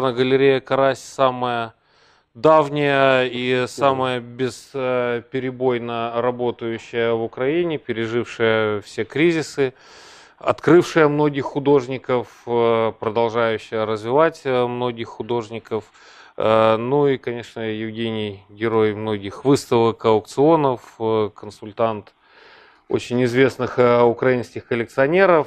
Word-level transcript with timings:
Галерея 0.00 0.60
«Карась» 0.60 1.00
самая 1.00 1.74
давняя 2.34 3.26
и 3.26 3.66
самая 3.66 4.20
бесперебойно 4.20 6.12
работающая 6.16 7.12
в 7.12 7.22
Украине, 7.22 7.78
пережившая 7.78 8.80
все 8.80 9.04
кризисы, 9.04 9.74
открывшая 10.38 11.08
многих 11.08 11.44
художников, 11.44 12.28
э, 12.46 12.92
продолжающая 12.98 13.84
развивать 13.84 14.42
э, 14.44 14.66
многих 14.66 15.08
художников. 15.08 15.84
Э, 16.36 16.76
ну 16.76 17.08
и, 17.08 17.18
конечно, 17.18 17.60
Евгений, 17.60 18.42
герой 18.48 18.94
многих 18.94 19.44
выставок, 19.44 20.04
аукционов, 20.04 20.98
консультант 21.34 22.14
очень 22.90 23.24
известных 23.24 23.78
украинских 23.78 24.66
коллекционеров, 24.66 25.46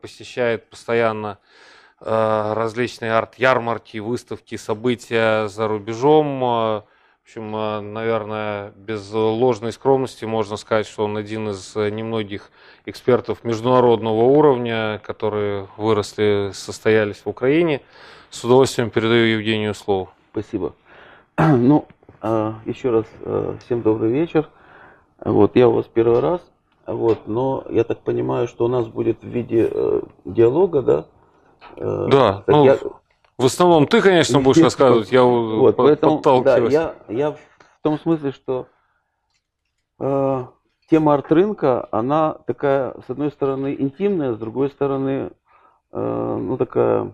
посещает 0.00 0.68
постоянно 0.68 1.38
различные 2.00 3.12
арт-ярмарки, 3.12 3.98
выставки, 3.98 4.56
события 4.56 5.48
за 5.48 5.68
рубежом. 5.68 6.40
В 6.40 6.84
общем, 7.24 7.92
наверное, 7.92 8.72
без 8.76 9.10
ложной 9.12 9.72
скромности 9.72 10.24
можно 10.24 10.56
сказать, 10.56 10.86
что 10.86 11.04
он 11.04 11.16
один 11.16 11.48
из 11.48 11.74
немногих 11.74 12.50
экспертов 12.84 13.44
международного 13.44 14.24
уровня, 14.24 15.00
которые 15.04 15.68
выросли, 15.76 16.50
состоялись 16.52 17.22
в 17.24 17.28
Украине. 17.28 17.80
С 18.30 18.44
удовольствием 18.44 18.90
передаю 18.90 19.38
Евгению 19.38 19.74
слово. 19.74 20.10
Спасибо. 20.32 20.74
Ну, 21.38 21.86
еще 22.64 22.90
раз 22.90 23.06
всем 23.64 23.82
добрый 23.82 24.10
вечер. 24.10 24.48
Вот, 25.24 25.56
я 25.56 25.68
у 25.68 25.72
вас 25.72 25.86
первый 25.86 26.20
раз, 26.20 26.42
вот, 26.86 27.26
но 27.26 27.64
я 27.70 27.84
так 27.84 28.00
понимаю, 28.00 28.46
что 28.48 28.64
у 28.64 28.68
нас 28.68 28.86
будет 28.86 29.22
в 29.22 29.26
виде 29.26 29.68
э, 29.70 30.02
диалога, 30.24 30.82
да? 30.82 31.06
Э, 31.76 32.08
да, 32.10 32.44
ну, 32.46 32.64
я... 32.64 32.78
в 33.38 33.44
основном 33.44 33.86
ты, 33.86 34.00
конечно, 34.00 34.40
будешь 34.40 34.62
рассказывать, 34.62 35.10
я 35.10 35.22
вот, 35.22 35.76
поэтому, 35.76 36.16
подталкиваюсь. 36.16 36.72
Да, 36.72 36.94
я, 37.08 37.14
я 37.14 37.30
в 37.32 37.38
том 37.82 37.98
смысле, 37.98 38.32
что 38.32 38.66
э, 39.98 40.44
тема 40.90 41.14
арт-рынка, 41.14 41.88
она 41.90 42.36
такая, 42.46 42.94
с 43.06 43.10
одной 43.10 43.30
стороны, 43.30 43.74
интимная, 43.78 44.34
с 44.34 44.38
другой 44.38 44.70
стороны, 44.70 45.30
э, 45.92 46.38
ну, 46.40 46.56
такая, 46.56 47.12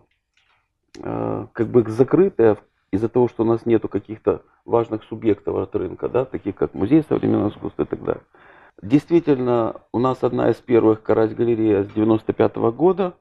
э, 0.98 1.46
как 1.52 1.68
бы 1.68 1.82
закрытая 1.88 2.58
из-за 2.90 3.08
того, 3.08 3.28
что 3.28 3.42
у 3.42 3.46
нас 3.46 3.64
нету 3.64 3.88
каких-то 3.88 4.42
важных 4.64 5.02
субъектов 5.04 5.56
арт-рынка, 5.56 6.08
да, 6.08 6.24
таких 6.24 6.56
как 6.56 6.74
музей 6.74 7.02
современного 7.08 7.48
искусства 7.50 7.82
и 7.82 7.86
так 7.86 8.04
далее. 8.04 8.22
Действительно, 8.82 9.76
у 9.92 10.00
нас 10.00 10.24
одна 10.24 10.50
из 10.50 10.56
первых 10.56 11.04
карась-галерея 11.04 11.84
с 11.84 11.92
95 11.92 12.56
-го 12.56 12.72
года. 12.72 13.14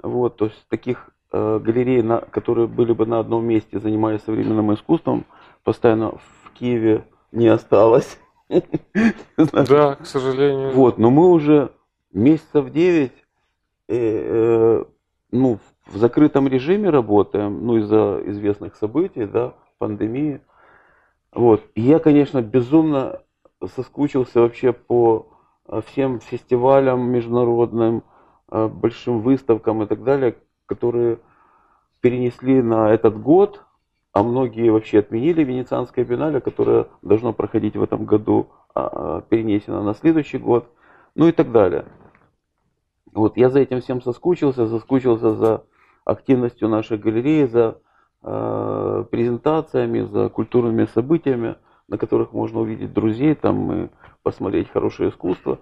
Вот, 0.00 0.36
то 0.36 0.44
есть 0.46 0.68
таких 0.68 1.10
э, 1.32 1.58
галерей, 1.58 2.02
на, 2.02 2.18
которые 2.20 2.68
были 2.68 2.92
бы 2.92 3.04
на 3.04 3.18
одном 3.18 3.44
месте, 3.44 3.80
занимались 3.80 4.22
современным 4.22 4.72
искусством, 4.72 5.24
постоянно 5.64 6.12
в 6.12 6.52
Киеве 6.54 7.04
не 7.32 7.48
осталось. 7.48 8.18
Да, 9.36 9.96
к 9.96 10.06
сожалению. 10.06 10.72
Вот, 10.72 10.98
но 10.98 11.10
мы 11.10 11.30
уже 11.30 11.72
месяцев 12.12 12.70
9 12.70 13.12
э, 13.88 13.94
э, 13.96 14.84
ну, 15.32 15.58
в 15.86 15.96
закрытом 15.96 16.46
режиме 16.46 16.90
работаем, 16.90 17.66
ну, 17.66 17.78
из-за 17.78 18.22
известных 18.26 18.76
событий, 18.76 19.24
да, 19.24 19.54
пандемии. 19.78 20.40
Вот. 21.32 21.62
И 21.74 21.80
я, 21.80 21.98
конечно, 21.98 22.42
безумно 22.42 23.20
соскучился 23.68 24.40
вообще 24.40 24.72
по 24.72 25.28
э, 25.68 25.80
всем 25.86 26.20
фестивалям 26.20 27.10
международным, 27.10 28.02
э, 28.50 28.68
большим 28.68 29.20
выставкам 29.20 29.82
и 29.82 29.86
так 29.86 30.02
далее, 30.04 30.36
которые 30.66 31.18
перенесли 32.00 32.62
на 32.62 32.90
этот 32.90 33.20
год, 33.20 33.64
а 34.12 34.22
многие 34.22 34.70
вообще 34.70 34.98
отменили 34.98 35.42
Венецианское 35.44 36.04
биеннале, 36.04 36.40
которое 36.40 36.88
должно 37.00 37.32
проходить 37.32 37.76
в 37.76 37.82
этом 37.82 38.04
году, 38.04 38.48
а, 38.74 38.90
а, 38.92 39.20
перенесено 39.22 39.82
на 39.82 39.94
следующий 39.94 40.38
год, 40.38 40.68
ну 41.14 41.28
и 41.28 41.32
так 41.32 41.50
далее. 41.52 41.86
Вот 43.12 43.36
я 43.36 43.50
за 43.50 43.60
этим 43.60 43.80
всем 43.80 44.02
соскучился, 44.02 44.66
соскучился 44.66 45.34
за 45.34 45.64
активностью 46.04 46.68
нашей 46.68 46.98
галереи, 46.98 47.44
за 47.44 47.78
э, 48.22 49.04
презентациями, 49.10 50.00
за 50.00 50.28
культурными 50.28 50.86
событиями, 50.86 51.56
на 51.92 51.98
которых 51.98 52.32
можно 52.32 52.60
увидеть 52.60 52.92
друзей 52.92 53.36
там 53.36 53.72
и 53.72 53.88
посмотреть 54.24 54.70
хорошее 54.70 55.10
искусство. 55.10 55.60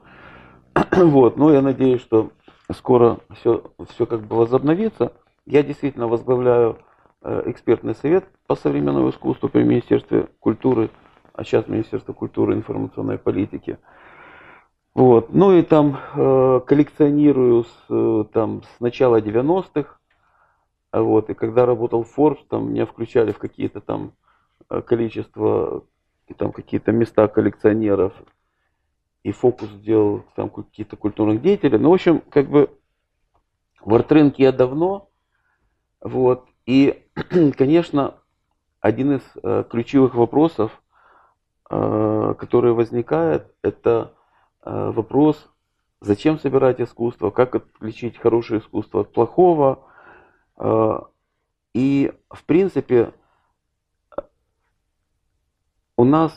Вот, 0.97 1.37
но 1.37 1.53
я 1.53 1.61
надеюсь, 1.61 2.01
что 2.01 2.31
скоро 2.73 3.19
все, 3.35 3.65
все 3.91 4.07
как 4.07 4.23
бы 4.23 4.37
возобновится. 4.37 5.13
Я 5.45 5.63
действительно 5.63 6.09
возглавляю 6.09 6.79
Э, 7.23 7.43
экспертный 7.45 7.95
совет 7.95 8.25
по 8.47 8.55
современному 8.55 9.11
искусству 9.11 9.51
при 9.51 9.63
Министерстве 9.63 10.29
культуры, 10.39 10.89
а 11.35 11.45
сейчас 11.45 11.69
Министерство 11.69 12.15
культуры 12.15 12.55
и 12.55 12.57
информационной 12.57 13.19
политики. 13.19 13.79
Вот. 14.95 15.31
Ну 15.31 15.53
и 15.53 15.61
там 15.61 15.99
э, 16.15 16.61
коллекционирую 16.67 17.65
с, 17.65 17.85
э, 17.91 18.25
там, 18.33 18.63
с 18.63 18.81
начала 18.81 19.21
90-х. 19.21 19.99
Вот. 20.95 21.29
И 21.29 21.35
когда 21.35 21.67
работал 21.67 22.07
Forbes, 22.17 22.39
там 22.49 22.71
меня 22.71 22.87
включали 22.87 23.33
в 23.33 23.39
какие-то 23.39 23.83
там 23.83 24.13
э, 24.71 24.81
количество, 26.31 26.35
там 26.35 26.53
какие-то 26.53 26.93
места 26.93 27.29
коллекционеров. 27.29 28.13
И 29.23 29.33
фокус 29.33 29.69
сделал 29.69 30.25
там 30.35 30.49
какие-то 30.49 30.97
культурных 30.97 31.43
деятелей. 31.43 31.79
Ну, 31.79 31.91
в 31.91 31.95
общем, 31.95 32.23
как 32.31 32.49
бы 32.49 32.71
в 33.81 33.95
арт-рынке 33.95 34.45
я 34.45 34.53
давно. 34.53 35.09
Вот. 36.01 36.47
И, 36.67 37.05
конечно, 37.57 38.15
один 38.81 39.17
из 39.17 39.23
э, 39.43 39.65
ключевых 39.69 40.15
вопросов, 40.15 40.83
э, 41.71 42.35
который 42.39 42.73
возникает, 42.73 43.55
это 43.63 44.15
э, 44.65 44.91
вопрос, 44.91 45.51
зачем 46.01 46.39
собирать 46.39 46.81
искусство, 46.81 47.31
как 47.31 47.55
отличить 47.55 48.17
хорошее 48.17 48.61
искусство 48.61 49.03
от 49.03 49.13
плохого. 49.13 49.87
И, 51.73 52.13
в 52.29 52.45
принципе, 52.45 53.13
у 56.01 56.05
нас 56.05 56.33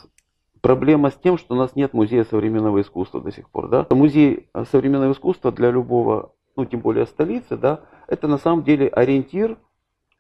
проблема 0.60 1.10
с 1.10 1.16
тем, 1.16 1.38
что 1.38 1.56
у 1.56 1.58
нас 1.58 1.74
нет 1.78 1.94
музея 1.94 2.26
современного 2.26 2.82
искусства 2.82 3.22
до 3.22 3.32
сих 3.32 3.50
пор. 3.50 3.70
Да? 3.70 3.88
Музей 3.92 4.50
современного 4.70 5.14
искусства 5.14 5.54
для 5.54 5.72
любого, 5.72 6.34
ну 6.58 6.66
тем 6.66 6.82
более 6.82 7.06
столицы, 7.06 7.56
да, 7.56 7.80
это 8.08 8.28
на 8.28 8.38
самом 8.38 8.66
деле 8.66 8.90
ориентир 8.90 9.58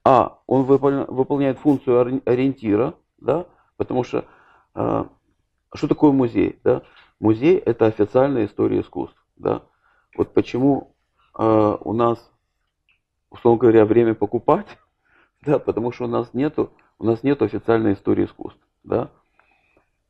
а, 0.06 0.40
он 0.48 0.64
выполняет 0.64 1.60
функцию 1.60 2.22
ориентира, 2.24 2.94
да, 3.18 3.46
потому 3.76 4.06
что 4.06 4.24
э, 4.76 5.04
что 5.76 5.88
такое 5.90 6.14
музей? 6.14 6.58
Да? 6.64 6.84
Музей 7.20 7.58
это 7.58 7.86
официальная 7.86 8.46
история 8.46 8.80
искусств. 8.80 9.22
Да? 9.36 9.64
Вот 10.16 10.34
почему 10.34 10.96
э, 11.38 11.78
у 11.82 11.92
нас, 11.92 12.32
условно 13.30 13.60
говоря, 13.60 13.84
время 13.84 14.14
покупать, 14.14 14.68
да, 15.42 15.60
потому 15.60 15.92
что 15.92 16.06
у 16.06 16.08
нас 16.08 16.34
нету, 16.34 16.72
у 16.98 17.04
нас 17.06 17.24
нету 17.24 17.44
официальной 17.44 17.92
истории 17.92 18.24
искусств. 18.24 18.62
Да? 18.86 19.10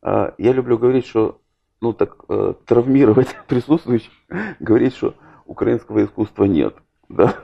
Э, 0.04 0.32
я 0.38 0.52
люблю 0.52 0.78
говорить, 0.78 1.08
что 1.08 1.40
ну 1.82 1.94
так 1.94 2.18
э, 2.30 2.54
травмировать 2.66 3.36
присутствующих, 3.48 4.12
говорить, 4.60 4.96
что 4.96 5.16
украинского 5.46 6.04
искусства 6.04 6.44
нет. 6.46 6.76
Да? 7.10 7.36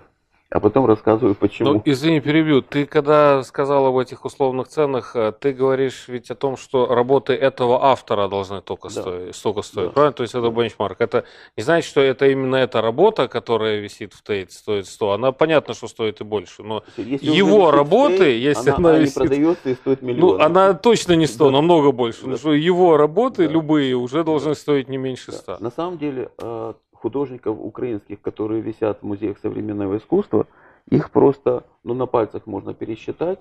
А 0.51 0.59
потом 0.59 0.87
рассказываю, 0.87 1.35
почему. 1.35 1.73
Ну, 1.73 1.81
извини, 1.85 2.21
перебью. 2.21 2.63
Ты 2.63 2.87
когда 2.87 3.43
сказал 3.43 3.85
об 3.85 3.97
этих 3.97 4.25
условных 4.25 4.67
ценах, 4.67 5.15
э, 5.15 5.31
ты 5.39 5.53
говоришь 5.53 6.07
ведь 6.07 6.31
о 6.31 6.35
том, 6.35 6.57
что 6.57 6.87
работы 6.87 7.33
этого 7.33 7.85
автора 7.85 8.27
должны 8.27 8.61
только 8.61 8.87
да. 8.87 9.01
стоить, 9.01 9.35
столько 9.35 9.61
стоить, 9.61 9.89
да. 9.89 9.93
правильно? 9.93 10.13
То 10.13 10.23
есть 10.23 10.33
это 10.33 10.49
бенчмарк. 10.49 11.01
Это 11.01 11.25
не 11.55 11.61
значит, 11.61 11.87
что 11.87 12.01
это 12.01 12.25
именно 12.25 12.55
эта 12.55 12.81
работа, 12.81 13.27
которая 13.27 13.77
висит 13.79 14.13
в 14.13 14.23
Тейт, 14.23 14.51
стоит 14.51 14.87
100. 14.87 15.11
Она 15.11 15.31
понятно, 15.31 15.75
что 15.75 15.87
стоит 15.87 16.19
и 16.21 16.23
больше, 16.23 16.63
но 16.63 16.83
если 16.97 17.29
его 17.29 17.69
работы, 17.69 18.17
Тейт, 18.17 18.41
если 18.41 18.69
она, 18.71 18.89
она 18.89 18.97
висит... 18.97 19.17
не 19.17 19.27
продается 19.27 19.69
и 19.69 19.75
стоит 19.75 20.01
миллион. 20.01 20.37
Ну, 20.37 20.43
она 20.43 20.73
точно 20.73 21.13
не 21.13 21.27
100, 21.27 21.45
да. 21.45 21.51
намного 21.51 21.91
больше. 21.91 22.21
Да. 22.21 22.23
Потому 22.23 22.39
что 22.39 22.53
его 22.53 22.97
работы, 22.97 23.45
да. 23.45 23.53
любые, 23.53 23.95
уже 23.95 24.23
должны 24.23 24.51
да. 24.51 24.55
стоить 24.55 24.89
не 24.89 24.97
меньше 24.97 25.31
100. 25.31 25.43
Да. 25.45 25.57
На 25.63 25.69
самом 25.69 25.99
деле, 25.99 26.31
э, 26.39 26.73
художников 27.01 27.57
украинских, 27.59 28.21
которые 28.21 28.61
висят 28.61 28.99
в 29.01 29.05
музеях 29.05 29.37
современного 29.39 29.97
искусства, 29.97 30.47
их 30.89 31.11
просто 31.11 31.63
ну, 31.83 31.93
на 31.93 32.05
пальцах 32.05 32.45
можно 32.45 32.73
пересчитать. 32.73 33.39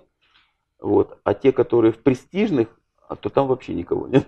Вот. 0.81 1.19
А 1.25 1.34
те, 1.34 1.52
которые 1.52 1.93
в 1.93 1.99
престижных, 1.99 2.69
а 3.08 3.16
то 3.16 3.31
там 3.31 3.49
вообще 3.49 3.75
никого 3.75 4.06
нет. 4.06 4.26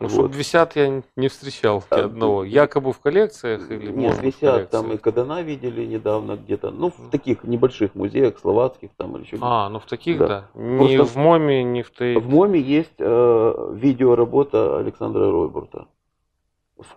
Ну, 0.00 0.08
вот. 0.08 0.12
чтобы 0.12 0.34
висят, 0.34 0.74
я 0.74 1.02
не 1.16 1.28
встречал 1.28 1.84
ни 1.92 2.00
одного. 2.00 2.42
Якобы 2.42 2.92
в 2.92 2.98
коллекциях 2.98 3.70
или 3.70 3.92
Нет, 3.92 4.20
висят, 4.20 4.70
там 4.70 4.90
и 4.90 4.96
Кадана 4.96 5.42
видели 5.42 5.84
недавно 5.84 6.36
где-то. 6.36 6.72
Ну, 6.72 6.90
в 6.90 7.10
таких 7.10 7.44
небольших 7.44 7.94
музеях, 7.94 8.38
словацких 8.40 8.90
там 8.96 9.16
или 9.16 9.24
еще 9.24 9.38
А, 9.40 9.68
ну 9.68 9.78
в 9.78 9.86
таких, 9.86 10.18
да. 10.18 10.26
да. 10.26 10.48
Не 10.54 11.04
в 11.04 11.14
МОМе, 11.14 11.62
не 11.62 11.82
в 11.82 11.90
ТЭЙ. 11.90 12.18
В 12.18 12.28
МОМе 12.28 12.58
есть 12.60 12.94
э, 12.98 13.70
видеоработа 13.74 14.78
Александра 14.78 15.30
Ройбурта 15.30 15.86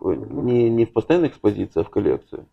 не, 0.02 0.70
не 0.70 0.86
в 0.86 0.94
постоянной 0.94 1.28
экспозиции, 1.30 1.82
а 1.82 1.84
в 1.84 1.90
коллекции. 1.90 2.46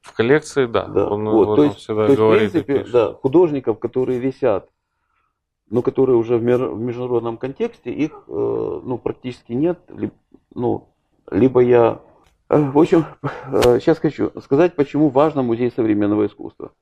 В 0.00 0.12
коллекции, 0.12 0.66
да. 0.66 0.86
Да. 0.86 1.08
Он 1.08 1.28
вот, 1.28 1.56
то 1.56 1.64
есть, 1.64 1.76
всегда 1.76 2.06
то 2.06 2.12
есть, 2.12 2.18
говорит. 2.18 2.48
в 2.50 2.52
принципе, 2.52 2.92
да, 2.92 3.12
художников, 3.14 3.78
которые 3.78 4.18
висят, 4.18 4.68
но 5.70 5.80
которые 5.82 6.16
уже 6.16 6.36
в, 6.36 6.42
мир- 6.42 6.68
в 6.68 6.78
международном 6.78 7.38
контексте, 7.38 7.90
их 7.90 8.12
э, 8.28 8.80
ну, 8.84 8.98
практически 8.98 9.52
нет. 9.52 9.78
Ли- 9.88 10.12
ну, 10.54 10.88
либо 11.30 11.60
я... 11.60 12.00
э, 12.50 12.58
В 12.60 12.78
общем, 12.78 13.06
сейчас 13.80 13.98
хочу 13.98 14.30
сказать, 14.42 14.76
почему 14.76 15.08
важно 15.08 15.42
музей 15.42 15.70
современного 15.70 16.26
искусства. 16.26 16.72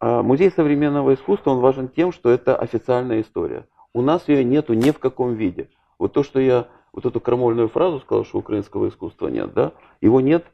А, 0.00 0.22
Музей 0.22 0.52
современного 0.52 1.14
искусства, 1.14 1.50
он 1.50 1.58
важен 1.58 1.88
тем, 1.88 2.12
что 2.12 2.30
это 2.30 2.54
официальная 2.54 3.20
история. 3.20 3.66
У 3.92 4.00
нас 4.00 4.28
ее 4.28 4.44
нету 4.44 4.74
ни 4.74 4.92
в 4.92 5.00
каком 5.00 5.34
виде. 5.34 5.70
Вот 5.98 6.12
то, 6.12 6.22
что 6.22 6.38
я 6.38 6.68
вот 6.92 7.06
эту 7.06 7.20
крамольную 7.20 7.68
фразу 7.68 8.00
сказал, 8.00 8.24
что 8.24 8.38
украинского 8.38 8.88
искусства 8.88 9.28
нет, 9.28 9.52
да, 9.54 9.72
его 10.00 10.20
нет 10.20 10.46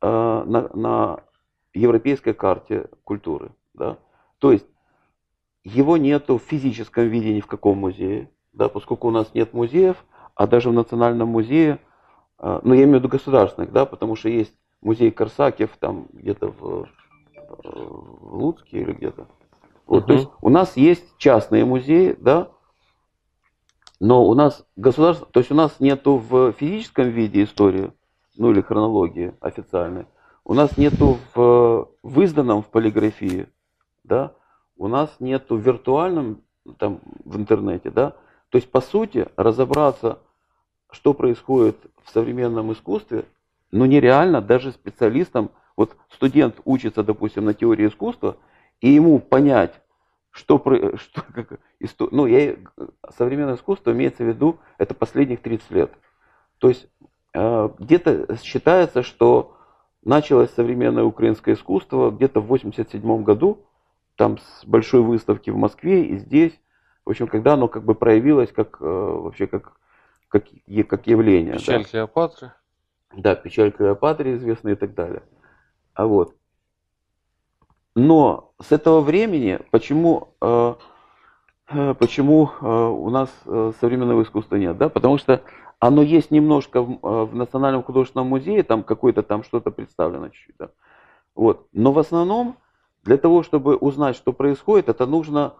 а, 0.00 0.44
на, 0.44 0.70
на 0.74 1.20
европейской 1.74 2.32
карте 2.32 2.88
культуры, 3.04 3.50
да. 3.74 3.98
То 4.38 4.52
есть 4.52 4.66
его 5.64 5.96
нету 5.96 6.38
в 6.38 6.42
физическом 6.42 7.08
виде 7.08 7.34
ни 7.34 7.40
в 7.40 7.46
каком 7.46 7.78
музее, 7.78 8.30
да, 8.52 8.68
поскольку 8.68 9.08
у 9.08 9.10
нас 9.10 9.34
нет 9.34 9.52
музеев, 9.52 10.04
а 10.34 10.46
даже 10.46 10.70
в 10.70 10.72
Национальном 10.72 11.28
музее, 11.28 11.80
а, 12.38 12.60
ну 12.62 12.74
я 12.74 12.84
имею 12.84 12.98
в 12.98 13.00
виду 13.00 13.08
государственных, 13.08 13.72
да, 13.72 13.86
потому 13.86 14.16
что 14.16 14.28
есть 14.28 14.54
музей 14.80 15.10
Корсакев 15.10 15.76
там 15.78 16.06
где-то 16.12 16.48
в, 16.48 16.84
э, 16.84 17.48
в 17.64 18.34
Луцке 18.34 18.80
или 18.80 18.92
где-то. 18.92 19.26
Вот, 19.86 20.06
то 20.06 20.12
Мгм. 20.12 20.20
есть 20.20 20.30
у 20.42 20.48
нас 20.48 20.76
есть 20.76 21.16
частные 21.18 21.64
музеи, 21.64 22.14
да, 22.18 22.50
но 24.00 24.24
у 24.24 24.34
нас 24.34 24.64
государство, 24.76 25.26
то 25.26 25.40
есть 25.40 25.50
у 25.50 25.54
нас 25.54 25.80
нету 25.80 26.16
в 26.16 26.52
физическом 26.52 27.08
виде 27.10 27.44
истории, 27.44 27.92
ну 28.36 28.50
или 28.50 28.60
хронологии 28.60 29.34
официальной, 29.40 30.06
у 30.44 30.54
нас 30.54 30.76
нету 30.76 31.18
в, 31.34 31.88
в 32.02 32.20
изданном 32.22 32.62
в 32.62 32.66
полиграфии, 32.66 33.48
да, 34.04 34.32
у 34.76 34.88
нас 34.88 35.14
нету 35.18 35.56
в 35.56 35.60
виртуальном 35.60 36.42
там 36.78 37.00
в 37.24 37.36
интернете, 37.36 37.90
да, 37.90 38.14
то 38.50 38.56
есть 38.56 38.70
по 38.70 38.80
сути 38.80 39.26
разобраться, 39.36 40.20
что 40.90 41.12
происходит 41.12 41.76
в 42.04 42.10
современном 42.10 42.72
искусстве, 42.72 43.24
ну 43.72 43.84
нереально 43.84 44.40
даже 44.40 44.72
специалистам, 44.72 45.50
вот 45.76 45.96
студент 46.08 46.60
учится, 46.64 47.02
допустим, 47.02 47.44
на 47.44 47.54
теории 47.54 47.88
искусства, 47.88 48.36
и 48.80 48.88
ему 48.88 49.18
понять, 49.18 49.74
что, 50.30 50.58
про- 50.58 50.96
что 50.98 51.22
как, 51.32 51.60
исто- 51.80 52.08
ну, 52.10 52.26
я, 52.26 52.56
современное 53.16 53.56
искусство 53.56 53.92
имеется 53.92 54.24
в 54.24 54.28
виду, 54.28 54.58
это 54.78 54.94
последних 54.94 55.40
30 55.40 55.70
лет. 55.70 55.92
То 56.58 56.68
есть 56.68 56.88
э, 57.34 57.68
где-то 57.78 58.36
считается, 58.42 59.02
что 59.02 59.56
началось 60.04 60.50
современное 60.50 61.04
украинское 61.04 61.54
искусство 61.54 62.10
где-то 62.10 62.40
в 62.40 62.46
87 62.46 63.22
году, 63.22 63.64
там 64.16 64.38
с 64.38 64.64
большой 64.64 65.02
выставки 65.02 65.50
в 65.50 65.56
Москве 65.56 66.04
и 66.04 66.16
здесь, 66.16 66.58
в 67.04 67.10
общем, 67.10 67.28
когда 67.28 67.54
оно 67.54 67.68
как 67.68 67.84
бы 67.84 67.94
проявилось 67.94 68.52
как 68.52 68.78
э, 68.80 68.84
вообще 68.84 69.46
как, 69.46 69.78
как, 70.28 70.44
как 70.88 71.06
явление. 71.06 71.54
да. 71.54 71.58
Печаль 71.58 71.84
Клеопатры. 71.84 72.52
Да, 73.16 73.34
печаль 73.34 73.72
Клеопатры 73.72 74.34
известна 74.34 74.70
и 74.70 74.74
так 74.74 74.94
далее. 74.94 75.22
А 75.94 76.06
вот. 76.06 76.34
Но 77.98 78.52
с 78.62 78.70
этого 78.70 79.00
времени, 79.00 79.58
почему, 79.72 80.28
э, 80.40 80.74
э, 81.70 81.94
почему 81.94 82.48
э, 82.48 82.64
у 82.64 83.10
нас 83.10 83.28
современного 83.80 84.22
искусства 84.22 84.54
нет? 84.54 84.78
Да? 84.78 84.88
Потому 84.88 85.18
что 85.18 85.42
оно 85.80 86.02
есть 86.02 86.30
немножко 86.30 86.80
в, 86.80 87.00
в 87.02 87.34
Национальном 87.34 87.82
художественном 87.82 88.28
музее, 88.28 88.62
там 88.62 88.84
какое-то 88.84 89.24
там 89.24 89.42
что-то 89.42 89.72
представлено 89.72 90.28
чуть-чуть. 90.28 90.54
Да? 90.60 90.68
Вот. 91.34 91.66
Но 91.72 91.90
в 91.90 91.98
основном 91.98 92.56
для 93.02 93.16
того, 93.16 93.42
чтобы 93.42 93.74
узнать, 93.76 94.14
что 94.14 94.32
происходит, 94.32 94.88
это 94.88 95.04
нужно 95.04 95.54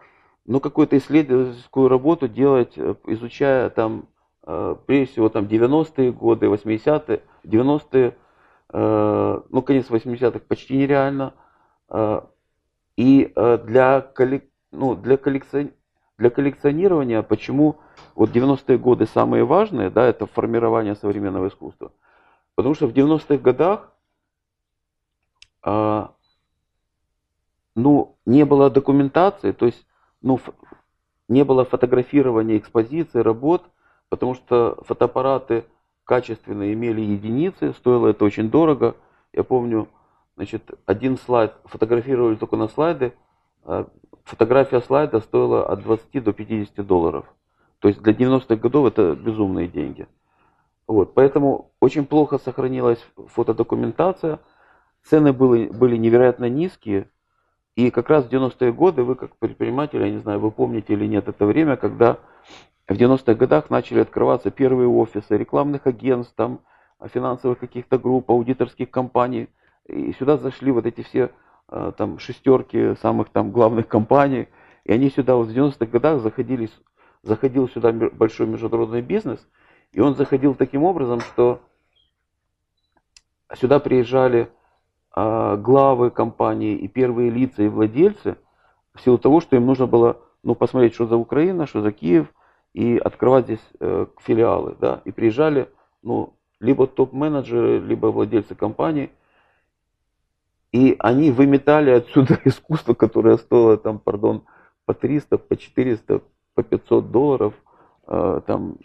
ну, 0.46 0.60
какую-то 0.60 0.96
исследовательскую 0.96 1.88
работу 1.88 2.28
делать, 2.28 2.78
изучая 3.06 3.68
там, 3.70 4.06
прежде 4.86 5.06
всего, 5.06 5.28
там 5.28 5.46
90-е 5.46 6.12
годы, 6.12 6.46
80-е, 6.46 7.20
90-е, 7.44 8.16
э, 8.72 9.40
ну, 9.50 9.62
конец 9.62 9.90
80-х 9.90 10.38
почти 10.46 10.76
нереально. 10.76 11.34
Э, 11.90 12.22
И 12.96 13.32
э, 13.34 13.58
для, 13.58 14.00
коллек- 14.14 14.50
ну, 14.72 14.94
для, 14.96 15.16
коллекцион- 15.16 15.72
для 16.18 16.30
коллекционирования, 16.30 17.22
почему 17.22 17.76
вот 18.14 18.30
90-е 18.30 18.78
годы 18.78 19.06
самые 19.06 19.44
важные, 19.44 19.90
да, 19.90 20.06
это 20.06 20.26
формирование 20.26 20.96
современного 20.96 21.48
искусства. 21.48 21.92
Потому 22.56 22.74
что 22.74 22.86
в 22.88 22.92
90-х 22.92 23.42
годах 23.42 23.92
а, 25.62 26.12
ну, 27.74 28.16
не 28.26 28.44
было 28.44 28.70
документации, 28.70 29.52
то 29.52 29.66
есть 29.66 29.86
ну, 30.22 30.40
не 31.28 31.44
было 31.44 31.64
фотографирования 31.64 32.58
экспозиции, 32.58 33.20
работ, 33.20 33.64
потому 34.08 34.34
что 34.34 34.78
фотоаппараты 34.86 35.64
качественные 36.04 36.72
имели 36.74 37.00
единицы, 37.00 37.74
стоило 37.74 38.08
это 38.08 38.24
очень 38.24 38.50
дорого. 38.50 38.96
Я 39.32 39.44
помню, 39.44 39.88
значит, 40.38 40.70
один 40.86 41.18
слайд, 41.18 41.52
фотографировали 41.64 42.36
только 42.36 42.54
на 42.56 42.68
слайды, 42.68 43.12
а 43.64 43.88
фотография 44.22 44.80
слайда 44.80 45.18
стоила 45.18 45.66
от 45.66 45.82
20 45.82 46.22
до 46.22 46.32
50 46.32 46.86
долларов. 46.86 47.26
То 47.80 47.88
есть 47.88 48.00
для 48.00 48.12
90-х 48.12 48.54
годов 48.54 48.86
это 48.86 49.16
безумные 49.16 49.66
деньги. 49.66 50.06
Вот, 50.86 51.12
поэтому 51.14 51.72
очень 51.80 52.06
плохо 52.06 52.38
сохранилась 52.38 53.04
фотодокументация, 53.34 54.38
цены 55.02 55.32
были, 55.32 55.68
были 55.70 55.96
невероятно 55.96 56.48
низкие, 56.48 57.10
и 57.74 57.90
как 57.90 58.08
раз 58.08 58.24
в 58.24 58.32
90-е 58.32 58.72
годы, 58.72 59.02
вы 59.02 59.16
как 59.16 59.34
предприниматель, 59.38 60.00
я 60.00 60.10
не 60.10 60.18
знаю, 60.18 60.38
вы 60.38 60.52
помните 60.52 60.92
или 60.92 61.06
нет 61.06 61.26
это 61.26 61.46
время, 61.46 61.76
когда 61.76 62.18
в 62.86 62.92
90-х 62.92 63.34
годах 63.34 63.70
начали 63.70 63.98
открываться 63.98 64.52
первые 64.52 64.88
офисы 64.88 65.36
рекламных 65.36 65.88
агентств, 65.88 66.34
там, 66.36 66.60
финансовых 67.12 67.58
каких-то 67.58 67.98
групп, 67.98 68.30
аудиторских 68.30 68.88
компаний. 68.88 69.48
И 69.88 70.12
сюда 70.12 70.36
зашли 70.36 70.70
вот 70.70 70.86
эти 70.86 71.02
все 71.02 71.30
э, 71.70 71.92
там 71.96 72.18
шестерки 72.18 72.94
самых 72.96 73.30
там 73.30 73.50
главных 73.50 73.88
компаний. 73.88 74.48
И 74.84 74.92
они 74.92 75.10
сюда 75.10 75.36
вот 75.36 75.48
в 75.48 75.50
90-х 75.50 75.86
годах 75.86 76.20
заходили, 76.20 76.70
заходил 77.22 77.68
сюда 77.68 77.92
большой 77.92 78.46
международный 78.46 79.02
бизнес. 79.02 79.46
И 79.92 80.00
он 80.00 80.14
заходил 80.14 80.54
таким 80.54 80.84
образом, 80.84 81.20
что 81.20 81.60
сюда 83.54 83.78
приезжали 83.80 84.50
а, 85.10 85.56
главы 85.56 86.10
компании 86.10 86.76
и 86.76 86.86
первые 86.86 87.30
лица 87.30 87.62
и 87.62 87.68
владельцы 87.68 88.36
в 88.94 89.00
силу 89.00 89.18
того, 89.18 89.40
что 89.40 89.56
им 89.56 89.66
нужно 89.66 89.86
было 89.86 90.18
ну, 90.42 90.54
посмотреть, 90.54 90.94
что 90.94 91.06
за 91.06 91.16
Украина, 91.16 91.66
что 91.66 91.80
за 91.80 91.92
Киев, 91.92 92.32
и 92.74 92.98
открывать 92.98 93.46
здесь 93.46 93.70
э, 93.80 94.06
филиалы. 94.20 94.76
Да? 94.78 95.00
И 95.04 95.12
приезжали 95.12 95.68
ну, 96.02 96.34
либо 96.60 96.86
топ-менеджеры, 96.86 97.80
либо 97.80 98.08
владельцы 98.08 98.54
компаний, 98.54 99.10
и 100.72 100.96
они 100.98 101.30
выметали 101.30 101.90
отсюда 101.90 102.38
искусство, 102.44 102.94
которое 102.94 103.36
стоило 103.38 103.76
там, 103.76 103.98
пардон, 103.98 104.44
по 104.84 104.94
300, 104.94 105.38
по 105.38 105.56
400, 105.56 106.22
по 106.54 106.62
500 106.62 107.10
долларов, 107.10 107.54
э, 108.06 108.40
там, 108.46 108.76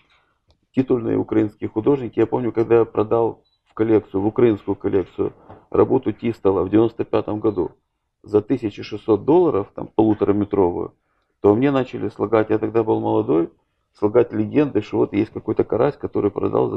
титульные 0.75 1.17
украинские 1.17 1.69
художники. 1.69 2.19
Я 2.19 2.27
помню, 2.27 2.51
когда 2.51 2.79
я 2.79 2.85
продал 2.85 3.43
в 3.65 3.73
коллекцию, 3.73 4.21
в 4.21 4.27
украинскую 4.27 4.75
коллекцию, 4.75 5.33
работу 5.69 6.11
Тистола 6.11 6.63
в 6.63 6.69
95 6.69 7.27
году 7.39 7.71
за 8.21 8.39
1600 8.39 9.25
долларов, 9.25 9.67
там 9.75 9.87
полутораметровую, 9.87 10.93
то 11.41 11.53
мне 11.55 11.71
начали 11.71 12.09
слагать, 12.09 12.49
я 12.49 12.57
тогда 12.57 12.83
был 12.83 12.99
молодой, 12.99 13.49
слагать 13.93 14.31
легенды, 14.31 14.81
что 14.81 14.97
вот 14.97 15.13
есть 15.13 15.31
какой-то 15.31 15.63
карась, 15.63 15.97
который 15.97 16.31
продал 16.31 16.69
за 16.69 16.75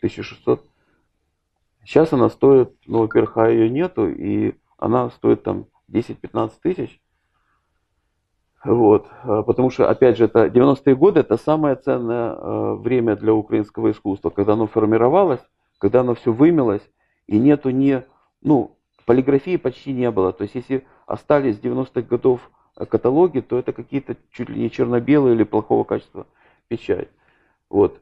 1600. 0.00 0.64
Сейчас 1.86 2.12
она 2.12 2.28
стоит, 2.30 2.74
ну, 2.86 3.00
во-первых, 3.02 3.36
а 3.36 3.48
ее 3.48 3.70
нету, 3.70 4.08
и 4.08 4.54
она 4.76 5.08
стоит 5.10 5.44
там 5.44 5.66
10-15 5.88 6.52
тысяч. 6.60 7.00
Вот. 8.64 9.06
А, 9.22 9.44
Потому 9.44 9.70
что, 9.70 9.88
опять 9.88 10.18
же, 10.18 10.24
это 10.24 10.46
90-е 10.46 10.96
годы 10.96 11.20
это 11.20 11.36
самое 11.36 11.76
ценное 11.76 12.34
э, 12.34 12.74
время 12.74 13.14
для 13.14 13.32
украинского 13.32 13.92
искусства, 13.92 14.30
когда 14.30 14.54
оно 14.54 14.66
формировалось, 14.66 15.40
когда 15.78 16.00
оно 16.00 16.16
все 16.16 16.32
вымелось, 16.32 16.82
и 17.28 17.38
нету 17.38 17.70
ни, 17.70 18.02
ну, 18.42 18.76
полиграфии 19.04 19.56
почти 19.56 19.92
не 19.92 20.10
было. 20.10 20.32
То 20.32 20.42
есть, 20.42 20.56
если 20.56 20.84
остались 21.06 21.56
с 21.56 21.60
90-х 21.60 22.02
годов 22.02 22.50
э, 22.76 22.84
каталоги, 22.84 23.38
то 23.38 23.60
это 23.60 23.72
какие-то 23.72 24.16
чуть 24.32 24.48
ли 24.48 24.60
не 24.60 24.72
черно-белые 24.72 25.36
или 25.36 25.44
плохого 25.44 25.84
качества 25.84 26.26
печать. 26.66 27.08
Вот. 27.70 28.00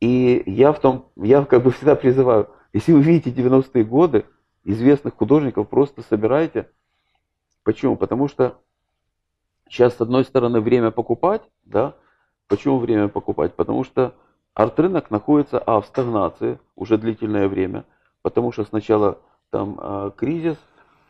И 0.00 0.42
я 0.46 0.72
в 0.72 0.80
том, 0.80 1.10
я 1.16 1.44
как 1.44 1.62
бы 1.62 1.70
всегда 1.72 1.94
призываю, 1.94 2.48
если 2.76 2.92
вы 2.92 3.00
видите 3.00 3.30
90-е 3.30 3.84
годы, 3.84 4.26
известных 4.62 5.16
художников 5.16 5.66
просто 5.66 6.02
собирайте. 6.02 6.68
Почему? 7.62 7.96
Потому 7.96 8.28
что 8.28 8.58
сейчас, 9.66 9.96
с 9.96 10.00
одной 10.02 10.26
стороны, 10.26 10.60
время 10.60 10.90
покупать, 10.90 11.40
да, 11.64 11.94
почему 12.48 12.78
время 12.78 13.08
покупать? 13.08 13.54
Потому 13.54 13.82
что 13.82 14.12
арт-рынок 14.52 15.10
находится, 15.10 15.58
а, 15.58 15.80
в 15.80 15.86
стагнации 15.86 16.58
уже 16.74 16.98
длительное 16.98 17.48
время, 17.48 17.86
потому 18.20 18.52
что 18.52 18.64
сначала 18.64 19.20
там 19.48 19.78
э, 19.80 20.10
кризис. 20.14 20.58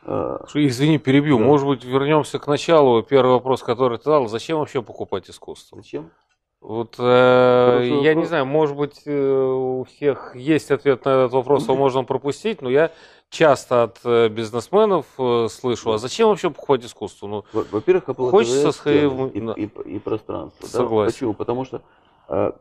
Э, 0.04 0.38
Извини, 0.54 0.98
перебью. 0.98 1.36
Да. 1.36 1.44
Может 1.46 1.66
быть, 1.66 1.84
вернемся 1.84 2.38
к 2.38 2.46
началу. 2.46 3.02
Первый 3.02 3.32
вопрос, 3.32 3.64
который 3.64 3.98
ты 3.98 4.04
дал. 4.04 4.28
Зачем 4.28 4.60
вообще 4.60 4.82
покупать 4.82 5.28
искусство? 5.28 5.78
Зачем? 5.78 6.12
Вот 6.60 6.96
э, 6.98 7.80
я 7.84 7.96
вопрос. 7.96 8.16
не 8.16 8.24
знаю, 8.24 8.46
может 8.46 8.76
быть, 8.76 9.02
э, 9.04 9.12
у 9.12 9.84
всех 9.84 10.34
есть 10.34 10.70
ответ 10.70 11.04
на 11.04 11.10
этот 11.10 11.32
вопрос, 11.32 11.64
его 11.64 11.76
можно 11.76 12.02
пропустить, 12.02 12.62
но 12.62 12.70
я 12.70 12.90
часто 13.28 13.84
от 13.84 14.00
э, 14.04 14.28
бизнесменов 14.28 15.06
э, 15.18 15.48
слышу, 15.50 15.92
а 15.92 15.98
зачем 15.98 16.28
вообще 16.28 16.50
покупать 16.50 16.84
искусство? 16.84 17.26
Ну, 17.26 17.44
Во-первых, 17.52 18.04
хочется 18.16 18.72
сходить 18.72 19.12
и, 19.34 19.38
и, 19.38 19.64
и, 19.64 19.96
и 19.96 19.98
пространство. 19.98 20.66
Согласен. 20.66 21.06
Да? 21.06 21.12
Почему? 21.12 21.34
Потому 21.34 21.64
что 21.64 21.82
э, 22.28 22.52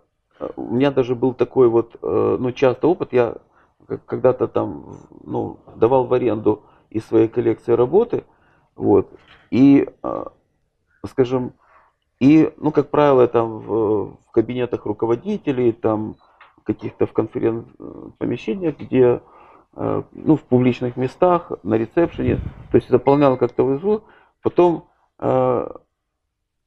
у 0.56 0.76
меня 0.76 0.92
даже 0.92 1.16
был 1.16 1.34
такой 1.34 1.70
вот, 1.70 1.96
э, 2.02 2.38
ну, 2.40 2.52
часто 2.52 2.88
опыт, 2.88 3.14
я 3.14 3.38
когда-то 4.06 4.48
там, 4.48 4.98
ну, 5.24 5.60
давал 5.76 6.06
в 6.06 6.14
аренду 6.14 6.64
из 6.90 7.06
своей 7.06 7.28
коллекции 7.28 7.72
работы, 7.72 8.24
вот, 8.76 9.10
и, 9.52 9.88
э, 10.04 10.26
скажем, 11.08 11.54
и, 12.20 12.52
ну, 12.58 12.72
как 12.72 12.90
правило, 12.90 13.28
там 13.28 13.60
в, 13.60 14.18
в 14.28 14.32
кабинетах 14.32 14.86
руководителей, 14.86 15.72
там 15.72 16.16
каких-то 16.64 17.06
в 17.06 17.14
конференц-помещениях, 17.14 18.78
где, 18.78 19.22
э, 19.76 20.04
ну, 20.12 20.36
в 20.36 20.44
публичных 20.44 20.98
местах, 20.98 21.52
на 21.64 21.76
ресепшене, 21.76 22.38
то 22.72 22.78
есть 22.78 22.90
заполнял 22.90 23.38
как-то 23.38 23.64
вызов, 23.64 24.04
потом 24.42 24.88
э, 25.20 25.68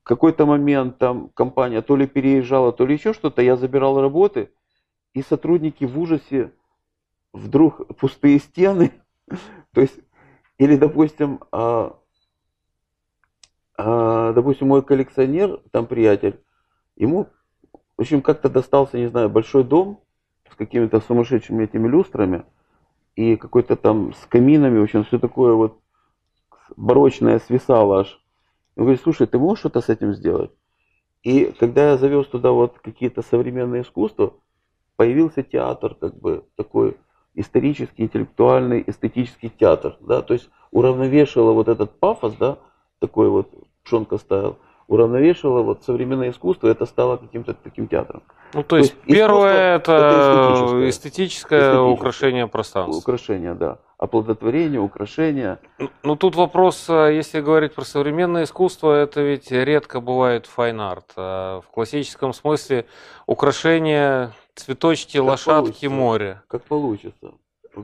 какой-то 0.02 0.46
момент 0.46 0.98
там 0.98 1.30
компания 1.34 1.82
то 1.82 1.96
ли 1.96 2.06
переезжала, 2.06 2.72
то 2.72 2.86
ли 2.86 2.94
еще 2.94 3.12
что-то, 3.12 3.42
я 3.42 3.56
забирал 3.56 4.00
работы, 4.00 4.50
и 5.14 5.22
сотрудники 5.22 5.84
в 5.84 5.98
ужасе, 5.98 6.52
вдруг 7.32 7.86
пустые 7.96 8.38
стены, 8.38 8.92
то 9.72 9.80
есть, 9.80 9.98
или, 10.58 10.76
допустим, 10.76 11.40
э, 11.52 11.90
а, 13.78 14.32
допустим, 14.32 14.68
мой 14.68 14.82
коллекционер, 14.82 15.60
там 15.70 15.86
приятель, 15.86 16.40
ему, 16.96 17.28
в 17.96 18.00
общем, 18.00 18.22
как-то 18.22 18.48
достался, 18.48 18.98
не 18.98 19.06
знаю, 19.06 19.30
большой 19.30 19.62
дом 19.62 20.00
с 20.50 20.56
какими-то 20.56 21.00
сумасшедшими 21.00 21.64
этими 21.64 21.86
люстрами 21.86 22.44
и 23.14 23.36
какой-то 23.36 23.76
там 23.76 24.12
с 24.14 24.26
каминами, 24.26 24.80
в 24.80 24.82
общем, 24.82 25.04
все 25.04 25.20
такое 25.20 25.54
вот 25.54 25.80
барочное 26.76 27.38
свисало 27.38 28.00
аж. 28.00 28.20
Он 28.76 28.82
говорит, 28.84 29.00
слушай, 29.00 29.28
ты 29.28 29.38
можешь 29.38 29.60
что-то 29.60 29.80
с 29.80 29.88
этим 29.88 30.12
сделать? 30.12 30.50
И 31.22 31.52
когда 31.58 31.90
я 31.90 31.96
завез 31.98 32.26
туда 32.26 32.50
вот 32.50 32.80
какие-то 32.80 33.22
современные 33.22 33.82
искусства, 33.82 34.34
появился 34.96 35.44
театр, 35.44 35.94
как 35.94 36.18
бы 36.18 36.44
такой 36.56 36.96
исторический, 37.34 38.02
интеллектуальный, 38.02 38.82
эстетический 38.84 39.50
театр, 39.50 39.96
да, 40.00 40.22
то 40.22 40.34
есть 40.34 40.50
уравновешивало 40.72 41.52
вот 41.52 41.68
этот 41.68 41.98
пафос, 42.00 42.34
да, 42.34 42.58
такой 42.98 43.28
вот 43.28 43.67
Пшонка 43.88 44.18
ставил, 44.18 44.58
уравновешивало 44.86 45.62
вот 45.62 45.82
современное 45.82 46.30
искусство, 46.30 46.68
это 46.68 46.84
стало 46.84 47.16
каким-то 47.16 47.54
таким 47.54 47.88
театром. 47.88 48.22
Ну, 48.52 48.62
то, 48.62 48.68
то 48.68 48.76
есть, 48.76 48.94
первое 49.06 49.76
это, 49.76 49.92
это 49.92 50.88
эстетическое, 50.90 50.90
эстетическое, 50.90 51.60
эстетическое 51.60 51.80
украшение 51.80 52.46
пространства. 52.48 52.98
Украшение, 52.98 53.54
да. 53.54 53.78
Оплодотворение, 53.96 54.78
украшение. 54.78 55.58
Ну, 55.78 55.88
ну, 56.02 56.16
тут 56.16 56.36
вопрос, 56.36 56.86
а, 56.88 57.08
если 57.08 57.40
говорить 57.40 57.74
про 57.74 57.84
современное 57.84 58.44
искусство, 58.44 58.92
это 58.92 59.22
ведь 59.22 59.50
редко 59.50 60.00
бывает 60.00 60.46
fine 60.46 60.79
art. 60.79 61.12
А 61.16 61.60
в 61.62 61.70
классическом 61.70 62.34
смысле 62.34 62.84
украшения, 63.26 64.32
цветочки, 64.54 65.16
как 65.16 65.26
лошадки, 65.26 65.62
получится, 65.62 65.90
море. 65.90 66.42
Как 66.46 66.62
получится. 66.64 67.32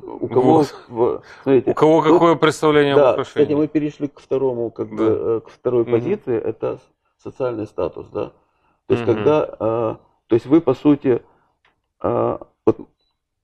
У 0.03 0.29
кого, 0.29 0.65
вот. 0.89 1.25
смотрите, 1.43 1.71
у 1.71 1.75
кого 1.75 2.03
какое 2.03 2.33
тут, 2.33 2.41
представление 2.41 2.95
да, 2.95 3.11
об 3.11 3.15
украшении? 3.15 3.45
Кстати, 3.45 3.57
мы 3.57 3.69
перешли 3.69 4.09
к 4.09 4.21
второму, 4.21 4.71
как 4.71 4.91
да. 4.91 4.97
бы, 4.97 5.05
э, 5.05 5.41
к 5.47 5.51
второй 5.51 5.85
позиции, 5.85 6.39
угу. 6.39 6.49
это 6.49 6.79
социальный 7.23 7.67
статус, 7.67 8.09
да. 8.09 8.33
То 8.87 8.95
есть, 8.95 9.05
угу. 9.05 9.15
когда, 9.15 9.57
а, 9.59 9.97
то 10.27 10.35
есть 10.35 10.47
вы, 10.47 10.61
по 10.61 10.75
сути, 10.75 11.23
а, 12.01 12.41
вот, 12.67 12.79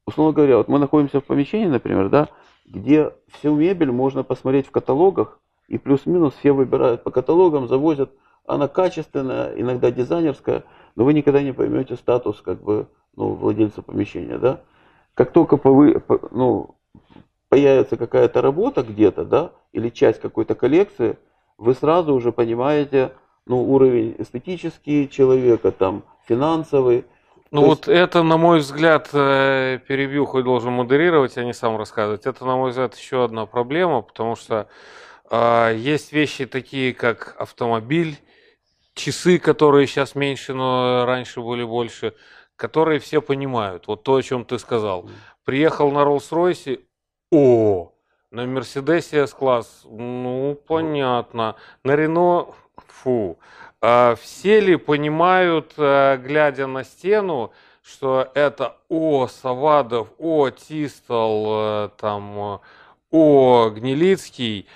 условно 0.07 0.33
говоря, 0.33 0.59
вот 0.59 0.69
мы 0.69 0.79
находимся 0.79 1.21
в 1.21 1.25
помещении, 1.25 1.67
например, 1.67 2.09
да, 2.09 2.29
где 2.67 3.13
всю 3.29 3.55
мебель 3.55 3.91
можно 3.91 4.23
посмотреть 4.23 4.67
в 4.67 4.71
каталогах, 4.71 5.39
и 5.69 5.79
плюс-минус 5.79 6.35
все 6.35 6.53
выбирают 6.53 7.03
по 7.05 7.11
каталогам, 7.11 7.69
завозят, 7.69 8.11
она 8.47 8.69
качественная, 8.69 9.55
иногда 9.55 9.91
дизайнерская, 9.91 10.65
но 10.97 11.05
вы 11.05 11.15
никогда 11.15 11.43
не 11.43 11.53
поймете 11.53 11.97
статус, 11.97 12.41
как 12.41 12.63
бы, 12.63 12.89
ну, 13.17 13.35
владельца 13.35 13.83
помещения, 13.83 14.39
да. 14.39 14.61
Как 15.15 15.33
только 15.33 15.57
повы, 15.57 16.03
ну, 16.31 16.77
появится 17.49 17.97
какая-то 17.97 18.41
работа 18.41 18.83
где-то, 18.83 19.25
да, 19.25 19.53
или 19.73 19.91
часть 19.91 20.21
какой-то 20.21 20.55
коллекции, 20.55 21.19
вы 21.59 21.75
сразу 21.75 22.15
уже 22.15 22.33
понимаете, 22.33 23.13
ну, 23.47 23.63
уровень 23.63 24.15
эстетический 24.19 25.09
человека, 25.09 25.73
там, 25.73 26.05
финансовый. 26.27 27.05
Ну 27.51 27.63
вот 27.67 27.89
есть... 27.89 27.89
это, 27.89 28.23
на 28.23 28.37
мой 28.37 28.61
взгляд, 28.61 29.11
э, 29.13 29.81
перебью, 29.87 30.25
хоть 30.25 30.45
должен 30.45 30.73
модерировать, 30.73 31.37
а 31.37 31.45
не 31.45 31.53
сам 31.53 31.77
рассказывать. 31.77 32.25
Это, 32.25 32.45
на 32.45 32.57
мой 32.57 32.71
взгляд, 32.71 32.95
еще 32.97 33.25
одна 33.25 33.47
проблема, 33.47 34.03
потому 34.03 34.37
что 34.37 34.69
э, 35.29 35.75
есть 35.77 36.13
вещи 36.13 36.47
такие, 36.47 36.95
как 36.95 37.35
автомобиль, 37.39 38.17
часы, 38.95 39.39
которые 39.39 39.87
сейчас 39.87 40.15
меньше, 40.15 40.55
но 40.55 41.05
раньше 41.07 41.41
были 41.41 41.65
больше 41.65 42.15
которые 42.61 43.01
все 43.01 43.23
понимают. 43.23 43.87
Вот 43.87 44.03
то, 44.03 44.17
о 44.17 44.23
чем 44.23 44.45
ты 44.45 44.59
сказал. 44.59 45.09
Приехал 45.45 45.91
на 45.91 46.05
Роллс-Ройсе, 46.05 46.81
о, 47.33 47.93
на 48.31 48.45
Мерседесе 48.45 49.27
С-класс, 49.27 49.87
ну, 49.89 50.59
понятно. 50.67 51.57
На 51.85 51.97
Рено, 51.97 52.49
фу. 52.77 53.39
А 53.81 54.15
все 54.21 54.61
ли 54.61 54.77
понимают, 54.77 55.73
э, 55.79 56.19
глядя 56.19 56.67
на 56.67 56.85
стену, 56.85 57.51
что 57.83 58.31
это 58.35 58.77
о 58.91 59.27
Савадов, 59.27 60.09
о 60.19 60.51
Тистол, 60.51 61.47
э, 61.49 61.89
там, 61.97 62.61
о 63.11 63.71
Гнилицкий, 63.71 64.67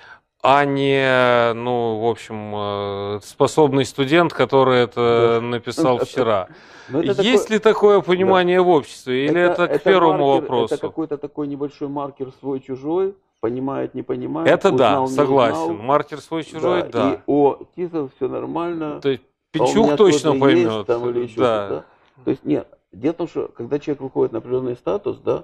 а 0.45 0.65
не, 0.65 1.53
ну, 1.53 1.99
в 1.99 2.05
общем, 2.05 2.53
э, 2.55 3.19
способный 3.23 3.85
студент, 3.85 4.31
который 4.31 4.81
это 4.81 5.39
написал 5.41 5.97
вчера. 5.97 6.47
Но 6.89 7.01
ну, 7.01 7.11
это 7.11 7.21
Есть 7.23 7.45
такое... 7.45 7.57
ли 7.57 7.59
такое 7.59 8.01
понимание 8.01 8.59
да. 8.59 8.63
в 8.63 8.69
обществе, 8.69 9.25
или 9.25 9.41
это, 9.41 9.63
это 9.63 9.79
к 9.79 9.83
первому 9.83 10.27
маркер, 10.27 10.41
вопросу? 10.41 10.75
Это 10.75 10.81
какой-то 10.81 11.17
такой 11.17 11.47
небольшой 11.47 11.87
маркер 11.87 12.31
свой-чужой, 12.39 13.15
понимает, 13.39 13.95
не 13.95 14.03
понимает. 14.03 14.47
Это 14.47 14.71
узнал, 14.71 15.07
да, 15.07 15.13
согласен. 15.13 15.57
Узнал. 15.57 15.77
Маркер 15.77 16.21
свой-чужой, 16.21 16.83
да. 16.83 16.89
да. 16.91 17.13
И 17.13 17.17
о 17.25 17.59
Тизов 17.75 18.11
все 18.15 18.27
нормально. 18.27 19.01
То 19.01 19.09
есть 19.09 19.23
Пинчук 19.51 19.91
а 19.91 19.97
точно 19.97 20.39
поймет. 20.39 20.71
Есть, 20.71 20.87
там, 20.87 21.09
или 21.09 21.19
еще 21.21 21.39
да. 21.39 21.69
да. 21.69 21.85
То 22.23 22.31
есть 22.31 22.45
нет, 22.45 22.67
дело 22.91 23.13
в 23.13 23.17
том, 23.17 23.27
что 23.27 23.47
когда 23.47 23.79
человек 23.79 24.01
выходит 24.01 24.31
на 24.31 24.39
определенный 24.39 24.75
статус, 24.75 25.17
да, 25.17 25.43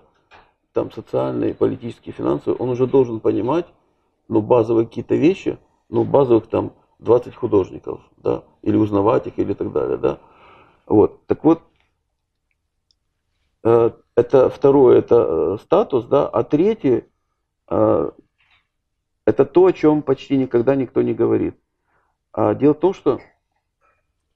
там 0.74 0.92
социальный, 0.92 1.54
политический, 1.54 2.12
финансовый, 2.12 2.56
он 2.56 2.70
уже 2.70 2.88
должен 2.88 3.20
понимать, 3.20 3.66
ну, 4.32 4.42
базовые 4.42 4.88
какие-то 4.88 5.16
вещи, 5.16 5.60
ну, 5.90 6.06
базовых 6.06 6.48
там 6.48 6.72
20 7.00 7.36
художников, 7.36 8.00
да, 8.16 8.44
или 8.62 8.78
узнавать 8.78 9.28
их, 9.28 9.38
или 9.38 9.54
так 9.54 9.74
далее, 9.74 9.98
да. 9.98 10.20
Вот. 10.88 11.26
Так 11.28 11.44
вот, 11.44 11.62
э, 13.66 13.92
это 14.16 14.50
второе, 14.50 15.00
это 15.00 15.16
э, 15.16 15.58
статус, 15.62 16.06
да, 16.06 16.30
а 16.30 16.44
третий, 16.44 17.04
э, 17.70 18.12
это 19.26 19.46
то, 19.46 19.66
о 19.66 19.74
чем 19.74 20.02
почти 20.02 20.38
никогда 20.38 20.76
никто 20.76 21.02
не 21.02 21.14
говорит. 21.14 21.58
А 22.32 22.56
дело 22.56 22.74
в 22.74 22.80
том, 22.80 22.94
что 22.94 23.20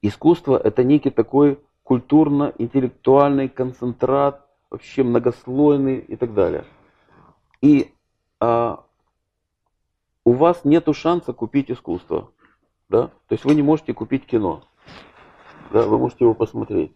искусство 0.02 0.58
это 0.58 0.84
некий 0.84 1.10
такой 1.10 1.58
культурно-интеллектуальный 1.84 3.48
концентрат, 3.48 4.46
вообще 4.70 5.04
многослойный 5.04 6.00
и 6.00 6.18
так 6.18 6.34
далее. 6.34 6.66
И 7.62 7.94
а, 8.42 8.84
у 10.26 10.34
вас 10.34 10.66
нет 10.66 10.88
шанса 10.94 11.32
купить 11.32 11.72
искусство. 11.72 12.32
Да? 12.90 13.08
То 13.28 13.34
есть 13.34 13.46
вы 13.46 13.56
не 13.56 13.62
можете 13.62 13.94
купить 13.94 14.26
кино 14.26 14.64
да, 15.72 15.84
вы 15.84 15.98
можете 15.98 16.26
его 16.26 16.34
посмотреть. 16.34 16.94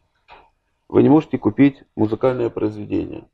Вы 0.88 1.04
не 1.04 1.10
можете 1.10 1.38
купить 1.38 1.84
музыкальное 1.96 2.50
произведение. 2.50 3.26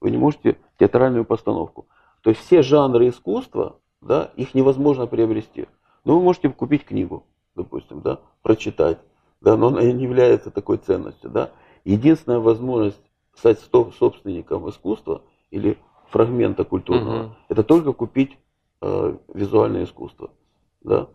Вы 0.00 0.10
не 0.10 0.16
можете 0.16 0.58
театральную 0.78 1.24
постановку. 1.24 1.88
То 2.22 2.30
есть 2.30 2.42
все 2.42 2.62
жанры 2.62 3.08
искусства, 3.08 3.80
да, 4.00 4.30
их 4.36 4.54
невозможно 4.54 5.06
приобрести. 5.06 5.66
Но 6.04 6.16
вы 6.16 6.22
можете 6.22 6.48
купить 6.50 6.84
книгу, 6.84 7.24
допустим, 7.54 8.00
да, 8.00 8.20
прочитать, 8.42 8.98
да, 9.40 9.56
но 9.56 9.68
она 9.68 9.82
не 9.82 10.04
является 10.04 10.50
такой 10.50 10.78
ценностью, 10.78 11.30
да. 11.30 11.50
Единственная 11.84 12.38
возможность 12.38 13.00
стать 13.34 13.58
собственником 13.60 14.68
искусства 14.68 15.22
или 15.50 15.78
фрагмента 16.10 16.64
культурного, 16.64 17.24
угу. 17.24 17.34
это 17.48 17.64
только 17.64 17.92
купить 17.92 18.38
э, 18.82 19.16
визуальное 19.34 19.84
искусство, 19.84 20.30
да. 20.82 21.08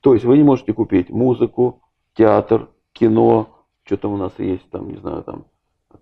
То 0.00 0.14
есть 0.14 0.24
вы 0.24 0.36
не 0.36 0.42
можете 0.42 0.72
купить 0.72 1.10
музыку, 1.10 1.82
театр, 2.14 2.68
кино, 2.92 3.66
что 3.84 3.96
там 3.96 4.12
у 4.12 4.16
нас 4.16 4.32
есть, 4.38 4.68
там, 4.70 4.88
не 4.88 4.96
знаю, 4.96 5.22
там, 5.22 5.46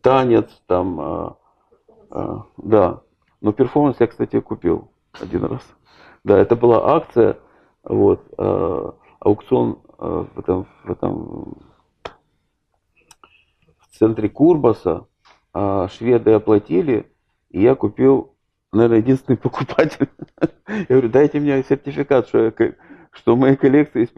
танец, 0.01 0.51
там, 0.67 1.01
э, 1.01 1.31
э, 2.11 2.39
да, 2.59 3.03
Но 3.41 3.53
перформанс 3.53 3.97
я, 4.01 4.07
кстати, 4.07 4.41
купил 4.41 4.91
один 5.21 5.45
раз. 5.45 5.63
Да, 6.25 6.39
это 6.39 6.57
была 6.57 6.95
акция, 6.97 7.39
вот, 7.83 8.23
э, 8.37 8.93
аукцион 9.21 9.79
э, 9.99 10.25
в 10.35 10.39
этом, 10.39 10.67
в 10.85 10.91
этом 10.91 11.57
в 13.79 13.99
центре 13.99 14.29
Курбаса, 14.29 15.07
а 15.53 15.89
шведы 15.89 16.33
оплатили, 16.33 17.13
и 17.51 17.63
я 17.63 17.75
купил, 17.75 18.35
наверное, 18.73 18.99
единственный 18.99 19.37
покупатель. 19.39 20.09
Я 20.67 20.85
говорю, 20.89 21.09
дайте 21.09 21.41
мне 21.41 21.63
сертификат, 21.63 22.29
что, 22.29 22.39
я, 22.39 22.75
что 23.13 23.37
в 23.37 23.57
коллекции 23.57 24.01
есть. 24.01 24.15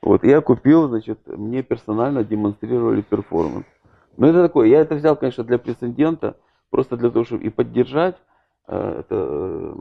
Вот, 0.00 0.24
я 0.24 0.40
купил, 0.40 0.88
значит, 0.88 1.20
мне 1.26 1.62
персонально 1.62 2.24
демонстрировали 2.24 3.02
перформанс. 3.02 3.66
Но 4.16 4.26
это 4.26 4.42
такое, 4.42 4.68
я 4.68 4.80
это 4.80 4.96
взял, 4.96 5.16
конечно, 5.16 5.44
для 5.44 5.58
прецедента, 5.58 6.36
просто 6.70 6.96
для 6.96 7.10
того, 7.10 7.24
чтобы 7.24 7.44
и 7.44 7.50
поддержать 7.50 8.16
э, 8.66 8.96
это 9.00 9.74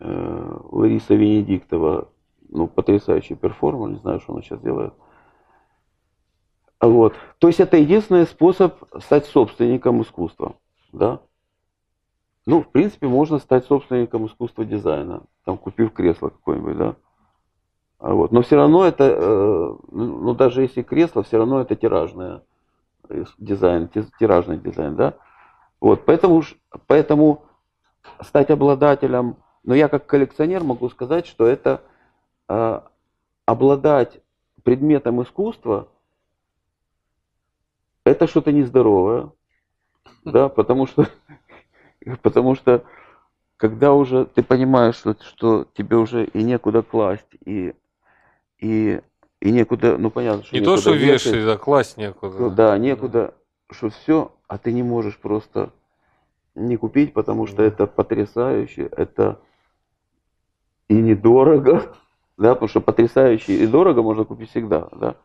э, 0.00 0.58
Лариса 0.70 1.14
Венедиктова, 1.14 2.08
ну, 2.48 2.66
потрясающий 2.66 3.36
перформанс, 3.36 3.94
не 3.94 4.00
знаю, 4.00 4.20
что 4.20 4.32
она 4.32 4.42
сейчас 4.42 4.60
делает. 4.60 4.92
Вот. 6.80 7.14
То 7.38 7.46
есть 7.48 7.60
это 7.60 7.76
единственный 7.76 8.26
способ 8.26 8.76
стать 9.00 9.26
собственником 9.26 10.02
искусства. 10.02 10.56
Да? 10.92 11.20
Ну, 12.48 12.62
в 12.62 12.68
принципе, 12.70 13.06
можно 13.06 13.38
стать 13.40 13.66
собственником 13.66 14.24
искусства 14.24 14.64
дизайна, 14.64 15.24
там, 15.44 15.58
купив 15.58 15.92
кресло 15.92 16.30
какое-нибудь, 16.30 16.78
да. 16.78 16.96
А 17.98 18.14
вот. 18.14 18.32
Но 18.32 18.40
все 18.40 18.56
равно 18.56 18.86
это, 18.86 19.04
э, 19.04 19.76
ну 19.92 20.34
даже 20.34 20.62
если 20.62 20.80
кресло, 20.80 21.22
все 21.22 21.36
равно 21.36 21.60
это 21.60 21.76
тиражное 21.76 22.40
дизайн, 23.36 23.90
тиражный 24.18 24.56
дизайн, 24.56 24.96
да. 24.96 25.18
Вот, 25.78 26.06
поэтому, 26.06 26.42
поэтому 26.86 27.42
стать 28.22 28.48
обладателем, 28.48 29.36
но 29.62 29.74
я 29.74 29.88
как 29.88 30.06
коллекционер 30.06 30.64
могу 30.64 30.88
сказать, 30.88 31.26
что 31.26 31.46
это 31.46 31.82
э, 32.48 32.80
обладать 33.44 34.22
предметом 34.62 35.22
искусства, 35.22 35.88
это 38.04 38.26
что-то 38.26 38.52
нездоровое, 38.52 39.32
да, 40.24 40.48
потому 40.48 40.86
что, 40.86 41.08
потому 42.22 42.54
что 42.54 42.84
когда 43.56 43.92
уже 43.92 44.26
ты 44.26 44.42
понимаешь, 44.42 44.96
что, 44.96 45.16
что 45.20 45.66
тебе 45.74 45.96
уже 45.96 46.24
и 46.24 46.42
некуда 46.42 46.82
класть, 46.82 47.26
и 47.44 47.74
и, 48.58 49.00
и 49.40 49.50
некуда, 49.50 49.98
ну 49.98 50.10
понятно, 50.10 50.44
что 50.44 50.56
Не 50.56 50.64
то, 50.64 50.76
что 50.76 50.92
вешать, 50.92 51.44
да, 51.44 51.56
класть 51.56 51.96
некуда. 51.96 52.50
Да, 52.50 52.78
некуда, 52.78 53.34
что 53.70 53.90
все, 53.90 54.32
а 54.48 54.58
ты 54.58 54.72
не 54.72 54.82
можешь 54.82 55.16
просто 55.18 55.70
не 56.54 56.76
купить, 56.76 57.12
потому 57.12 57.46
что 57.46 57.62
это 57.62 57.86
потрясающе, 57.86 58.88
это 58.96 59.40
и 60.88 60.94
недорого, 60.94 61.94
да, 62.36 62.54
потому 62.54 62.68
что 62.68 62.80
потрясающе 62.80 63.54
и 63.54 63.66
дорого 63.66 64.02
можно 64.02 64.24
купить 64.24 64.50
всегда, 64.50 64.88
да, 64.92 65.16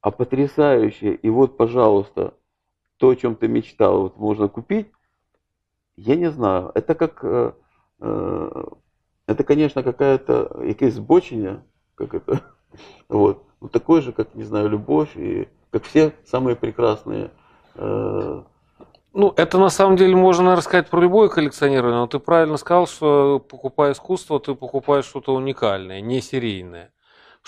а 0.00 0.10
потрясающе, 0.10 1.14
и 1.14 1.30
вот, 1.30 1.56
пожалуйста, 1.56 2.34
то, 2.98 3.10
о 3.10 3.16
чем 3.16 3.34
ты 3.34 3.48
мечтал, 3.48 4.02
вот 4.02 4.16
можно 4.18 4.48
купить, 4.48 4.88
я 5.98 6.16
не 6.16 6.30
знаю, 6.30 6.70
это 6.74 6.94
как, 6.94 7.24
э, 7.24 7.52
э, 8.00 8.64
это, 9.26 9.44
конечно, 9.44 9.82
какая-то, 9.82 10.62
якесь 10.64 10.94
збочення, 10.94 11.62
как 11.94 12.14
это, 12.14 12.40
вот. 13.08 13.44
Ну, 13.60 13.68
такой 13.68 14.02
же, 14.02 14.12
как, 14.12 14.34
не 14.34 14.44
знаю, 14.44 14.68
любовь 14.68 15.16
и 15.16 15.48
как 15.70 15.82
все 15.82 16.12
самые 16.24 16.54
прекрасные. 16.54 17.30
Э... 17.74 18.42
Ну, 19.12 19.32
это 19.36 19.58
на 19.58 19.68
самом 19.68 19.96
деле 19.96 20.14
можно 20.14 20.44
наверное, 20.44 20.62
сказать 20.62 20.88
про 20.88 21.00
любое 21.00 21.28
коллекционирование, 21.28 21.98
но 21.98 22.06
ты 22.06 22.20
правильно 22.20 22.56
сказал, 22.56 22.86
что 22.86 23.40
покупая 23.40 23.92
искусство, 23.92 24.38
ты 24.38 24.54
покупаешь 24.54 25.06
что-то 25.06 25.34
уникальное, 25.34 26.00
не 26.00 26.20
серийное. 26.20 26.92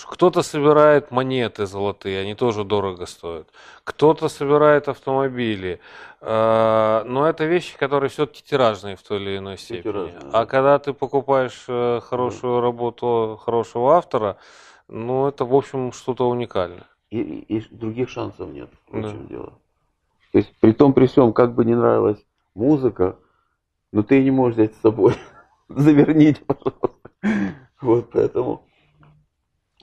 Кто-то 0.09 0.43
собирает 0.43 1.11
монеты 1.11 1.67
золотые, 1.67 2.21
они 2.21 2.35
тоже 2.35 2.65
дорого 2.65 3.07
стоят. 3.07 3.49
Кто-то 3.85 4.29
собирает 4.29 4.89
автомобили. 4.89 5.81
Э, 6.21 7.03
но 7.07 7.27
это 7.27 7.45
вещи, 7.45 7.77
которые 7.77 8.11
все-таки 8.11 8.43
тиражные 8.43 8.97
в 8.97 9.03
той 9.03 9.19
или 9.21 9.39
иной 9.39 9.59
степени. 9.59 9.83
Тиражные. 9.83 10.31
А 10.33 10.47
когда 10.47 10.79
ты 10.79 10.93
покупаешь 10.93 11.65
э, 11.69 12.01
хорошую 12.03 12.61
работу 12.61 13.41
хорошего 13.45 13.97
автора, 13.97 14.37
ну, 14.89 15.29
это, 15.29 15.45
в 15.45 15.55
общем, 15.55 15.93
что-то 15.93 16.29
уникальное. 16.29 16.87
И, 17.11 17.21
и 17.21 17.61
других 17.71 18.09
шансов 18.09 18.51
нет, 18.51 18.71
в 18.89 19.01
да. 19.01 19.11
чем 19.11 19.27
дело. 19.27 19.53
То 20.33 20.39
есть, 20.39 20.55
при 20.61 20.73
том, 20.73 20.93
при 20.93 21.07
всем, 21.07 21.33
как 21.33 21.55
бы 21.55 21.65
не 21.65 21.75
нравилась 21.75 22.25
музыка, 22.55 23.17
но 23.93 24.03
ты 24.03 24.23
не 24.23 24.31
можешь 24.31 24.57
взять 24.57 24.75
с 24.75 24.81
собой. 24.81 25.15
Заверните, 25.69 26.41
пожалуйста. 26.47 26.91
Вот, 27.81 28.11
поэтому... 28.13 28.63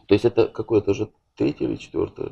То 0.08 0.14
есть, 0.14 0.26
это 0.26 0.48
какое-то 0.48 0.94
же 0.94 1.10
третье 1.36 1.66
или 1.66 1.76
четвертое? 1.76 2.32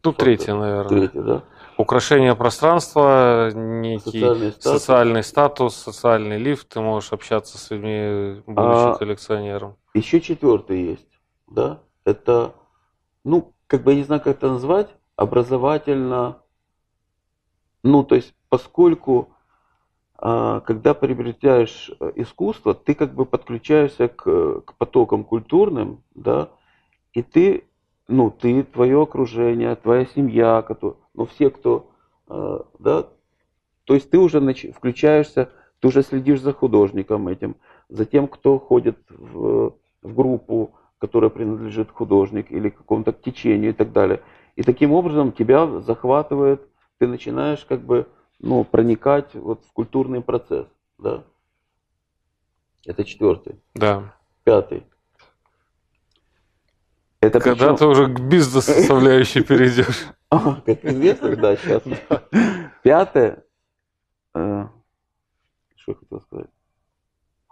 Тут 0.00 0.18
третье, 0.18 0.54
наверное. 0.54 0.88
Третье, 0.88 1.22
да? 1.22 1.44
Украшение 1.78 2.36
пространства, 2.36 3.50
некий 3.50 4.20
социальный 4.20 4.52
статус, 4.52 4.72
социальный, 4.72 5.22
статус, 5.22 5.74
социальный 5.76 6.38
лифт. 6.38 6.68
Ты 6.68 6.80
можешь 6.80 7.12
общаться 7.12 7.58
с 7.58 7.70
людьми, 7.70 8.42
будучи 8.46 8.94
а 8.94 8.94
коллекционером. 8.94 9.76
Еще 9.94 10.20
четвертый 10.20 10.82
есть, 10.82 11.08
да? 11.48 11.80
это, 12.04 12.54
ну, 13.24 13.54
как 13.66 13.82
бы 13.82 13.92
я 13.92 13.98
не 13.98 14.04
знаю, 14.04 14.20
как 14.20 14.36
это 14.36 14.48
назвать, 14.48 14.88
образовательно, 15.16 16.42
ну, 17.82 18.04
то 18.04 18.14
есть, 18.14 18.34
поскольку, 18.48 19.30
а, 20.16 20.60
когда 20.60 20.94
приобретаешь 20.94 21.90
э, 22.00 22.12
искусство, 22.16 22.74
ты 22.74 22.94
как 22.94 23.14
бы 23.14 23.26
подключаешься 23.26 24.08
к, 24.08 24.60
к 24.60 24.74
потокам 24.74 25.24
культурным, 25.24 26.02
да, 26.14 26.50
и 27.14 27.22
ты, 27.22 27.64
ну, 28.08 28.30
ты, 28.30 28.64
твое 28.64 29.02
окружение, 29.02 29.74
твоя 29.76 30.04
семья, 30.04 30.62
который, 30.62 30.96
ну, 31.14 31.26
все, 31.26 31.50
кто, 31.50 31.90
а, 32.28 32.66
да, 32.78 33.08
то 33.84 33.94
есть 33.94 34.10
ты 34.10 34.18
уже 34.18 34.40
нач... 34.40 34.66
включаешься, 34.74 35.50
ты 35.80 35.88
уже 35.88 36.02
следишь 36.02 36.40
за 36.40 36.52
художником 36.52 37.28
этим, 37.28 37.56
за 37.88 38.04
тем, 38.04 38.28
кто 38.28 38.58
ходит 38.58 38.98
в, 39.08 39.74
в 40.02 40.14
группу, 40.14 40.72
которая 40.98 41.30
принадлежит 41.30 41.90
художник 41.90 42.50
или 42.50 42.70
какому-то 42.70 43.12
течению 43.12 43.70
и 43.70 43.74
так 43.74 43.92
далее. 43.92 44.22
И 44.56 44.62
таким 44.62 44.92
образом 44.92 45.32
тебя 45.32 45.80
захватывает, 45.80 46.62
ты 46.98 47.06
начинаешь 47.06 47.64
как 47.64 47.80
бы 47.80 48.06
ну, 48.40 48.64
проникать 48.64 49.34
вот 49.34 49.64
в 49.64 49.72
культурный 49.72 50.22
процесс. 50.22 50.66
Да? 50.98 51.24
Это 52.86 53.04
четвертый. 53.04 53.56
Да. 53.74 54.14
Пятый. 54.44 54.84
Это 57.24 57.40
Когда 57.40 57.72
причем... 57.72 57.76
ты 57.76 57.86
уже 57.86 58.14
к 58.14 58.20
бизнес-составляющей 58.20 59.42
перейдешь. 59.48 60.08
А, 60.28 60.60
как 60.60 60.84
инвестор, 60.84 61.36
да, 61.36 61.56
сейчас. 61.56 61.82
Пятое. 62.82 63.44
Э, 64.34 64.66
что 65.74 65.92
я 65.92 65.96
хотел 65.96 66.20
сказать? 66.20 66.50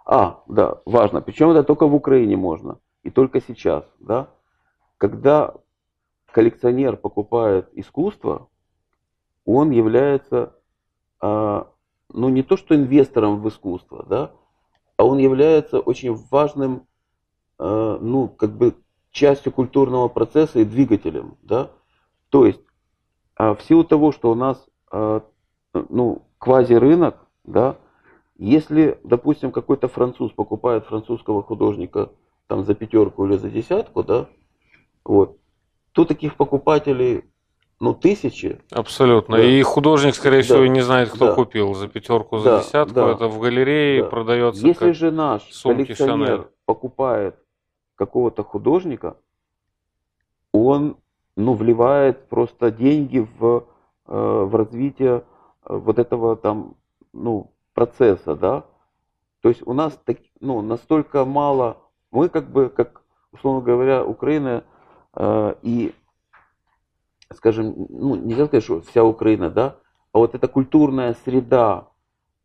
А, 0.05 0.43
да, 0.47 0.81
важно. 0.85 1.21
Причем 1.21 1.49
это 1.49 1.63
только 1.63 1.87
в 1.87 1.95
Украине 1.95 2.37
можно 2.37 2.77
и 3.01 3.09
только 3.09 3.41
сейчас, 3.41 3.83
да, 3.99 4.29
когда 4.97 5.55
коллекционер 6.31 6.95
покупает 6.95 7.67
искусство, 7.73 8.49
он 9.45 9.71
является, 9.71 10.55
а, 11.19 11.67
ну 12.09 12.29
не 12.29 12.43
то 12.43 12.57
что 12.57 12.75
инвестором 12.75 13.41
в 13.41 13.49
искусство, 13.49 14.05
да, 14.07 14.31
а 14.97 15.05
он 15.05 15.17
является 15.17 15.79
очень 15.79 16.13
важным, 16.13 16.85
а, 17.57 17.97
ну 17.99 18.27
как 18.27 18.55
бы 18.55 18.75
частью 19.13 19.53
культурного 19.53 20.09
процесса 20.09 20.59
и 20.59 20.65
двигателем, 20.65 21.37
да. 21.43 21.71
То 22.29 22.45
есть 22.45 22.59
а, 23.35 23.55
в 23.55 23.61
силу 23.61 23.85
того, 23.85 24.11
что 24.11 24.31
у 24.31 24.35
нас 24.35 24.65
а, 24.91 25.21
ну 25.73 26.23
квази-рынок, 26.39 27.15
да, 27.45 27.77
если, 28.37 28.99
допустим, 29.03 29.51
какой-то 29.51 29.87
француз 29.87 30.31
покупает 30.31 30.85
французского 30.85 31.43
художника 31.43 32.09
там 32.47 32.63
за 32.63 32.73
пятерку 32.73 33.25
или 33.25 33.37
за 33.37 33.49
десятку, 33.49 34.03
да, 34.03 34.27
вот, 35.05 35.37
то 35.91 36.05
таких 36.05 36.35
покупателей, 36.35 37.23
ну, 37.79 37.93
тысячи. 37.93 38.59
Абсолютно. 38.71 39.37
Да. 39.37 39.43
И 39.43 39.61
художник, 39.61 40.15
скорее 40.15 40.37
да. 40.37 40.43
всего, 40.43 40.65
не 40.65 40.81
знает, 40.81 41.09
кто 41.09 41.27
да. 41.27 41.33
купил 41.33 41.73
за 41.75 41.87
пятерку, 41.87 42.39
за 42.39 42.43
да. 42.45 42.59
десятку. 42.61 42.95
Да. 42.95 43.11
Это 43.11 43.27
в 43.27 43.39
галерее 43.39 44.03
да. 44.03 44.09
продается. 44.09 44.65
Если 44.65 44.91
же 44.91 45.11
наш 45.11 45.43
коллекционер 45.61 46.27
Шанель. 46.27 46.47
покупает 46.65 47.35
какого-то 47.95 48.43
художника, 48.43 49.17
он, 50.51 50.97
ну, 51.35 51.53
вливает 51.53 52.27
просто 52.29 52.71
деньги 52.71 53.27
в, 53.37 53.65
э, 54.07 54.43
в 54.45 54.55
развитие 54.55 55.23
э, 55.65 55.75
вот 55.75 55.99
этого 55.99 56.35
там, 56.35 56.75
ну, 57.11 57.51
процесса, 57.73 58.35
да. 58.35 58.65
То 59.41 59.49
есть 59.49 59.65
у 59.65 59.73
нас 59.73 59.99
так, 60.05 60.17
ну, 60.39 60.61
настолько 60.61 61.25
мало 61.25 61.77
мы 62.11 62.29
как 62.29 62.49
бы, 62.49 62.69
как, 62.69 63.01
условно 63.31 63.61
говоря, 63.61 64.05
Украина 64.05 64.63
э, 65.15 65.55
и, 65.63 65.93
скажем, 67.33 67.87
ну, 67.89 68.15
нельзя 68.15 68.45
сказать, 68.45 68.63
что 68.63 68.81
вся 68.81 69.03
Украина, 69.03 69.49
да, 69.49 69.77
а 70.11 70.19
вот 70.19 70.35
эта 70.35 70.47
культурная 70.47 71.15
среда 71.25 71.87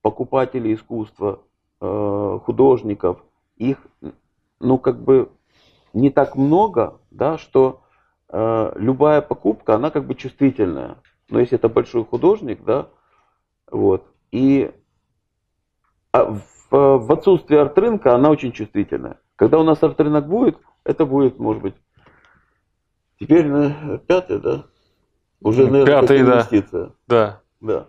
покупателей 0.01 0.75
искусства, 0.75 1.41
э, 1.81 2.39
художников, 2.45 3.23
их, 3.57 3.87
ну, 4.59 4.79
как 4.79 5.03
бы 5.03 5.31
не 5.93 6.11
так 6.11 6.37
много, 6.37 7.01
да, 7.11 7.39
что 7.39 7.83
э, 8.29 8.73
любая 8.77 9.21
покупка, 9.21 9.75
она 9.75 9.91
как 9.91 10.07
бы 10.07 10.15
чувствительная. 10.15 10.97
Но 11.29 11.41
если 11.41 11.57
это 11.57 11.69
большой 11.69 12.05
художник, 12.05 12.65
да, 12.65 12.89
вот, 13.71 14.07
и 14.31 14.71
а 16.13 16.25
в, 16.25 16.43
в 16.71 17.13
отсутствие 17.13 17.61
арт-рынка 17.61 18.15
она 18.15 18.31
очень 18.31 18.53
чувствительная. 18.53 19.19
Когда 19.37 19.59
у 19.59 19.63
нас 19.63 19.83
арт-рынок 19.83 20.27
будет, 20.27 20.59
это 20.85 21.07
будет, 21.07 21.39
может 21.39 21.63
быть, 21.63 21.75
теперь 23.21 23.47
на 23.47 23.99
пятый, 23.99 24.41
да? 24.41 24.65
Уже, 25.41 25.69
наверное, 25.71 26.01
Пятый, 26.01 26.25
да. 26.25 26.33
инвестиция. 26.33 26.93
Да. 27.07 27.41
Да. 27.61 27.87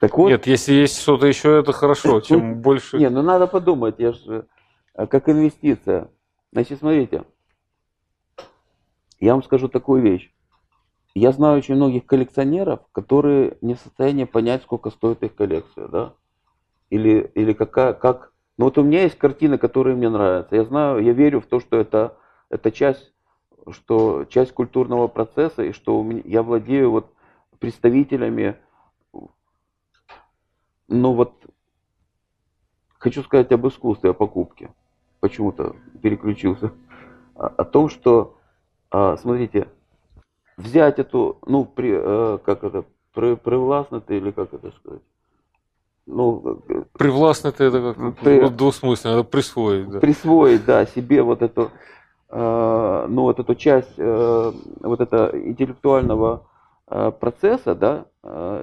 Так 0.00 0.16
вот, 0.16 0.28
Нет, 0.28 0.46
если 0.46 0.72
есть 0.72 1.00
что-то 1.00 1.26
еще, 1.26 1.60
это 1.60 1.72
хорошо. 1.72 2.20
Чем 2.22 2.60
больше... 2.60 2.98
Не, 2.98 3.08
ну 3.08 3.22
надо 3.22 3.46
подумать, 3.46 3.96
я 3.98 4.12
же 4.12 4.46
э, 4.94 5.06
как 5.06 5.28
инвестиция. 5.28 6.08
Значит, 6.52 6.80
смотрите, 6.80 7.24
я 9.20 9.32
вам 9.32 9.42
скажу 9.42 9.68
такую 9.68 10.02
вещь. 10.02 10.32
Я 11.14 11.32
знаю 11.32 11.58
очень 11.58 11.74
многих 11.74 12.06
коллекционеров, 12.06 12.80
которые 12.92 13.56
не 13.60 13.74
в 13.74 13.80
состоянии 13.80 14.24
понять, 14.24 14.62
сколько 14.62 14.90
стоит 14.90 15.22
их 15.22 15.34
коллекция, 15.34 15.88
да? 15.88 16.14
Или, 16.90 17.30
или 17.34 17.52
какая, 17.52 17.92
как... 17.94 18.32
Ну 18.58 18.66
вот 18.66 18.78
у 18.78 18.82
меня 18.82 19.02
есть 19.02 19.18
картины, 19.18 19.58
которые 19.58 19.96
мне 19.96 20.08
нравятся. 20.08 20.56
Я 20.56 20.64
знаю, 20.64 21.02
я 21.02 21.12
верю 21.12 21.40
в 21.40 21.46
то, 21.46 21.60
что 21.60 21.76
это, 21.76 22.16
это 22.50 22.70
часть, 22.70 23.12
что 23.70 24.24
часть 24.26 24.52
культурного 24.52 25.08
процесса, 25.08 25.62
и 25.62 25.72
что 25.72 25.98
у 25.98 26.02
меня, 26.02 26.22
я 26.24 26.42
владею 26.42 26.90
вот 26.90 27.12
представителями 27.58 28.56
ну 30.92 31.14
вот, 31.14 31.32
хочу 32.98 33.22
сказать 33.22 33.50
об 33.52 33.66
искусстве, 33.66 34.10
о 34.10 34.14
покупке. 34.14 34.70
Почему-то 35.22 35.76
переключился. 36.02 36.72
О, 37.36 37.46
о 37.46 37.64
том, 37.64 37.88
что, 37.88 38.34
а, 38.90 39.16
смотрите, 39.16 39.68
взять 40.56 40.98
эту, 40.98 41.38
ну, 41.46 41.64
при, 41.64 41.92
э, 41.94 42.38
как 42.44 42.64
это, 42.64 42.84
при, 43.14 43.36
привластнутый 43.36 44.16
или 44.16 44.32
как 44.32 44.52
это 44.52 44.72
сказать? 44.72 45.02
Ну, 46.06 46.60
э, 46.68 46.82
Привластно 46.98 47.48
это 47.56 47.94
как 47.94 48.18
При- 48.18 48.40
вот 48.40 48.56
двусмысленно, 48.56 49.20
это 49.20 49.22
присвоить. 49.22 49.88
Да. 49.90 50.00
присвоить, 50.00 50.64
да, 50.64 50.86
себе 50.86 51.22
вот 51.22 51.40
эту, 51.42 51.70
э, 52.30 53.06
ну, 53.08 53.22
вот 53.22 53.38
эту 53.38 53.54
часть 53.54 53.96
вот 53.96 55.00
это 55.00 55.30
интеллектуального 55.34 56.42
процесса, 57.20 57.76
да, 57.76 58.06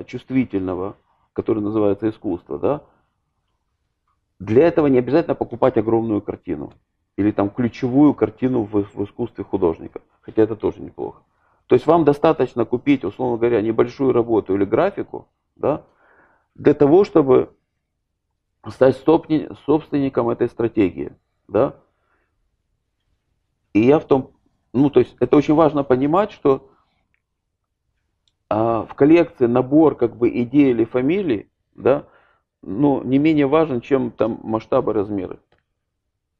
чувствительного, 0.08 0.98
который 1.32 1.64
называется 1.64 2.10
искусство, 2.10 2.60
да, 2.60 2.82
для 4.40 4.68
этого 4.68 4.88
не 4.88 4.98
обязательно 5.00 5.36
покупать 5.36 5.78
огромную 5.78 6.22
картину 6.22 6.74
или 7.18 7.32
там 7.32 7.50
ключевую 7.50 8.14
картину 8.14 8.64
в, 8.64 8.84
в 8.94 9.04
искусстве 9.04 9.44
художника, 9.44 10.02
хотя 10.22 10.44
это 10.44 10.56
тоже 10.56 10.82
неплохо. 10.82 11.22
То 11.68 11.76
есть 11.76 11.86
вам 11.86 12.06
достаточно 12.06 12.66
купить, 12.66 13.04
условно 13.04 13.38
говоря, 13.38 13.62
небольшую 13.62 14.14
работу 14.14 14.56
или 14.56 14.64
графику, 14.66 15.28
да, 15.56 15.84
для 16.56 16.74
того, 16.74 17.04
чтобы 17.04 17.54
стать 18.68 18.98
собственником 18.98 20.30
этой 20.30 20.48
стратегии, 20.48 21.14
да. 21.48 21.76
И 23.74 23.82
я 23.82 24.00
в 24.00 24.06
том, 24.06 24.32
ну 24.74 24.90
то 24.90 25.02
есть 25.02 25.16
это 25.20 25.36
очень 25.36 25.54
важно 25.54 25.84
понимать, 25.84 26.32
что 26.32 26.72
а, 28.50 28.86
в 28.86 28.96
коллекции 28.96 29.46
набор 29.46 29.96
как 29.96 30.16
бы 30.16 30.30
идей 30.30 30.72
или 30.72 30.86
фамилий, 30.86 31.52
да, 31.76 32.08
ну 32.62 33.04
не 33.04 33.18
менее 33.18 33.48
важен, 33.48 33.82
чем 33.82 34.12
там 34.12 34.40
масштабы, 34.44 34.94
размеры. 34.94 35.40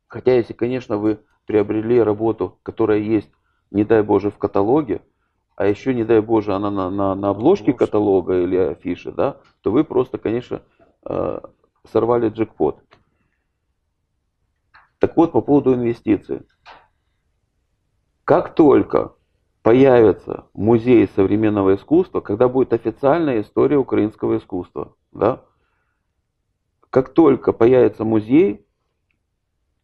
Хотя 0.08 0.34
если, 0.34 0.54
конечно, 0.54 0.98
вы 0.98 1.20
приобрели 1.46 2.02
работу, 2.02 2.60
которая 2.64 3.00
есть, 3.00 3.30
не 3.72 3.84
дай 3.84 4.02
Боже, 4.02 4.32
в 4.32 4.38
каталоге, 4.38 5.02
а 5.56 5.68
еще, 5.68 5.94
не 5.94 6.04
дай 6.04 6.22
Боже, 6.22 6.54
она 6.54 6.72
на, 6.72 6.90
на, 6.90 7.16
на 7.16 7.30
обложке 7.30 7.74
каталога 7.74 8.42
или 8.42 8.56
афиши, 8.56 9.12
да, 9.12 9.38
то 9.62 9.72
вы 9.72 9.84
просто, 9.84 10.18
конечно, 10.18 10.62
э, 11.06 11.40
сорвали 11.92 12.30
джекпот. 12.30 12.82
Так 15.00 15.16
вот, 15.16 15.32
по 15.32 15.42
поводу 15.42 15.74
инвестиций. 15.74 16.42
Как 18.26 18.54
только 18.54 19.16
появится 19.62 20.46
музей 20.54 21.08
современного 21.16 21.76
искусства, 21.76 22.22
когда 22.22 22.48
будет 22.48 22.74
официальная 22.74 23.42
история 23.42 23.78
украинского 23.78 24.38
искусства, 24.38 24.96
да, 25.12 25.44
как 26.90 27.10
только 27.10 27.54
появится 27.54 28.04
музей, 28.04 28.66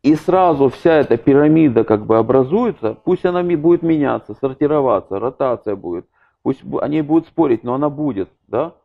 и 0.01 0.15
сразу 0.15 0.69
вся 0.69 0.97
эта 0.97 1.17
пирамида 1.17 1.83
как 1.83 2.05
бы 2.05 2.17
образуется, 2.17 2.95
пусть 3.03 3.25
она 3.25 3.43
будет 3.43 3.81
меняться, 3.81 4.35
сортироваться, 4.39 5.19
ротация 5.19 5.75
будет, 5.75 6.05
пусть 6.43 6.61
они 6.81 7.01
будут 7.01 7.27
спорить, 7.27 7.63
но 7.63 7.73
она 7.73 7.89
будет, 7.89 8.29
да, 8.47 8.75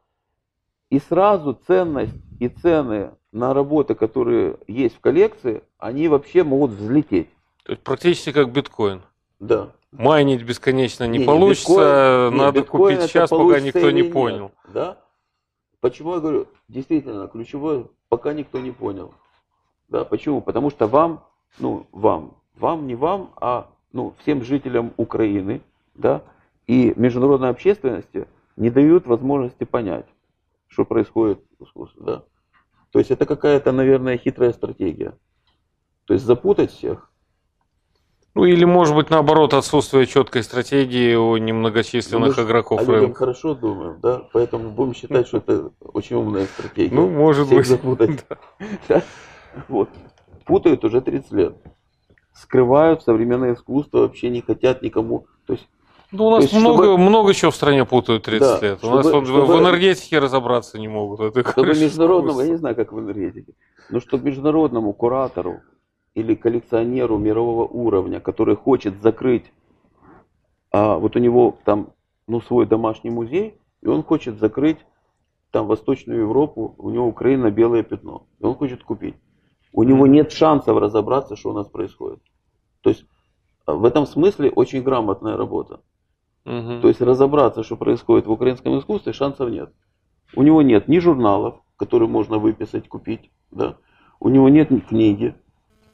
и 0.88 0.98
сразу 0.98 1.58
ценность 1.66 2.14
и 2.40 2.48
цены 2.48 3.10
на 3.32 3.54
работы, 3.54 3.94
которые 3.94 4.56
есть 4.66 4.96
в 4.96 5.00
коллекции, 5.00 5.62
они 5.78 6.08
вообще 6.08 6.42
могут 6.42 6.72
взлететь. 6.72 7.28
То 7.64 7.72
есть 7.72 7.82
практически 7.82 8.32
как 8.32 8.50
биткоин. 8.50 9.02
Да. 9.38 9.68
Майнить 9.92 10.42
бесконечно 10.42 11.04
не, 11.04 11.12
Не, 11.12 11.18
не, 11.18 11.24
получится, 11.26 11.72
биткоин- 11.72 12.30
не, 12.30 12.38
надо 12.38 12.60
биткоин 12.60 12.96
купить 12.96 13.10
сейчас, 13.10 13.30
пока 13.30 13.60
никто 13.60 13.90
не 13.90 14.02
нет, 14.02 14.12
понял. 14.12 14.52
Да? 14.72 14.98
Почему 15.80 16.14
я 16.14 16.20
говорю, 16.20 16.46
действительно, 16.68 17.28
ключевое, 17.28 17.84
пока 18.10 18.34
никто 18.34 18.60
не 18.60 18.72
понял. 18.72 19.14
Да, 19.88 20.04
почему? 20.04 20.42
Потому 20.42 20.68
что 20.70 20.86
вам, 20.86 21.24
ну, 21.58 21.86
вам, 21.92 22.36
вам, 22.56 22.86
не 22.86 22.94
вам, 22.94 23.32
а 23.36 23.70
ну, 23.92 24.14
всем 24.18 24.42
жителям 24.42 24.92
Украины, 24.98 25.62
да, 25.94 26.22
и 26.66 26.92
международной 26.96 27.48
общественности 27.48 28.28
не 28.56 28.70
дают 28.70 29.06
возможности 29.06 29.64
понять, 29.64 30.06
что 30.68 30.84
происходит 30.84 31.40
да. 31.96 32.24
То 32.90 32.98
есть 32.98 33.10
это 33.10 33.24
какая-то, 33.24 33.72
наверное, 33.72 34.18
хитрая 34.18 34.52
стратегия. 34.52 35.16
То 36.04 36.14
есть 36.14 36.26
запутать 36.26 36.72
всех. 36.72 37.09
Ну 38.34 38.44
или, 38.44 38.64
может 38.64 38.94
быть, 38.94 39.10
наоборот, 39.10 39.54
отсутствие 39.54 40.06
четкой 40.06 40.44
стратегии 40.44 41.14
у 41.16 41.36
немногочисленных 41.36 42.34
ж 42.36 42.44
игроков 42.44 42.80
о 42.80 43.12
хорошо 43.14 43.54
думаем, 43.54 43.98
да, 44.00 44.22
поэтому 44.32 44.70
будем 44.70 44.94
считать, 44.94 45.26
что 45.26 45.38
это 45.38 45.70
очень 45.80 46.16
умная 46.16 46.46
стратегия. 46.46 46.94
Ну, 46.94 47.08
может 47.08 47.46
Всех 47.48 47.58
быть. 47.58 47.66
запутать. 47.66 48.24
Да. 48.88 49.02
Вот. 49.68 49.88
Путают 50.46 50.84
уже 50.84 51.00
30 51.00 51.32
лет. 51.32 51.56
Скрывают 52.32 53.02
современное 53.02 53.54
искусство, 53.54 53.98
вообще 53.98 54.30
не 54.30 54.42
хотят 54.42 54.80
никому. 54.82 55.26
То 55.46 55.54
есть, 55.54 55.68
Ну, 56.12 56.26
у 56.28 56.30
нас 56.30 56.42
есть, 56.42 56.54
много, 56.54 56.84
чтобы- 56.84 56.98
много 56.98 57.34
чего 57.34 57.50
в 57.50 57.56
стране 57.56 57.84
путают 57.84 58.22
30 58.22 58.60
Да, 58.60 58.66
лет. 58.66 58.84
У 58.84 58.90
нас 58.90 59.06
чтобы- 59.06 59.26
чтобы- 59.26 59.46
в 59.46 59.58
энергетике 59.60 60.20
разобраться 60.20 60.78
не 60.78 60.86
могут. 60.88 61.20
Это 61.20 61.50
чтобы 61.50 61.68
международному, 61.68 62.40
я 62.40 62.48
не 62.48 62.56
знаю, 62.56 62.76
как 62.76 62.92
в 62.92 62.98
энергетике, 63.00 63.54
но 63.90 63.98
чтобы 63.98 64.24
международному 64.24 64.92
куратору 64.92 65.60
или 66.14 66.34
коллекционеру 66.34 67.18
мирового 67.18 67.66
уровня, 67.66 68.20
который 68.20 68.56
хочет 68.56 69.00
закрыть, 69.00 69.52
а, 70.72 70.98
вот 70.98 71.16
у 71.16 71.18
него 71.18 71.58
там, 71.64 71.92
ну, 72.26 72.40
свой 72.40 72.66
домашний 72.66 73.10
музей, 73.10 73.60
и 73.82 73.88
он 73.88 74.02
хочет 74.02 74.38
закрыть 74.38 74.78
там 75.50 75.66
Восточную 75.66 76.20
Европу, 76.20 76.74
у 76.78 76.90
него 76.90 77.06
Украина 77.06 77.50
белое 77.50 77.82
пятно, 77.82 78.26
и 78.38 78.44
он 78.44 78.54
хочет 78.54 78.82
купить. 78.82 79.16
У 79.72 79.82
него 79.82 80.06
нет 80.06 80.32
шансов 80.32 80.78
разобраться, 80.78 81.36
что 81.36 81.50
у 81.50 81.52
нас 81.52 81.68
происходит. 81.68 82.20
То 82.82 82.90
есть 82.90 83.04
а, 83.66 83.74
в 83.74 83.84
этом 83.84 84.06
смысле 84.06 84.50
очень 84.50 84.82
грамотная 84.82 85.36
работа. 85.36 85.80
Мгм. 86.44 86.80
То 86.80 86.88
есть 86.88 87.00
разобраться, 87.00 87.62
что 87.62 87.76
происходит 87.76 88.26
в 88.26 88.32
украинском 88.32 88.78
искусстве, 88.78 89.12
шансов 89.12 89.50
нет. 89.50 89.72
У 90.34 90.42
него 90.42 90.62
нет 90.62 90.88
ни 90.88 90.98
журналов, 90.98 91.60
которые 91.76 92.08
можно 92.08 92.38
выписать, 92.38 92.88
купить, 92.88 93.30
да. 93.50 93.76
У 94.20 94.28
него 94.28 94.48
нет 94.48 94.70
ни 94.70 94.78
книги. 94.78 95.34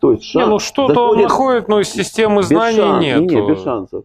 То 0.00 0.12
есть 0.12 0.22
Не, 0.34 0.40
шанс 0.40 0.50
ну 0.50 0.58
что-то 0.58 1.00
он 1.00 1.20
заходит 1.20 1.28
находит, 1.28 1.68
но 1.68 1.82
системы 1.82 2.42
знаний 2.42 2.78
шан- 2.78 3.00
нет. 3.00 3.20
Не, 3.20 3.26
не, 3.26 3.48
без 3.48 3.62
шансов. 3.62 4.04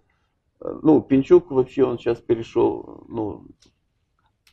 Ну, 0.84 1.02
Пинчук 1.02 1.52
вообще, 1.52 1.84
он 1.84 1.98
сейчас 1.98 2.20
перешел, 2.20 3.04
ну, 3.08 3.46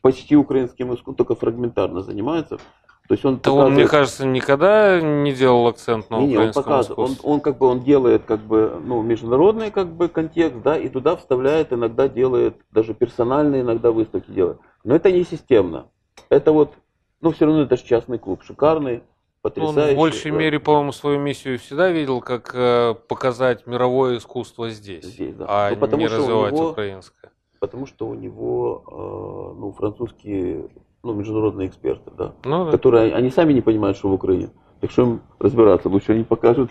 почти 0.00 0.36
украинским 0.36 0.88
искусством, 0.88 1.14
только 1.16 1.34
фрагментарно 1.34 2.00
занимается. 2.00 2.58
То 3.08 3.14
есть 3.14 3.24
он 3.24 3.40
Да 3.42 3.52
он, 3.52 3.72
мне 3.72 3.84
показывает- 3.84 3.90
кажется, 3.90 4.26
никогда 4.26 5.00
не 5.00 5.32
делал 5.32 5.66
акцент 5.66 6.10
на 6.10 6.16
не, 6.16 6.26
не, 6.26 6.34
он 6.34 6.34
украинском 6.34 6.62
показывает, 6.62 7.20
он, 7.22 7.32
он 7.32 7.40
как 7.40 7.56
бы 7.56 7.66
он 7.66 7.80
делает 7.80 8.24
как 8.24 8.40
бы 8.40 8.78
ну 8.84 9.00
международный 9.02 9.70
как 9.70 9.88
бы 9.88 10.08
контекст, 10.08 10.60
да, 10.62 10.76
и 10.76 10.90
туда 10.90 11.16
вставляет 11.16 11.72
иногда 11.72 12.06
делает 12.06 12.56
даже 12.70 12.92
персональные 12.92 13.62
иногда 13.62 13.92
выставки 13.92 14.30
делает. 14.30 14.58
Но 14.84 14.94
это 14.94 15.10
не 15.10 15.24
системно. 15.24 15.86
Это 16.28 16.52
вот, 16.52 16.74
ну 17.22 17.30
все 17.32 17.46
равно 17.46 17.62
это 17.62 17.76
же 17.78 17.84
частный 17.84 18.18
клуб, 18.18 18.42
шикарный, 18.42 19.02
Потрясающий. 19.42 19.88
Он 19.90 19.94
в 19.94 19.96
большей 19.98 20.30
да, 20.32 20.36
мере, 20.36 20.58
по-моему, 20.60 20.92
свою 20.92 21.18
миссию 21.18 21.58
всегда 21.58 21.88
видел, 21.90 22.20
как 22.20 22.50
э, 22.54 22.94
показать 23.08 23.66
мировое 23.66 24.18
искусство 24.18 24.68
здесь, 24.70 25.04
Здесь, 25.04 25.34
да. 25.34 25.46
а 25.48 25.70
Ну, 25.70 25.76
потому 25.76 26.02
не 26.02 26.08
что 26.08 26.18
развивать 26.18 26.52
него- 26.54 26.70
украинское. 26.70 27.30
Потому 27.60 27.86
что 27.86 28.06
у 28.06 28.14
него, 28.14 28.82
э, 28.86 29.60
ну 29.60 29.72
французские 29.72 30.68
ну, 31.04 31.14
международные 31.14 31.68
эксперты, 31.68 32.10
да, 32.16 32.32
Ну, 32.44 32.64
да. 32.66 32.70
которые, 32.72 33.14
они 33.14 33.30
сами 33.30 33.52
не 33.52 33.60
понимают, 33.60 33.96
что 33.96 34.08
в 34.08 34.12
Украине. 34.14 34.50
Так 34.80 34.90
что 34.90 35.02
им 35.02 35.20
разбираться, 35.38 35.88
лучше 35.88 36.12
они 36.12 36.24
покажут. 36.24 36.70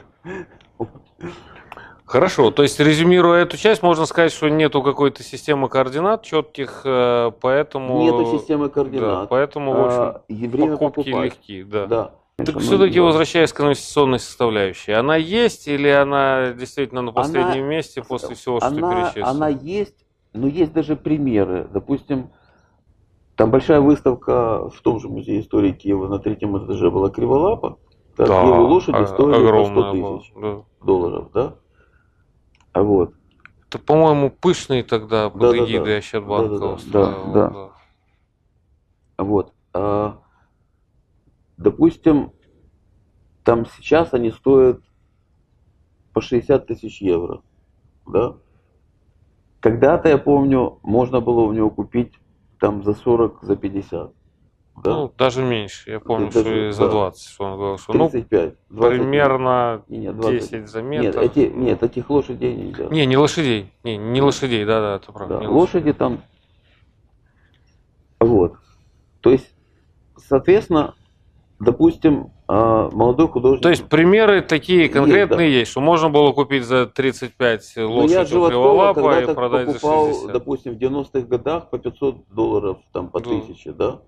Хорошо, 2.06 2.52
то 2.52 2.64
есть 2.64 2.80
резюмируя 2.80 3.42
эту 3.44 3.58
часть, 3.58 3.84
можно 3.84 4.06
сказать, 4.06 4.32
что 4.32 4.48
нету 4.48 4.82
какой-то 4.82 5.24
системы 5.24 5.68
координат 5.68 6.24
четких, 6.24 6.84
э, 6.86 7.32
поэтому... 7.42 8.00
Нету 8.02 8.38
системы 8.40 8.68
Да, 8.68 8.74
координат. 8.74 9.30
поэтому, 9.30 9.74
в 9.74 9.86
общем, 9.86 10.00
А, 10.00 10.22
время 10.30 10.78
покупки 10.78 11.04
покупать. 11.12 11.26
легки, 11.26 11.64
да. 11.64 11.86
Да. 11.88 12.12
Так 12.38 12.60
все-таки 12.60 13.00
возвращаясь 13.00 13.52
к 13.52 13.60
инвестиционной 13.62 14.20
составляющей, 14.20 14.92
она 14.92 15.16
есть 15.16 15.68
или 15.68 15.88
она 15.88 16.52
действительно 16.54 17.02
на 17.02 17.12
последнем 17.12 17.64
Она- 17.64 17.68
месте 17.68 18.04
после 18.04 18.36
всего, 18.36 18.60
что 18.60 18.70
ты 18.70 18.78
она, 18.78 18.94
перечислил? 18.94 19.26
она 19.26 19.48
есть, 19.48 20.06
но 20.34 20.48
есть 20.48 20.72
даже 20.72 20.96
примеры. 20.96 21.68
Допустим, 21.74 22.30
там 23.36 23.50
большая 23.50 23.82
выставка 23.82 24.70
в 24.70 24.80
том 24.82 25.00
же 25.00 25.10
музее 25.10 25.42
истории 25.42 25.72
Киева 25.72 26.08
на 26.08 26.20
третьем 26.20 26.64
этаже 26.64 26.92
была 26.92 27.10
Криволапа. 27.10 27.80
Да, 28.18 28.28
Да, 28.28 28.44
где 28.44 28.52
лошади 28.54 28.96
о- 28.98 29.08
стоили 29.08 29.32
по 29.32 29.38
100 29.38 29.48
огромная 29.48 29.94
была, 29.94 30.18
тысяч 30.20 30.34
да. 30.36 30.58
долларов, 30.86 31.32
да? 31.34 31.56
А 32.74 32.84
вот. 32.84 33.14
Это, 33.70 33.80
по-моему, 33.80 34.30
пышный 34.30 34.84
тогда 34.84 35.32
под 35.32 35.42
Да-да-да. 35.42 35.66
эгидой 35.66 36.02
Да-да-да. 36.14 36.66
устраивал, 36.74 37.34
Да, 37.34 37.50
да. 39.18 39.24
Вот. 39.24 39.54
А, 39.74 40.18
допустим, 41.58 42.32
там 43.44 43.66
сейчас 43.66 44.14
они 44.14 44.32
стоят 44.32 44.82
по 46.14 46.22
60 46.22 46.68
тысяч 46.68 47.02
евро. 47.02 47.42
Да? 48.06 48.36
Когда-то, 49.60 50.10
я 50.10 50.18
помню, 50.18 50.80
можно 50.84 51.20
было 51.20 51.42
у 51.42 51.52
него 51.52 51.70
купить 51.70 52.14
там 52.60 52.84
за 52.84 52.94
40, 52.94 53.44
за 53.44 53.56
50. 53.56 54.14
Да? 54.84 54.92
Ну, 54.92 55.14
даже 55.18 55.44
меньше. 55.44 55.90
Я 55.92 56.00
помню, 56.00 56.28
Даже, 56.32 56.42
что 56.42 56.68
и 56.68 56.72
за 56.72 56.86
да. 56.86 56.92
20, 56.92 57.30
что 57.30 57.46
он 57.46 57.58
говорил, 57.58 57.78
что 57.80 57.94
ну, 57.94 58.10
35. 58.10 58.56
20. 58.70 59.00
примерно 59.00 59.84
Не, 59.88 59.98
не, 59.98 60.14
20. 60.14 60.52
10 60.52 60.70
за 60.70 60.82
Нет, 60.84 61.04
метр. 61.04 61.20
эти, 61.20 61.52
нет, 61.54 61.82
этих 61.82 62.10
лошадей 62.10 62.56
нельзя. 62.56 62.86
Не, 62.86 63.06
не 63.08 63.18
лошадей. 63.18 63.72
Не, 63.84 63.98
не 63.98 64.22
лошадей, 64.22 64.66
да-да, 64.66 64.98
это 64.98 65.12
правда. 65.12 65.40
Да, 65.40 65.50
лошади 65.50 65.94
там. 65.94 66.22
Вот. 68.20 68.54
То 69.22 69.32
есть, 69.32 69.52
соответственно, 70.16 70.94
допустим, 71.60 72.32
а, 72.48 72.90
молодой 72.92 73.28
художник. 73.28 73.64
То 73.64 73.70
есть 73.70 73.88
примеры 73.90 74.42
такие 74.42 74.82
Есть, 74.84 74.94
конкретные 74.94 75.52
есть, 75.52 75.72
что 75.72 75.82
можно 75.82 76.10
было 76.10 76.32
купить 76.32 76.64
за 76.64 76.86
35 76.86 77.74
Ну, 77.78 77.82
я 77.82 77.88
лошадь 77.88 78.22
у 78.22 78.26
Животкова 78.34 78.94
Криволапа 78.94 79.20
и 79.32 79.34
продать 79.34 79.68
за 79.68 79.74
покупал, 79.74 80.06
60. 80.08 80.32
допустим, 80.34 80.74
в 80.74 80.78
90-х 80.78 81.22
годах 81.28 81.70
по 81.70 81.78
500 81.78 82.28
долларов, 82.30 82.78
там, 82.94 83.10
по 83.10 83.20
Да. 83.20 83.30
1000, 83.30 83.74
да? 83.74 84.00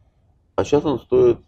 А 0.56 0.64
сейчас 0.64 0.86
он 0.86 1.00
стоит 1.00 1.40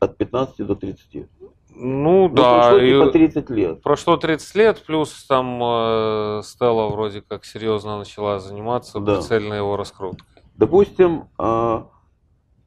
от 0.00 0.16
15 0.16 0.66
до 0.66 0.74
30. 0.74 1.26
Ну 1.74 2.28
Ну, 2.28 2.28
да, 2.28 2.60
прошло 2.70 2.78
и 2.78 2.90
типа 2.90 3.06
30 3.12 3.50
лет. 3.50 3.82
прошло 3.82 4.16
30 4.16 4.54
лет, 4.56 4.82
плюс 4.86 5.24
там 5.26 5.58
э, 5.62 6.40
Стелла 6.44 6.88
вроде 6.88 7.22
как 7.22 7.44
серьезно 7.44 7.98
начала 7.98 8.38
заниматься 8.40 8.98
Да. 9.00 9.16
прицельной 9.16 9.58
его 9.58 9.76
раскруткой. 9.76 10.26
Допустим, 10.56 11.28
а, 11.38 11.86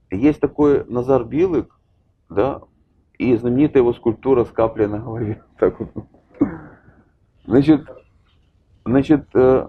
есть 0.10 0.40
такой 0.40 0.86
Назар 0.86 1.24
Билык, 1.24 1.75
да, 2.36 2.62
и 3.18 3.36
знаменитая 3.36 3.82
его 3.82 3.94
скульптура 3.94 4.46
с 4.46 4.52
каплей 4.52 4.88
на 4.88 5.00
голове. 5.00 5.42
Так 5.58 5.80
вот. 5.80 5.90
Значит, 7.46 7.88
значит, 8.84 9.28
э, 9.34 9.68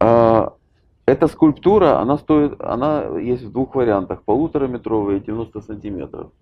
а, 0.00 0.52
эта 1.06 1.26
скульптура, 1.28 2.00
она 2.00 2.18
стоит, 2.18 2.60
она 2.60 3.18
есть 3.18 3.44
в 3.44 3.52
двух 3.52 3.74
вариантах, 3.74 4.22
полутораметровая 4.24 5.16
и 5.16 5.20
90 5.20 5.60
сантиметров. 5.62 6.32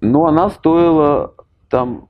Но 0.00 0.26
она 0.26 0.50
стоила 0.50 1.34
там 1.70 2.08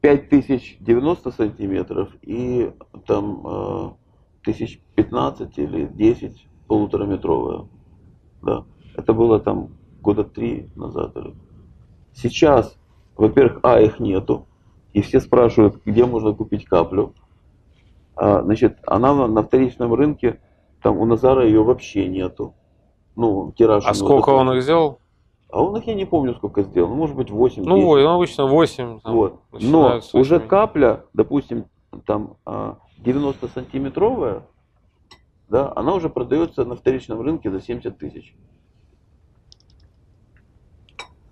5090 0.00 1.30
сантиметров 1.30 2.08
и 2.22 2.72
там 3.06 3.46
э, 3.46 3.90
тысяч 4.44 4.80
15 4.96 5.58
или 5.58 5.86
10 5.86 6.48
полутораметровая. 6.66 7.68
Да. 8.42 8.64
Это 8.96 9.12
было 9.12 9.40
там 9.40 9.70
года 10.04 10.22
три 10.22 10.68
назад. 10.76 11.16
Сейчас, 12.12 12.76
во-первых, 13.16 13.60
а, 13.62 13.80
их 13.80 13.98
нету. 13.98 14.46
И 14.92 15.00
все 15.00 15.20
спрашивают, 15.20 15.80
где 15.84 16.04
можно 16.04 16.32
купить 16.32 16.66
каплю. 16.66 17.14
А, 18.14 18.42
значит, 18.42 18.78
она 18.86 19.26
на, 19.26 19.42
вторичном 19.42 19.92
рынке, 19.94 20.38
там 20.82 20.98
у 20.98 21.06
Назара 21.06 21.44
ее 21.44 21.64
вообще 21.64 22.06
нету. 22.06 22.54
Ну, 23.16 23.52
тираж. 23.56 23.84
А 23.86 23.94
сколько 23.94 24.26
такой. 24.26 24.34
он 24.34 24.52
их 24.52 24.62
сделал? 24.62 25.00
А 25.50 25.62
он 25.62 25.76
их, 25.76 25.86
я 25.86 25.94
не 25.94 26.04
помню, 26.04 26.34
сколько 26.34 26.62
сделал. 26.62 26.90
Ну, 26.90 26.96
может 26.96 27.16
быть, 27.16 27.30
8 27.30 27.64
Ну, 27.64 27.88
ой, 27.88 28.02
ну, 28.02 28.10
обычно 28.10 28.46
8. 28.46 29.00
там, 29.00 29.14
вот. 29.14 29.40
Но 29.52 30.00
уже 30.12 30.38
капля, 30.38 31.04
допустим, 31.12 31.64
там 32.06 32.36
а, 32.44 32.78
90 32.98 33.48
сантиметровая, 33.48 34.42
да, 35.48 35.72
она 35.74 35.94
уже 35.94 36.08
продается 36.08 36.64
на 36.64 36.76
вторичном 36.76 37.20
рынке 37.20 37.50
за 37.50 37.60
70 37.60 37.98
тысяч. 37.98 38.34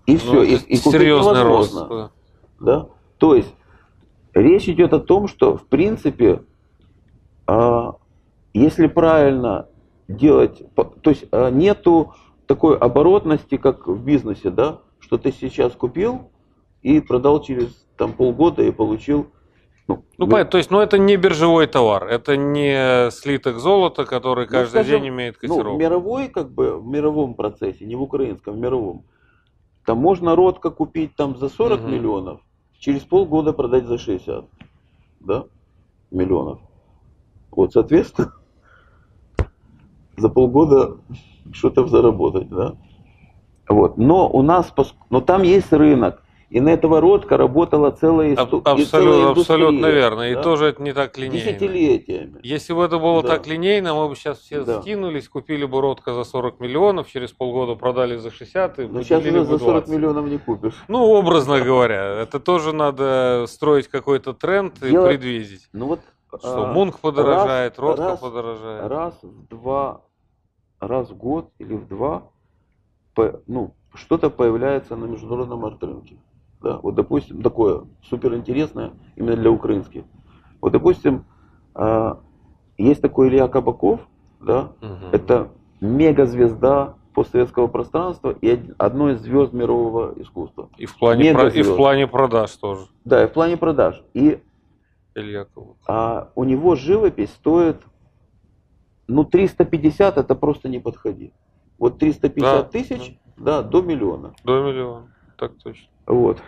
И 0.05 0.13
Ну, 0.13 0.17
все, 0.17 0.43
и, 0.43 0.55
и 0.55 0.77
купить 0.77 0.83
серьезный 0.83 1.43
рост. 1.43 1.73
да. 1.89 2.11
да? 2.59 2.87
То 3.17 3.35
есть 3.35 3.53
речь 4.33 4.67
идет 4.67 4.93
о 4.93 4.99
том, 4.99 5.27
что 5.27 5.55
в 5.57 5.65
принципе, 5.67 6.41
а, 7.47 7.93
если 8.53 8.87
правильно 8.87 9.67
делать, 10.07 10.61
то 10.75 11.09
есть 11.09 11.25
а, 11.31 11.49
нету 11.49 12.13
такой 12.47 12.77
оборотности, 12.77 13.57
как 13.57 13.87
в 13.87 14.03
бизнесе, 14.03 14.49
да, 14.49 14.79
что 14.99 15.17
ты 15.17 15.31
сейчас 15.31 15.73
купил 15.73 16.29
и 16.81 16.99
продал 16.99 17.41
через 17.41 17.85
там 17.97 18.13
полгода 18.13 18.63
и 18.63 18.71
получил. 18.71 19.27
Ну, 19.87 20.03
Ну, 20.17 20.25
мы- 20.25 20.31
понятно, 20.31 20.51
то 20.51 20.57
есть, 20.57 20.71
ну, 20.71 20.79
это 20.79 20.97
не 20.97 21.17
биржевой 21.17 21.67
товар, 21.67 22.05
это 22.07 22.37
не 22.37 23.11
слиток 23.11 23.59
золота, 23.59 24.05
который 24.05 24.45
ну, 24.45 24.51
каждый 24.51 24.69
скажем, 24.83 25.01
день 25.01 25.09
имеет 25.09 25.35
ну, 25.41 25.47
котировку. 25.55 25.75
в 25.75 25.79
мировой, 25.79 26.27
как 26.29 26.51
бы, 26.51 26.79
в 26.79 26.85
мировом 26.87 27.33
процессе, 27.33 27.85
не 27.85 27.95
в 27.95 28.01
украинском, 28.01 28.55
в 28.55 28.57
мировом. 28.57 29.03
Там 29.85 29.97
можно 29.97 30.35
родко 30.35 30.69
купить 30.69 31.15
там 31.15 31.37
за 31.37 31.49
40 31.49 31.81
Мгм. 31.81 31.91
миллионов, 31.91 32.41
через 32.79 33.01
полгода 33.01 33.53
продать 33.53 33.85
за 33.85 33.97
60, 33.97 34.45
да, 35.19 35.45
миллионов. 36.09 36.59
Вот, 37.51 37.73
соответственно, 37.73 38.33
за 40.17 40.29
полгода 40.29 40.97
что-то 41.51 41.85
заработать, 41.87 42.49
да. 42.49 42.75
Вот. 43.67 43.97
Но 43.97 44.29
у 44.29 44.41
нас, 44.41 44.73
но 45.09 45.21
там 45.21 45.43
есть 45.43 45.71
рынок, 45.71 46.22
и 46.53 46.59
на 46.61 46.69
этого 46.69 47.01
родка 47.01 47.35
работала 47.35 47.89
целая, 47.89 48.35
исто- 48.35 48.61
Аб- 48.63 48.77
и 48.77 48.85
целая 48.85 49.31
Абсолютно, 49.31 49.31
индустрия, 49.31 49.55
абсолютно 49.57 49.85
верно. 49.87 50.21
И 50.29 50.35
да, 50.35 50.43
тоже 50.43 50.65
это 50.67 50.83
не 50.83 50.93
так 50.93 51.17
линейно. 51.17 51.45
десятилетиями. 51.51 52.39
Если 52.43 52.73
бы 52.73 52.83
это 52.83 52.99
было 52.99 53.23
Да. 53.23 53.29
так 53.29 53.47
линейно, 53.47 53.95
мы 53.95 54.07
бы 54.07 54.15
сейчас 54.15 54.37
все 54.37 54.63
Да. 54.63 54.79
скинулись, 54.81 55.27
купили 55.27 55.65
бы 55.65 55.81
Ротко 55.81 56.13
за 56.13 56.23
40 56.23 56.59
миллионов, 56.59 57.09
через 57.09 57.31
полгода 57.31 57.73
продали 57.73 58.17
за 58.17 58.29
60 58.29 58.77
и 58.77 58.85
Но 58.85 59.01
сейчас 59.01 59.21
уже 59.25 59.31
бы 59.39 59.45
за 59.45 59.57
40 59.57 59.85
20. 59.85 59.89
миллионов 59.95 60.25
не 60.27 60.37
купишь. 60.37 60.75
Ну, 60.87 61.03
образно 61.03 61.59
говоря, 61.59 62.21
это 62.21 62.39
тоже 62.39 62.71
надо 62.71 63.45
строить 63.47 63.87
какой-то 63.87 64.33
тренд 64.33 64.75
и 64.83 64.91
Дело- 64.91 65.07
предвидеть. 65.07 65.67
Ну 65.73 65.87
вот 65.87 66.01
Что 66.37 66.65
а, 66.65 66.71
Мунк 66.71 66.99
подорожает, 66.99 67.79
раз- 67.79 67.89
Ротко 67.89 68.03
раз- 68.05 68.19
подорожает. 68.19 68.87
раз 68.91 69.19
в 69.23 69.47
два, 69.49 70.01
раз 70.79 71.09
в 71.09 71.15
год 71.17 71.49
или 71.57 71.73
в 71.73 71.87
два, 71.87 72.23
ну, 73.47 73.73
что-то 73.95 74.29
появляется 74.29 74.95
на 74.95 75.05
международном 75.05 75.65
арт-рынке. 75.65 76.17
Да? 76.63 76.79
Вот, 76.81 76.95
допустим, 76.95 77.41
такое 77.43 77.83
суперинтересное 78.09 78.93
именно 79.17 79.35
для 79.35 79.51
украинских. 79.51 80.03
Вот, 80.61 80.71
допустим, 80.71 81.25
а, 81.75 82.21
есть 82.77 83.01
такой 83.01 83.27
Илья 83.27 83.47
Кабаков, 83.49 83.99
да, 84.39 84.71
Мгм. 84.81 85.09
это 85.11 85.49
мегазвезда 85.81 86.95
постсоветского 87.13 87.67
пространства 87.67 88.31
и 88.41 88.53
од- 88.53 88.75
одно 88.77 89.11
из 89.11 89.19
звезд 89.19 89.51
мирового 89.53 90.13
искусства. 90.15 90.69
И 90.77 90.85
в 90.85 90.97
плане, 90.97 91.33
про- 91.33 91.49
и 91.49 91.61
в 91.61 91.75
плане 91.75 92.07
продаж 92.07 92.51
тоже. 92.55 92.87
Да, 93.05 93.23
и 93.23 93.27
в 93.27 93.33
плане 93.33 93.57
продаж. 93.57 94.01
И 94.13 94.41
Илья 95.15 95.43
Кабаков. 95.45 95.77
а 95.87 96.31
у 96.35 96.45
него 96.45 96.75
живопись 96.75 97.29
стоит, 97.33 97.75
ну, 99.07 99.25
350 99.25 100.17
это 100.17 100.33
просто 100.33 100.69
не 100.69 100.79
подходи. 100.79 101.33
Вот 101.77 101.99
350 101.99 102.65
Да, 102.65 102.71
тысяч, 102.71 103.19
да, 103.37 103.61
до 103.61 103.81
миллиона. 103.81 104.33
До 104.45 104.63
миллиона. 104.63 105.07
Так 105.37 105.51
точно. 105.61 105.87
Вот. 106.05 106.41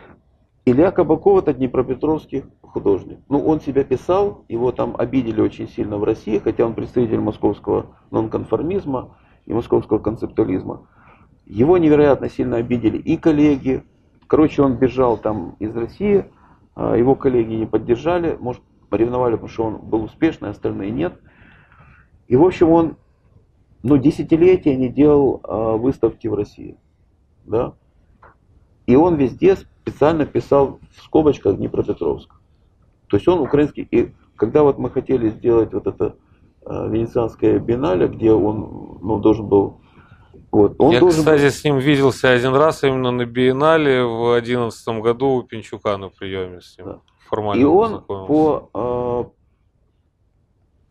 Илья 0.65 0.91
Кабаков 0.91 1.43
это 1.43 1.53
днепропетровский 1.53 2.45
художник. 2.61 3.19
Ну, 3.29 3.39
он 3.39 3.61
себя 3.61 3.83
писал, 3.83 4.45
его 4.49 4.71
там 4.71 4.95
обидели 4.97 5.39
очень 5.39 5.67
сильно 5.69 5.97
в 5.97 6.03
России, 6.03 6.39
хотя 6.39 6.65
он 6.65 6.73
представитель 6.73 7.19
московского 7.19 7.97
нонконформизма 8.11 9.15
и 9.45 9.53
московского 9.53 9.99
концептуализма. 9.99 10.87
Его 11.45 11.77
невероятно 11.77 12.29
сильно 12.29 12.57
обидели 12.57 12.97
и 12.97 13.17
коллеги. 13.17 13.83
Короче, 14.27 14.63
он 14.63 14.77
бежал 14.77 15.17
там 15.17 15.55
из 15.59 15.75
России, 15.75 16.25
а 16.73 16.95
его 16.95 17.15
коллеги 17.15 17.53
не 17.53 17.67
поддержали, 17.67 18.35
может, 18.39 18.63
ревновали, 18.89 19.33
потому 19.33 19.49
что 19.49 19.63
он 19.65 19.77
был 19.77 20.03
успешный, 20.03 20.49
остальные 20.49 20.89
нет. 20.91 21.19
И, 22.27 22.35
в 22.35 22.43
общем, 22.43 22.69
он 22.69 22.97
но 23.85 23.97
десятилетия 23.97 24.75
не 24.75 24.89
делал 24.89 25.41
а, 25.43 25.77
выставки 25.77 26.27
в 26.27 26.33
России. 26.33 26.75
Да? 27.45 27.75
И 28.85 28.95
он 28.95 29.15
везде 29.15 29.55
специально 29.55 30.25
писал 30.25 30.79
в 30.95 31.03
скобочках 31.03 31.57
Днепропетровск. 31.57 32.29
То 33.07 33.17
есть 33.17 33.27
он 33.27 33.39
украинский. 33.39 33.87
И 33.91 34.13
когда 34.35 34.63
вот 34.63 34.77
мы 34.77 34.89
хотели 34.89 35.29
сделать 35.29 35.73
вот 35.73 35.87
это 35.87 36.15
э, 36.65 36.89
венецианское 36.89 37.59
биеннале, 37.59 38.07
где 38.07 38.31
он 38.31 38.99
ну, 39.01 39.19
должен 39.19 39.47
был... 39.47 39.81
Вот, 40.51 40.75
он 40.79 40.91
Я, 40.91 40.99
должен 40.99 41.19
кстати, 41.19 41.43
был... 41.43 41.49
с 41.49 41.63
ним 41.63 41.77
виделся 41.77 42.31
один 42.31 42.55
раз 42.55 42.83
именно 42.83 43.11
на 43.11 43.25
биеннале 43.25 44.03
в 44.03 44.33
2011 44.33 44.87
году 45.01 45.27
у 45.35 45.43
Пинчука 45.43 45.97
на 45.97 46.09
приеме 46.09 46.61
с 46.61 46.77
ним. 46.77 46.87
Да. 46.87 46.99
Формально 47.27 47.61
И 47.61 47.63
он 47.63 48.03
по, 48.03 48.69
э, 48.73 49.23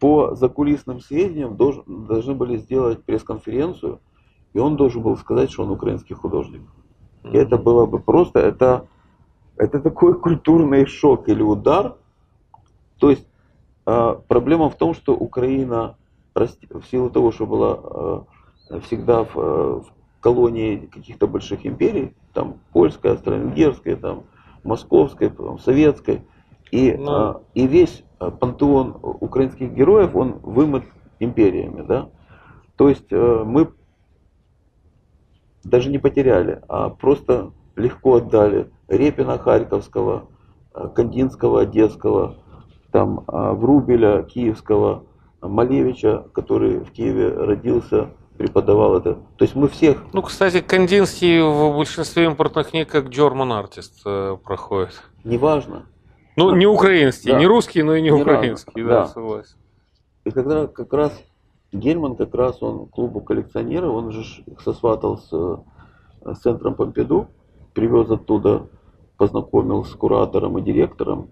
по 0.00 0.34
закулисным 0.34 1.00
сведениям 1.00 1.56
должен, 1.56 2.06
должны 2.06 2.34
были 2.34 2.56
сделать 2.56 3.04
пресс-конференцию, 3.04 4.00
и 4.52 4.58
он 4.58 4.76
должен 4.76 5.02
был 5.02 5.16
сказать, 5.16 5.50
что 5.50 5.62
он 5.62 5.70
украинский 5.70 6.14
художник. 6.14 6.62
И 7.24 7.36
это 7.36 7.56
было 7.58 7.86
бы 7.86 7.98
просто, 7.98 8.40
это, 8.40 8.86
это 9.56 9.80
такой 9.80 10.14
культурный 10.20 10.86
шок 10.86 11.28
или 11.28 11.42
удар. 11.42 11.96
То 12.98 13.10
есть 13.10 13.26
э, 13.86 14.16
проблема 14.28 14.70
в 14.70 14.76
том, 14.76 14.94
что 14.94 15.14
Украина 15.14 15.96
в 16.34 16.82
силу 16.90 17.10
того, 17.10 17.30
что 17.30 17.46
была 17.46 18.24
э, 18.70 18.80
всегда 18.80 19.24
в, 19.24 19.36
э, 19.36 19.80
в 19.80 19.86
колонии 20.20 20.88
каких-то 20.92 21.26
больших 21.28 21.64
империй, 21.64 22.14
там 22.32 22.56
польская, 22.72 23.12
австро-венгерская, 23.12 23.96
там 23.96 24.24
московская, 24.64 25.30
там, 25.30 25.58
советская, 25.58 26.24
и, 26.70 26.92
Но... 26.92 27.04
Ну. 27.04 27.30
э, 27.30 27.42
и 27.54 27.66
весь 27.66 28.02
пантеон 28.18 28.96
украинских 29.02 29.72
героев, 29.72 30.16
он 30.16 30.38
вымыт 30.42 30.84
империями, 31.20 31.82
да. 31.82 32.08
То 32.76 32.88
есть 32.88 33.10
мы 33.10 33.70
даже 35.64 35.90
не 35.90 35.98
потеряли, 35.98 36.62
а 36.68 36.90
просто 36.90 37.52
легко 37.76 38.16
отдали 38.16 38.70
Репина 38.88 39.38
Харьковского, 39.38 40.28
э, 40.74 40.88
Кандинского 40.94 41.62
Одесского, 41.62 42.36
там 42.92 43.24
э, 43.26 43.52
Врубеля 43.52 44.22
Киевского, 44.22 45.04
Малевича, 45.40 46.24
который 46.32 46.78
в 46.78 46.90
Киеве 46.90 47.28
родился, 47.28 48.10
преподавал 48.38 48.96
это. 48.96 49.14
То 49.36 49.44
есть 49.44 49.54
мы 49.54 49.68
всех... 49.68 50.04
Ну, 50.12 50.22
кстати, 50.22 50.60
Кандинский 50.60 51.40
в 51.40 51.76
большинстве 51.76 52.24
импортных 52.24 52.70
книг 52.70 52.88
как 52.88 53.06
German 53.06 53.50
Artist 53.62 53.92
э, 54.04 54.36
проходит. 54.42 55.02
Неважно. 55.24 55.86
Ну, 56.36 56.54
не 56.56 56.66
украинский, 56.66 57.30
да. 57.30 57.38
не 57.38 57.46
русский, 57.46 57.82
но 57.82 57.94
и 57.94 58.02
не, 58.02 58.10
не 58.10 58.22
украинский, 58.22 58.82
да, 58.82 59.02
да, 59.02 59.06
согласен. 59.06 59.56
И 60.24 60.30
когда 60.30 60.66
как 60.66 60.92
раз 60.92 61.12
Гельман 61.74 62.16
как 62.16 62.34
раз 62.34 62.62
он 62.62 62.86
клубу 62.86 63.20
коллекционеров, 63.20 63.94
он 63.94 64.12
же 64.12 64.24
сосватал 64.60 65.18
с, 65.18 65.30
с 66.24 66.38
центром 66.40 66.74
Помпиду, 66.74 67.28
привез 67.74 68.10
оттуда, 68.10 68.68
познакомил 69.16 69.84
с 69.84 69.90
куратором 69.90 70.58
и 70.58 70.62
директором. 70.62 71.30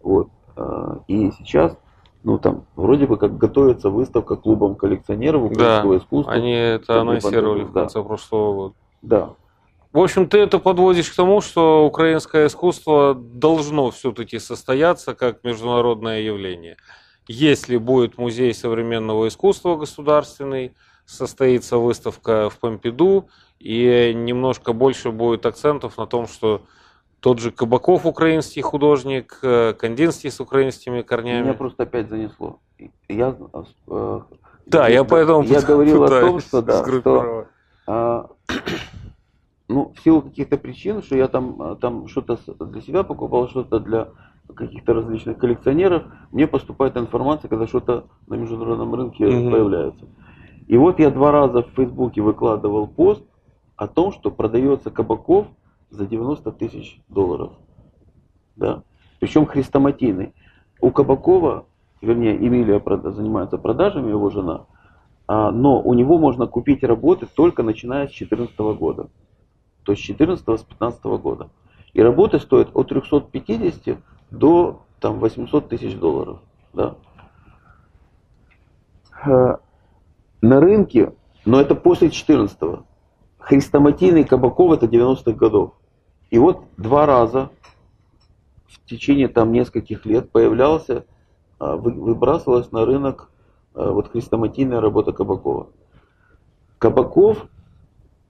Вот. 0.00 0.28
А, 0.56 1.00
и 1.08 1.30
сейчас, 1.32 1.76
ну 2.22 2.38
там, 2.38 2.64
вроде 2.74 3.06
бы 3.06 3.18
как 3.18 3.36
готовится 3.36 3.90
выставка 3.90 4.36
клубом 4.36 4.76
коллекционеров 4.76 5.42
украинского 5.42 5.94
да, 5.94 5.98
искусства. 5.98 6.32
Они 6.32 6.52
это 6.52 7.00
анонсировали 7.00 7.64
в 7.64 7.72
конце 7.72 7.98
да. 7.98 8.04
прошлого 8.04 8.54
года. 8.54 8.74
Да. 9.02 9.30
В 9.92 9.98
общем, 9.98 10.28
ты 10.28 10.38
это 10.38 10.58
подводишь 10.60 11.10
к 11.10 11.16
тому, 11.16 11.40
что 11.40 11.84
украинское 11.84 12.46
искусство 12.46 13.14
должно 13.14 13.90
все-таки 13.90 14.38
состояться 14.38 15.14
как 15.14 15.42
международное 15.42 16.20
явление. 16.20 16.76
Если 17.32 17.76
будет 17.76 18.18
музей 18.18 18.52
современного 18.52 19.28
искусства 19.28 19.76
государственный, 19.76 20.72
состоится 21.06 21.78
выставка 21.78 22.50
в 22.50 22.58
Помпиду, 22.58 23.28
и 23.60 24.12
немножко 24.16 24.72
больше 24.72 25.12
будет 25.12 25.46
акцентов 25.46 25.96
на 25.96 26.08
том, 26.08 26.26
что 26.26 26.62
тот 27.20 27.38
же 27.38 27.52
Кабаков 27.52 28.04
украинский 28.04 28.62
художник, 28.62 29.38
э, 29.42 29.74
Кандинский 29.74 30.28
с 30.28 30.40
украинскими 30.40 31.02
корнями. 31.02 31.42
Меня 31.42 31.54
просто 31.54 31.84
опять 31.84 32.08
занесло. 32.08 32.58
Я, 33.08 33.36
э, 33.86 34.20
да, 34.66 34.88
я, 34.88 34.94
я 34.94 35.04
поэтому 35.04 35.44
я 35.44 35.60
говорил 35.60 36.02
о 36.02 36.08
том, 36.08 36.40
что, 36.40 36.62
да, 36.62 36.84
что 36.84 37.46
а, 37.86 38.28
ну, 39.68 39.94
в 39.96 40.02
силу 40.02 40.22
каких-то 40.22 40.56
причин, 40.56 41.00
что 41.00 41.14
я 41.14 41.28
там, 41.28 41.76
там 41.76 42.08
что-то 42.08 42.40
для 42.64 42.80
себя 42.80 43.04
покупал, 43.04 43.48
что-то 43.48 43.78
для 43.78 44.08
каких-то 44.54 44.94
различных 44.94 45.38
коллекционеров, 45.38 46.04
мне 46.32 46.46
поступает 46.46 46.96
информация, 46.96 47.48
когда 47.48 47.66
что-то 47.66 48.06
на 48.26 48.34
международном 48.34 48.94
рынке 48.94 49.24
mm-hmm. 49.24 49.50
появляется. 49.50 50.06
И 50.66 50.76
вот 50.76 50.98
я 51.00 51.10
два 51.10 51.32
раза 51.32 51.62
в 51.62 51.70
Фейсбуке 51.70 52.22
выкладывал 52.22 52.86
пост 52.86 53.24
о 53.76 53.88
том, 53.88 54.12
что 54.12 54.30
продается 54.30 54.90
кабаков 54.90 55.48
за 55.90 56.06
90 56.06 56.52
тысяч 56.52 57.00
долларов. 57.08 57.52
Да? 58.56 58.82
Причем 59.18 59.46
хрестоматийный. 59.46 60.34
У 60.80 60.90
Кабакова, 60.90 61.66
вернее, 62.00 62.36
Эмилия 62.36 62.82
занимается 63.10 63.58
продажами, 63.58 64.10
его 64.10 64.30
жена, 64.30 64.66
а, 65.26 65.50
но 65.50 65.80
у 65.80 65.94
него 65.94 66.18
можно 66.18 66.46
купить 66.46 66.82
работы 66.82 67.26
только 67.26 67.62
начиная 67.62 68.06
с 68.06 68.10
2014 68.16 68.58
года. 68.78 69.08
То 69.84 69.92
есть 69.92 70.04
с 70.04 70.10
2014-2015 70.10 71.18
года. 71.18 71.50
И 71.92 72.02
работы 72.02 72.38
стоят 72.38 72.70
от 72.74 72.88
350 72.88 73.98
до 74.30 74.82
там, 75.00 75.18
800 75.18 75.68
тысяч 75.68 75.96
долларов. 75.96 76.40
Да? 76.72 76.96
Э, 79.24 79.56
на 80.40 80.60
рынке, 80.60 81.12
но 81.44 81.60
это 81.60 81.74
после 81.74 82.08
14-го, 82.08 82.84
хрестоматийный 83.38 84.24
Кабаков 84.24 84.72
это 84.72 84.86
90-х 84.86 85.32
годов. 85.32 85.74
И 86.30 86.38
вот 86.38 86.62
два 86.76 87.06
раза 87.06 87.50
в 88.68 88.84
течение 88.86 89.28
там 89.28 89.52
нескольких 89.52 90.06
лет 90.06 90.30
появлялся, 90.30 91.04
а, 91.58 91.76
выбрасывалась 91.76 92.70
на 92.72 92.84
рынок 92.84 93.30
а, 93.74 93.90
вот 93.90 94.10
хрестоматийная 94.10 94.80
работа 94.80 95.12
Кабакова. 95.12 95.68
Кабаков, 96.78 97.46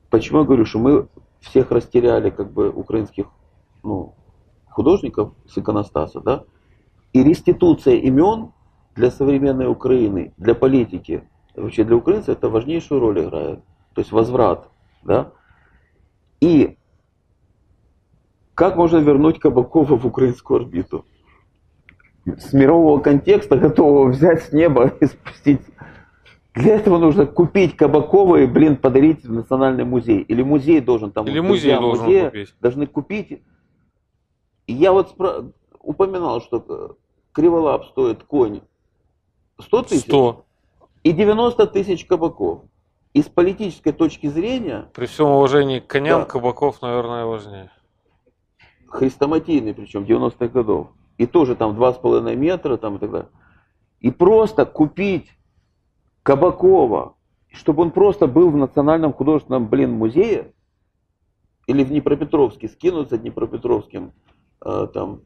почему 0.09 0.41
я 0.41 0.45
говорю, 0.45 0.65
что 0.65 0.79
мы 0.79 1.09
всех 1.41 1.71
растеряли 1.71 2.31
как 2.31 2.53
бы 2.53 2.71
украинских 2.71 3.27
ну, 3.83 4.15
художников 4.71 5.33
с 5.47 5.59
иконостаса, 5.59 6.21
да, 6.21 6.45
и 7.13 7.23
реституция 7.23 7.97
имен 7.97 8.53
для 8.95 9.11
современной 9.11 9.67
Украины, 9.67 10.33
для 10.37 10.55
политики, 10.55 11.25
вообще 11.55 11.85
для 11.85 11.97
украинцев 11.97 12.37
это 12.37 12.49
важнейшую 12.49 13.01
роль 13.01 13.21
играет. 13.21 13.61
То 13.95 14.01
есть 14.01 14.13
возврат, 14.13 14.69
да. 15.03 15.33
И 16.41 16.77
как 18.55 18.77
можно 18.77 18.99
вернуть 18.99 19.39
Кабакова 19.39 19.97
в 19.97 20.07
украинскую 20.07 20.61
орбиту? 20.61 21.05
С 22.27 22.53
мирового 22.53 23.01
контекста 23.01 23.57
готового 23.57 24.11
взять 24.11 24.43
с 24.43 24.53
неба 24.53 24.93
и 25.01 25.07
спустить. 25.07 25.63
Для 26.55 26.75
этого 26.77 26.99
нужно 26.99 27.27
купить 27.27 27.77
Кабакова 27.77 28.37
и, 28.37 28.47
блин, 28.47 28.77
подарить 28.77 29.25
в 29.25 29.33
национальный 29.33 29.85
музей. 29.85 30.21
Или 30.21 30.43
музей 30.43 30.81
должен 30.81 31.11
там... 31.11 31.27
Или 31.27 31.41
музей 31.41 31.75
должен 31.77 32.05
музея, 32.05 32.25
купить. 32.27 32.55
Должны 32.61 32.87
купить 32.87 33.43
я 34.73 34.93
вот 34.93 35.11
спро... 35.11 35.53
упоминал, 35.81 36.41
что 36.41 36.97
криволап 37.33 37.87
стоит 37.87 38.25
конь 38.25 38.61
100 39.59 39.83
тысяч 39.85 40.05
100. 40.05 40.45
и 41.05 41.13
90 41.13 41.67
тысяч 41.69 42.05
кабаков. 42.07 42.63
И 43.13 43.23
с 43.23 43.27
политической 43.29 43.93
точки 43.93 44.29
зрения... 44.29 44.89
При 44.95 45.07
всем 45.07 45.29
уважении 45.29 45.81
к 45.81 45.87
коням, 45.87 46.21
да, 46.21 46.27
кабаков, 46.27 46.81
наверное, 46.81 47.25
важнее. 47.25 47.71
Хрестоматийный, 48.87 49.75
причем 49.75 50.05
90-х 50.05 50.49
годов. 50.49 50.89
И 51.19 51.27
тоже 51.27 51.57
там 51.57 51.77
2,5 51.77 52.35
метра 52.37 52.77
там 52.77 52.97
и 52.97 52.99
так 52.99 53.11
далее. 53.11 53.29
И 54.01 54.11
просто 54.11 54.65
купить 54.65 55.31
Кабакова, 56.23 57.17
чтобы 57.49 57.83
он 57.83 57.91
просто 57.91 58.27
был 58.27 58.51
в 58.51 58.57
Национальном 58.57 59.13
художественном, 59.13 59.69
блин, 59.69 59.93
музее, 59.93 60.53
или 61.67 61.85
в 61.85 61.89
Днепропетровске, 61.89 62.69
скинуться 62.69 63.19
Днепропетровским 63.19 64.13
а, 64.61 64.87
там, 64.87 65.23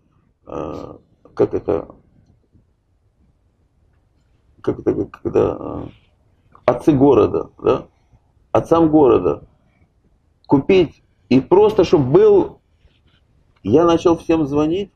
а, 0.46 0.98
как 1.34 1.54
это, 1.54 1.94
как 4.60 4.80
это, 4.80 5.04
когда 5.06 5.52
а, 5.52 5.88
отцы 6.66 6.92
города, 6.92 7.50
да, 7.62 7.86
отцам 8.52 8.90
города 8.90 9.44
купить 10.46 11.02
и 11.28 11.40
просто, 11.40 11.84
чтобы 11.84 12.10
был, 12.10 12.60
я 13.62 13.84
начал 13.84 14.16
всем 14.16 14.46
звонить 14.46 14.92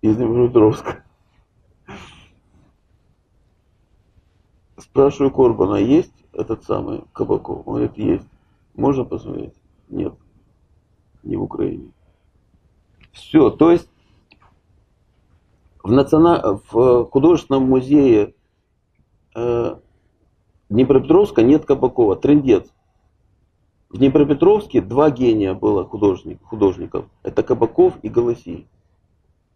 из 0.00 0.16
Днепропетровска. 0.16 1.04
Спрашиваю 4.76 5.30
Корбана, 5.30 5.76
есть 5.76 6.12
этот 6.32 6.64
самый 6.64 7.04
Кабаков? 7.12 7.66
Он 7.66 7.74
говорит, 7.74 7.96
есть. 7.96 8.26
Можно 8.74 9.04
посмотреть? 9.04 9.54
Нет. 9.88 10.14
Не 11.22 11.36
в 11.36 11.42
Украине. 11.42 11.92
Все, 13.12 13.50
то 13.50 13.70
есть 13.70 13.88
в, 15.82 15.90
национа... 15.92 16.58
в 16.70 17.04
художественном 17.04 17.64
музее 17.64 18.34
э, 19.34 19.76
Днепропетровска 20.68 21.42
нет 21.42 21.64
Кабакова. 21.66 22.16
Трендец. 22.16 22.72
В 23.90 23.98
Днепропетровске 23.98 24.80
два 24.80 25.10
гения 25.10 25.52
было 25.52 25.84
художник, 25.84 26.42
художников. 26.42 27.04
Это 27.22 27.42
Кабаков 27.42 27.94
и 28.02 28.08
Голосий. 28.08 28.66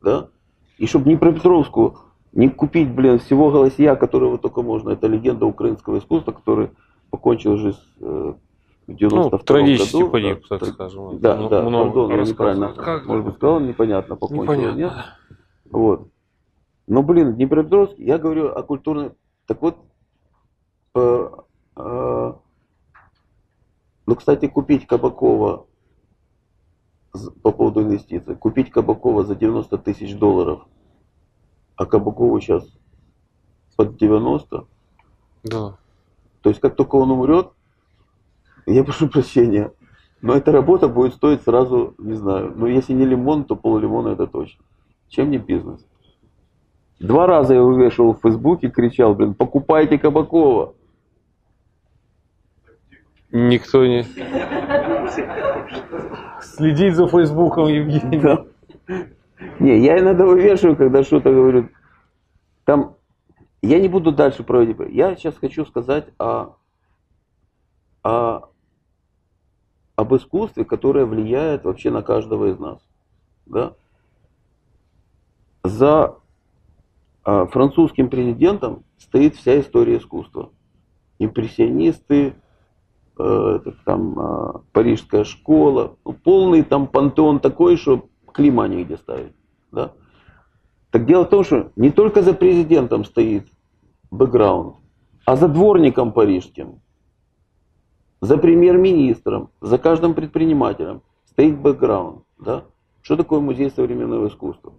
Да? 0.02 0.28
И 0.76 0.86
чтобы 0.86 1.06
Днепропетровску 1.06 1.98
не 2.32 2.50
купить, 2.50 2.90
блин, 2.90 3.18
всего 3.18 3.50
Голосия, 3.50 3.96
которого 3.96 4.36
только 4.36 4.60
можно, 4.60 4.90
это 4.90 5.06
легенда 5.06 5.46
украинского 5.46 5.98
искусства, 5.98 6.32
который 6.32 6.70
покончил 7.08 7.56
жизнь 7.56 7.80
э, 8.00 8.34
в 8.86 8.94
92 8.94 9.30
ну, 9.38 9.44
трагически 9.44 9.96
году. 9.96 10.10
погиб, 10.10 10.44
да, 10.48 10.58
так 10.58 10.68
скажем. 10.68 11.18
Да, 11.18 11.36
Ну, 11.36 11.48
да, 11.48 11.62
много 11.62 11.84
пардон, 11.86 12.10
я 12.10 12.16
рассказывают. 12.18 12.58
неправильно, 12.58 12.82
Как- 12.84 13.06
может 13.06 13.24
быть, 13.26 13.34
сказал, 13.34 13.60
непонятно, 13.60 14.16
покончил 14.16 14.52
или 14.52 14.60
нет. 14.62 14.76
Непонятно. 14.76 15.04
Вот. 15.70 16.08
Но, 16.86 17.02
блин, 17.02 17.34
Днепропетровск, 17.34 17.98
я 17.98 18.18
говорю 18.18 18.48
о 18.52 18.62
культурной... 18.62 19.10
Так 19.46 19.60
вот, 19.60 19.76
э, 20.94 21.30
э, 21.76 22.32
ну, 24.06 24.14
кстати, 24.16 24.46
купить 24.46 24.86
Кабакова 24.86 25.66
по 27.42 27.50
поводу 27.50 27.82
инвестиций, 27.82 28.36
купить 28.36 28.70
Кабакова 28.70 29.24
за 29.24 29.34
90 29.34 29.78
тысяч 29.78 30.16
долларов, 30.16 30.66
а 31.76 31.86
Кабакову 31.86 32.40
сейчас 32.40 32.64
под 33.76 33.96
90, 33.96 34.66
Да. 35.44 35.76
то 36.42 36.48
есть 36.50 36.60
как 36.60 36.76
только 36.76 36.96
он 36.96 37.10
умрет, 37.10 37.50
я 38.66 38.84
прошу 38.84 39.08
прощения, 39.08 39.72
но 40.22 40.34
эта 40.34 40.52
работа 40.52 40.88
будет 40.88 41.14
стоить 41.14 41.42
сразу, 41.42 41.94
не 41.98 42.14
знаю, 42.14 42.52
ну 42.56 42.66
если 42.66 42.92
не 42.92 43.04
лимон, 43.04 43.44
то 43.44 43.56
поллимона 43.56 44.08
это 44.08 44.26
точно. 44.26 44.64
Чем 45.08 45.30
не 45.30 45.38
бизнес? 45.38 45.86
Два 46.98 47.26
раза 47.26 47.54
я 47.54 47.62
вывешивал 47.62 48.14
в 48.14 48.20
Фейсбуке, 48.22 48.70
кричал, 48.70 49.14
блин, 49.14 49.34
покупайте 49.34 49.98
Кабакова. 49.98 50.74
Никто 53.30 53.84
не... 53.84 54.04
Следить 56.40 56.94
за 56.94 57.06
Фейсбуком, 57.06 57.66
Евгений. 57.66 58.18
Да. 58.18 58.46
Не, 59.58 59.78
я 59.80 59.98
иногда 59.98 60.24
вывешиваю, 60.24 60.76
когда 60.76 61.02
что-то 61.02 61.30
говорю. 61.30 61.68
Там, 62.64 62.96
я 63.60 63.78
не 63.78 63.88
буду 63.88 64.12
дальше 64.12 64.42
проводить. 64.42 64.76
Я 64.90 65.14
сейчас 65.16 65.36
хочу 65.36 65.66
сказать 65.66 66.06
о, 66.18 66.56
о, 68.02 68.48
об 69.96 70.14
искусстве, 70.14 70.64
которое 70.64 71.06
влияет 71.06 71.64
вообще 71.64 71.90
на 71.90 72.02
каждого 72.02 72.46
из 72.46 72.58
нас. 72.58 72.78
Да? 73.46 73.74
За 75.64 76.18
а, 77.24 77.46
французским 77.46 78.08
президентом 78.08 78.84
стоит 78.98 79.34
вся 79.34 79.58
история 79.58 79.96
искусства. 79.96 80.50
Импрессионисты, 81.18 82.34
э, 83.18 83.60
там 83.86 84.18
а, 84.18 84.60
парижская 84.72 85.24
школа, 85.24 85.96
ну, 86.04 86.12
полный 86.12 86.62
там 86.62 86.86
пантеон 86.86 87.40
такой, 87.40 87.78
что 87.78 88.08
клима 88.32 88.68
негде 88.68 88.98
ставить. 88.98 89.32
Да? 89.72 89.92
Так 90.90 91.06
дело 91.06 91.24
в 91.24 91.30
том, 91.30 91.42
что 91.42 91.72
не 91.74 91.90
только 91.90 92.22
за 92.22 92.34
президентом 92.34 93.04
стоит 93.04 93.48
бэкграунд, 94.10 94.76
а 95.24 95.36
за 95.36 95.48
дворником 95.48 96.12
парижским, 96.12 96.80
за 98.26 98.38
премьер-министром, 98.38 99.50
за 99.60 99.78
каждым 99.78 100.12
предпринимателем 100.14 101.02
стоит 101.26 101.60
бэкграунд. 101.60 102.24
Да? 102.40 102.64
Что 103.00 103.16
такое 103.16 103.38
музей 103.38 103.70
современного 103.70 104.26
искусства? 104.26 104.72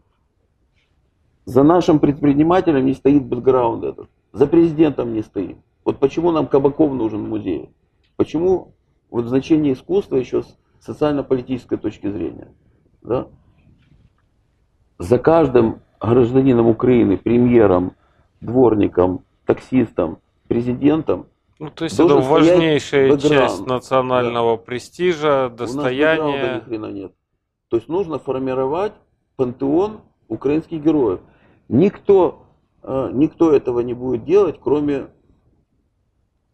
За 1.45 1.63
нашим 1.63 1.99
предпринимателем 1.99 2.85
не 2.85 2.93
стоит 2.93 3.23
бэкграунд 3.25 3.85
этот. 3.85 4.09
За 4.33 4.47
президентом 4.47 5.13
не 5.13 5.21
стоит. 5.21 5.57
Вот 5.85 5.97
почему 5.99 6.31
нам 6.31 6.47
Кабаков 6.47 6.91
нужен 6.91 7.23
в 7.23 7.29
музее? 7.29 7.69
Почему 8.17 8.73
вот 9.09 9.25
значение 9.27 9.71
искусства 9.71 10.17
еще 10.17 10.43
с 10.43 10.57
социально-политической 10.81 11.77
точки 11.77 12.11
зрения? 12.11 12.49
Да? 13.01 13.29
За 14.99 15.19
каждым 15.19 15.79
гражданином 16.01 16.67
Украины, 16.67 17.17
премьером, 17.17 17.93
дворником, 18.41 19.21
таксистом, 19.45 20.17
президентом 20.49 21.27
Ну, 21.59 21.71
то 21.71 21.85
есть 21.85 21.97
Должен 21.97 22.19
это 22.19 22.27
важнейшая 22.27 23.17
часть 23.17 23.65
национального 23.65 24.57
престижа, 24.57 25.47
У 25.47 25.49
нас 25.49 25.51
ни 25.51 25.57
достояния. 25.57 26.61
хрена 26.61 26.91
нет. 26.91 27.13
То 27.69 27.77
есть 27.77 27.89
нужно 27.89 28.19
формировать 28.19 28.93
пантеон 29.35 30.01
украинских 30.27 30.83
героев. 30.83 31.19
Никто, 31.67 32.45
э, 32.83 33.09
никто 33.13 33.51
этого 33.51 33.79
не 33.79 33.93
будет 33.93 34.23
делать, 34.23 34.59
кроме 34.61 35.07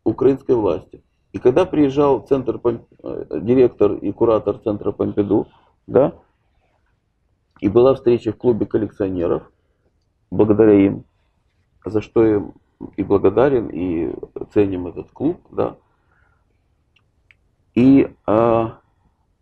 украинской 0.06 0.56
власти. 0.56 1.04
И 1.34 1.40
когда 1.40 1.66
приезжал 1.66 2.22
центр, 2.22 2.60
э, 2.64 3.40
директор 3.42 3.94
и 3.94 4.12
куратор 4.12 4.58
центра 4.58 4.92
Помпиду, 4.92 5.48
да, 5.88 6.14
и 7.60 7.68
была 7.68 7.94
встреча 7.96 8.32
в 8.32 8.38
клубе 8.38 8.66
коллекционеров, 8.66 9.52
благодаря 10.32 10.74
им, 10.74 11.06
за 11.86 12.02
что 12.02 12.26
им 12.26 12.54
и 12.98 13.04
благодарен, 13.04 13.70
и 13.70 14.14
ценим 14.54 14.88
этот 14.88 15.12
клуб, 15.12 15.42
да, 15.52 15.76
и, 17.76 18.14
э, 18.28 18.70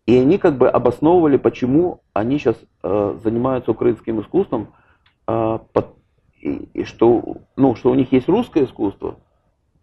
и 0.06 0.16
они 0.16 0.38
как 0.38 0.56
бы 0.56 0.68
обосновывали, 0.68 1.36
почему 1.36 2.00
они 2.12 2.38
сейчас 2.38 2.56
занимаются 2.82 3.70
украинским 3.70 4.20
искусством, 4.20 4.68
э, 5.28 5.58
под- 5.72 5.96
и, 6.40 6.68
и 6.74 6.84
что, 6.84 7.36
ну, 7.56 7.76
что 7.76 7.90
у 7.90 7.94
них 7.94 8.10
есть 8.12 8.28
русское 8.28 8.64
искусство 8.64 9.20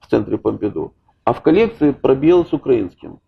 в 0.02 0.08
центре 0.08 0.38
Помпиду, 0.38 0.94
а 1.24 1.34
в 1.34 1.42
коллекции 1.42 1.92
пробел 1.92 2.46
с 2.46 2.52
украинским. 2.52 3.20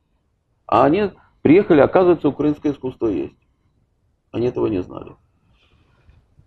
А 0.65 0.84
они 0.84 1.11
приехали, 1.41 1.79
оказывается, 1.79 2.27
украинское 2.27 2.73
искусство 2.73 3.07
есть. 3.07 3.38
Они 4.32 4.47
этого 4.47 4.67
не 4.67 4.82
знали. 4.82 5.15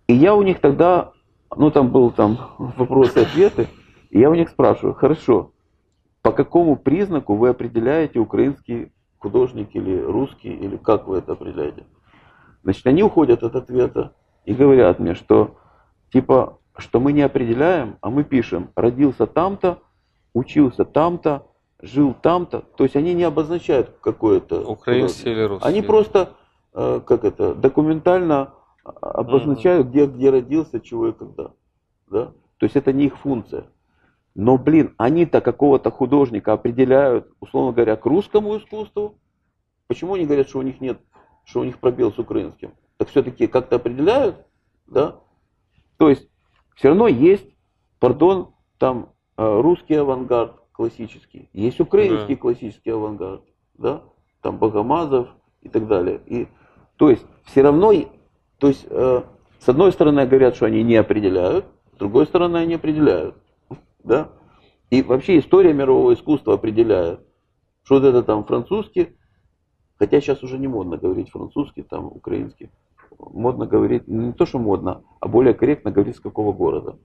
И 0.07 0.13
я 0.13 0.35
у 0.35 0.43
них 0.43 0.59
тогда, 0.59 1.13
ну 1.55 1.71
там 1.71 1.89
был 1.89 2.11
там 2.11 2.37
вопросы-ответы, 2.57 3.67
и 4.09 4.19
я 4.19 4.29
у 4.29 4.35
них 4.35 4.49
спрашиваю, 4.49 4.93
хорошо, 4.93 5.51
по 6.21 6.31
какому 6.31 6.75
признаку 6.75 7.35
вы 7.35 7.49
определяете 7.49 8.19
украинский 8.19 8.91
художник 9.19 9.69
или 9.73 9.99
русский, 10.01 10.53
или 10.53 10.77
как 10.77 11.07
вы 11.07 11.17
это 11.17 11.33
определяете? 11.33 11.83
Значит, 12.63 12.87
они 12.87 13.03
уходят 13.03 13.43
от 13.43 13.55
ответа 13.55 14.13
и 14.45 14.53
говорят 14.53 14.99
мне, 14.99 15.13
что 15.15 15.55
типа, 16.11 16.57
что 16.77 16.99
мы 16.99 17.13
не 17.13 17.21
определяем, 17.21 17.97
а 18.01 18.09
мы 18.09 18.23
пишем, 18.23 18.69
родился 18.75 19.27
там-то, 19.27 19.79
учился 20.33 20.83
там-то, 20.85 21.47
жил 21.81 22.15
там-то. 22.19 22.61
То 22.75 22.83
есть 22.83 22.95
они 22.95 23.13
не 23.13 23.23
обозначают 23.23 23.95
какое-то... 24.01 24.61
Украинский 24.61 25.31
или 25.31 25.41
русский. 25.41 25.67
Они 25.67 25.81
просто, 25.81 26.33
э, 26.73 27.01
как 27.05 27.23
это, 27.23 27.53
документально 27.53 28.53
обозначают, 28.85 29.87
где, 29.87 30.05
где 30.05 30.29
родился, 30.29 30.79
чего 30.79 31.07
и 31.07 31.13
когда. 31.13 31.51
Да? 32.09 32.33
То 32.57 32.65
есть 32.65 32.75
это 32.75 32.93
не 32.93 33.05
их 33.05 33.17
функция. 33.17 33.65
Но, 34.35 34.57
блин, 34.57 34.93
они-то 34.97 35.41
какого-то 35.41 35.91
художника 35.91 36.53
определяют, 36.53 37.27
условно 37.39 37.71
говоря, 37.71 37.95
к 37.95 38.05
русскому 38.05 38.57
искусству. 38.57 39.15
Почему 39.87 40.15
они 40.15 40.25
говорят, 40.25 40.49
что 40.49 40.59
у 40.59 40.61
них 40.61 40.81
нет, 40.81 40.99
что 41.45 41.61
у 41.61 41.63
них 41.63 41.79
пробел 41.79 42.11
с 42.11 42.19
украинским? 42.19 42.73
Так 42.97 43.09
все-таки 43.09 43.47
как-то 43.47 43.77
определяют, 43.77 44.45
да? 44.87 45.19
То 45.97 46.09
есть 46.09 46.27
все 46.75 46.89
равно 46.89 47.07
есть, 47.07 47.47
пардон, 47.99 48.53
там 48.77 49.09
э, 49.37 49.61
русский 49.61 49.95
авангард 49.95 50.59
классический, 50.73 51.49
есть 51.53 51.79
украинский 51.79 52.35
Да. 52.35 52.41
классический 52.41 52.89
авангард, 52.89 53.43
да? 53.75 54.03
Там 54.41 54.57
Богомазов 54.57 55.29
и 55.61 55.69
так 55.69 55.87
далее. 55.87 56.21
И, 56.25 56.47
то 56.97 57.09
есть 57.09 57.25
все 57.45 57.61
равно, 57.61 57.93
то 58.65 58.69
есть 58.69 58.87
э, 58.89 59.21
с 59.59 59.69
одной 59.69 59.91
стороны 59.91 60.25
говорят, 60.25 60.55
что 60.55 60.65
они 60.65 60.81
не 60.81 60.95
определяют, 60.95 61.67
с 61.93 61.97
другой 61.99 62.25
стороны 62.25 62.57
они 62.57 62.73
определяют, 62.73 63.35
да? 64.03 64.31
И 64.89 65.03
вообще 65.03 65.37
история 65.37 65.71
мирового 65.71 66.15
искусства 66.15 66.55
определяет, 66.55 67.19
что 67.83 67.99
вот 67.99 68.05
это 68.05 68.23
там 68.23 68.43
французский, 68.43 69.17
хотя 69.99 70.19
сейчас 70.19 70.41
уже 70.41 70.57
не 70.57 70.67
модно 70.67 70.97
говорить 70.97 71.29
французский, 71.29 71.83
там 71.83 72.07
украинский, 72.07 72.71
модно 73.19 73.67
говорить, 73.67 74.07
не 74.07 74.33
то 74.33 74.47
что 74.47 74.57
модно, 74.57 75.03
а 75.19 75.27
более 75.27 75.53
корректно 75.53 75.91
говорить 75.91 76.15
с 76.15 76.19
какого 76.19 76.51
города. 76.51 76.97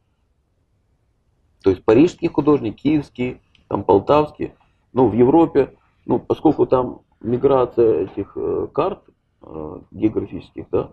То 1.63 1.69
есть 1.69 1.85
парижский 1.85 2.29
художник, 2.29 2.77
киевский, 2.77 3.43
там 3.69 3.85
полтавский, 3.85 4.55
ну 4.95 5.09
в 5.09 5.13
Европе, 5.13 5.77
ну 6.07 6.21
поскольку 6.21 6.65
там 6.65 7.03
миграция 7.21 8.05
этих 8.05 8.33
э, 8.35 8.67
карт 8.73 9.03
э, 9.43 9.81
географических, 9.91 10.65
да. 10.71 10.93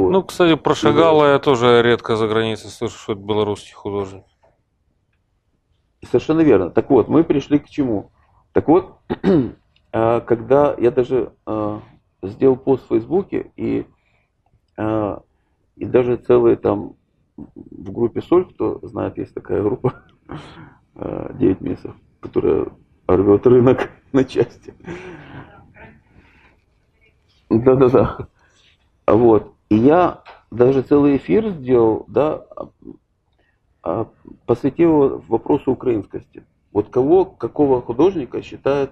Вот. 0.00 0.10
Ну, 0.10 0.22
кстати, 0.22 0.56
про 0.56 0.74
Шагала 0.74 1.32
я 1.32 1.38
тоже 1.38 1.82
редко 1.82 2.16
за 2.16 2.28
границей 2.28 2.70
слышу, 2.70 2.98
что 2.98 3.12
это 3.12 3.22
белорусский 3.22 3.74
художник. 3.74 4.24
Совершенно 6.04 6.40
верно. 6.40 6.70
Так 6.70 6.90
вот, 6.90 7.08
мы 7.08 7.24
пришли 7.24 7.58
к 7.58 7.68
чему? 7.68 8.10
Так 8.52 8.68
вот, 8.68 8.98
э, 9.08 10.20
когда 10.26 10.74
я 10.78 10.90
даже 10.90 11.32
э, 11.46 11.80
сделал 12.22 12.56
пост 12.56 12.84
в 12.84 12.88
Фейсбуке 12.88 13.50
и, 13.56 13.86
э, 14.76 15.18
и 15.76 15.84
даже 15.84 16.16
целые 16.16 16.56
там 16.56 16.94
в 17.36 17.92
группе 17.92 18.20
Соль, 18.22 18.46
кто 18.46 18.80
знает, 18.82 19.18
есть 19.18 19.34
такая 19.34 19.62
группа, 19.62 20.02
э, 20.94 21.30
9 21.34 21.60
месяцев, 21.60 21.94
которая 22.20 22.66
рвет 23.06 23.46
рынок 23.46 23.90
на 24.12 24.24
части. 24.24 24.74
Да-да-да. 27.50 28.28
Вот. 29.06 29.54
И 29.68 29.76
я 29.76 30.22
даже 30.50 30.82
целый 30.82 31.16
эфир 31.16 31.50
сделал, 31.50 32.04
да, 32.08 32.44
а, 33.82 34.08
посвятил 34.46 35.18
вопросу 35.28 35.72
украинскости. 35.72 36.44
Вот 36.72 36.88
кого, 36.88 37.24
какого 37.24 37.82
художника 37.82 38.42
считает, 38.42 38.90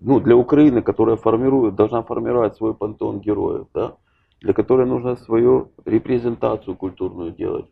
ну, 0.00 0.20
для 0.20 0.36
Украины, 0.36 0.82
которая 0.82 1.16
формирует, 1.16 1.74
должна 1.74 2.02
формировать 2.02 2.56
свой 2.56 2.74
пантеон 2.74 3.20
героев, 3.20 3.66
да, 3.72 3.96
для 4.40 4.52
которой 4.52 4.86
нужно 4.86 5.16
свою 5.16 5.72
репрезентацию 5.84 6.76
культурную 6.76 7.32
делать. 7.32 7.66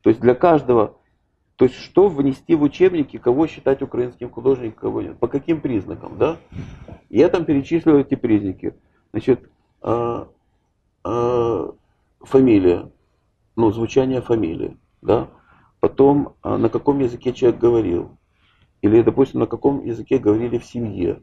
То 0.00 0.10
есть 0.10 0.20
для 0.20 0.34
каждого, 0.34 0.96
то 1.56 1.66
есть 1.66 1.76
что 1.76 2.08
внести 2.08 2.54
в 2.54 2.62
учебники, 2.62 3.18
кого 3.18 3.46
считать 3.46 3.82
украинским 3.82 4.30
художником, 4.30 4.80
кого 4.80 5.02
нет, 5.02 5.18
по 5.18 5.28
каким 5.28 5.60
признакам, 5.60 6.16
да? 6.18 6.36
Я 7.10 7.28
там 7.28 7.44
перечислил 7.44 7.98
эти 7.98 8.14
признаки. 8.14 8.74
Значит, 9.12 9.48
э, 11.06 11.70
фамилия, 12.20 12.90
ну, 13.54 13.70
звучание 13.70 14.20
фамилии, 14.20 14.76
да? 15.02 15.28
Потом, 15.80 16.34
э, 16.42 16.56
на 16.56 16.68
каком 16.68 16.98
языке 16.98 17.32
человек 17.32 17.60
говорил, 17.60 18.16
или, 18.82 19.02
допустим, 19.02 19.40
на 19.40 19.46
каком 19.46 19.84
языке 19.84 20.18
говорили 20.18 20.58
в 20.58 20.64
семье, 20.64 21.22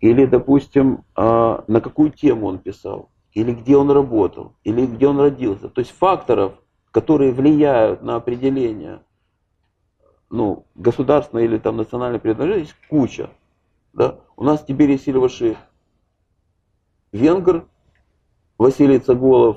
или, 0.00 0.26
допустим, 0.26 1.04
э, 1.16 1.62
на 1.66 1.80
какую 1.80 2.10
тему 2.10 2.46
он 2.46 2.58
писал, 2.58 3.08
или 3.32 3.52
где 3.52 3.76
он 3.76 3.90
работал, 3.90 4.54
или 4.64 4.86
где 4.86 5.08
он 5.08 5.18
родился. 5.18 5.68
То 5.68 5.80
есть 5.80 5.92
факторов, 5.92 6.54
которые 6.90 7.32
влияют 7.32 8.02
на 8.02 8.16
определение 8.16 9.00
ну, 10.30 10.64
государственной 10.76 11.44
или 11.44 11.58
там 11.58 11.76
национальной 11.76 12.20
принадлежности, 12.20 12.74
куча. 12.88 13.30
Да? 13.92 14.20
У 14.36 14.44
нас 14.44 14.64
теперь 14.64 14.96
Сильваши 14.98 15.56
венгр, 17.12 17.66
Василий 18.60 18.98
Цаголов 18.98 19.56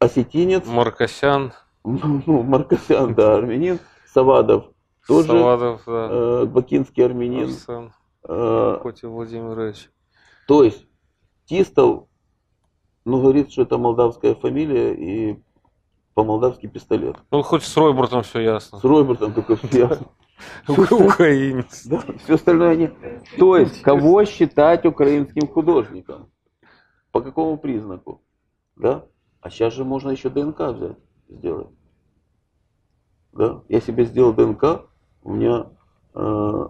осетинец. 0.00 0.66
Маркосян. 0.66 1.52
Ну, 1.84 2.42
Маркосян, 2.42 3.14
да, 3.14 3.36
армянин. 3.36 3.78
Савадов 4.12 4.64
тоже. 5.06 5.28
Савадов, 5.28 5.82
да. 5.86 6.08
Э, 6.10 6.44
бакинский 6.46 7.04
армянин. 7.04 7.44
Арсен 7.44 7.92
Э, 8.28 8.78
Владимирович. 9.04 9.88
то 10.48 10.64
есть 10.64 10.84
Тистов, 11.44 12.06
ну, 13.04 13.20
говорит, 13.20 13.52
что 13.52 13.62
это 13.62 13.78
молдавская 13.78 14.34
фамилия 14.34 14.94
и 14.94 15.40
по-молдавски 16.14 16.66
пистолет. 16.66 17.16
Ну, 17.30 17.42
хоть 17.42 17.62
с 17.62 17.76
Ройбуртом 17.76 18.24
все 18.24 18.40
ясно. 18.40 18.78
С 18.80 18.84
Робертом 18.84 19.32
только 19.32 19.54
все 19.56 19.78
ясно. 19.88 20.06
Украинец. 20.68 21.86
Да, 21.86 22.02
все 22.24 22.34
остальное 22.34 22.74
не. 22.74 22.90
То 23.38 23.56
есть, 23.56 23.80
кого 23.82 24.24
считать 24.24 24.84
украинским 24.86 25.46
художником? 25.46 26.31
По 27.12 27.20
какому 27.20 27.58
признаку? 27.58 28.22
Да? 28.76 29.04
А 29.40 29.50
сейчас 29.50 29.74
же 29.74 29.84
можно 29.84 30.10
еще 30.10 30.30
ДНК 30.30 30.60
взять, 30.60 30.96
сделать. 31.28 31.68
Да? 33.32 33.62
Я 33.68 33.80
себе 33.80 34.04
сделал 34.04 34.32
ДНК, 34.32 34.86
у 35.22 35.32
меня 35.32 35.66
э, 36.14 36.66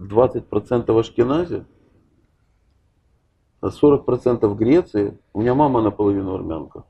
20% 0.00 0.98
Ашкенази, 0.98 1.64
а 3.60 3.68
40% 3.68 4.54
Греции. 4.54 5.18
У 5.32 5.40
меня 5.40 5.54
мама 5.54 5.80
наполовину 5.82 6.34
армянка. 6.34 6.80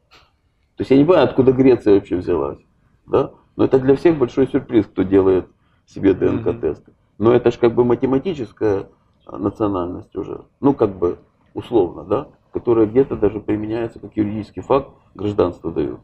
То 0.76 0.82
есть 0.82 0.90
я 0.90 0.96
не 0.96 1.04
понимаю, 1.04 1.24
откуда 1.24 1.52
Греция 1.52 1.94
вообще 1.94 2.16
взялась. 2.16 2.58
Да? 3.06 3.32
Но 3.56 3.64
это 3.64 3.78
для 3.78 3.96
всех 3.96 4.18
большой 4.18 4.46
сюрприз, 4.46 4.86
кто 4.86 5.02
делает 5.02 5.48
себе 5.84 6.14
ДНК-тесты. 6.14 6.92
Но 7.18 7.32
это 7.34 7.50
же 7.50 7.58
как 7.58 7.74
бы 7.74 7.84
математическая 7.84 8.88
национальность 9.26 10.14
уже. 10.16 10.44
Ну, 10.61 10.72
как 10.72 10.96
бы 10.96 11.18
условно, 11.55 12.05
да? 12.05 12.28
Которая 12.53 12.86
где-то 12.86 13.16
даже 13.16 13.40
применяется 13.40 13.98
как 13.98 14.16
юридический 14.16 14.62
факт, 14.62 14.90
гражданство 15.14 15.70
дают. 15.70 16.01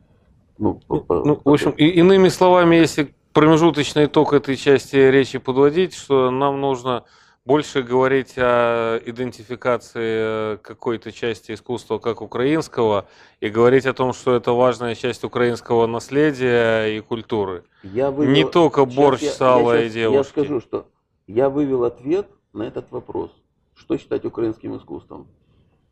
Ну, 0.58 0.80
по- 0.86 1.00
по- 1.00 1.24
Ну, 1.24 1.40
в 1.44 1.52
общем, 1.52 1.70
и, 1.70 1.84
иными 1.86 2.28
словами, 2.28 2.76
если 2.76 3.14
промежуточный 3.32 4.06
итог 4.06 4.32
этой 4.32 4.56
части 4.56 4.96
речи 4.96 5.38
подводить, 5.38 5.94
что 5.94 6.30
нам 6.30 6.60
нужно 6.60 7.04
больше 7.44 7.82
говорить 7.82 8.34
о 8.38 8.98
идентификации 9.04 10.54
э, 10.54 10.58
какой-то 10.62 11.12
части 11.12 11.52
искусства 11.52 11.98
как 11.98 12.20
украинского 12.22 13.06
и 13.40 13.48
говорить 13.48 13.86
о 13.86 13.92
том, 13.92 14.12
что 14.14 14.34
это 14.34 14.52
важная 14.52 14.94
часть 14.94 15.22
украинского 15.24 15.86
наследия 15.86 16.86
и 16.96 17.00
культуры. 17.00 17.64
Я 17.82 18.10
вывел- 18.10 18.32
Не 18.32 18.44
только 18.44 18.84
Сейчас 18.84 18.94
борщ, 18.96 19.22
я- 19.22 19.30
сало 19.32 19.72
я 19.74 19.80
и 19.82 19.84
щас- 19.84 19.92
девушки. 19.94 20.16
Я 20.38 20.44
скажу, 20.44 20.60
что 20.60 20.86
я 21.26 21.48
вывел 21.50 21.84
ответ 21.84 22.26
на 22.52 22.62
этот 22.64 22.90
вопрос. 22.90 23.30
Что 23.76 23.98
считать 23.98 24.24
украинским 24.24 24.76
искусством? 24.76 25.28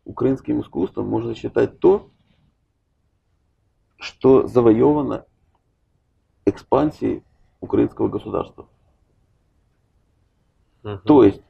Украинским 0.05 0.61
искусством 0.61 1.07
можно 1.07 1.35
считать 1.35 1.79
то, 1.79 2.11
что 3.99 4.47
завоевано 4.47 5.27
экспансией 6.47 7.23
украинского 7.61 8.09
государства. 8.09 8.67
Мгм. 10.83 10.99
То 11.05 11.25
есть, 11.25 11.43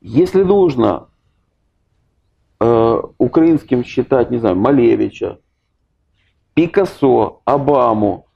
если 0.00 0.42
нужно 0.42 1.08
э, 2.58 3.02
украинским 3.18 3.84
считать, 3.84 4.30
не 4.30 4.38
знаю, 4.38 4.56
Малевича, 4.56 5.38
Пикассо, 6.54 7.42
Обаму, 7.44 8.26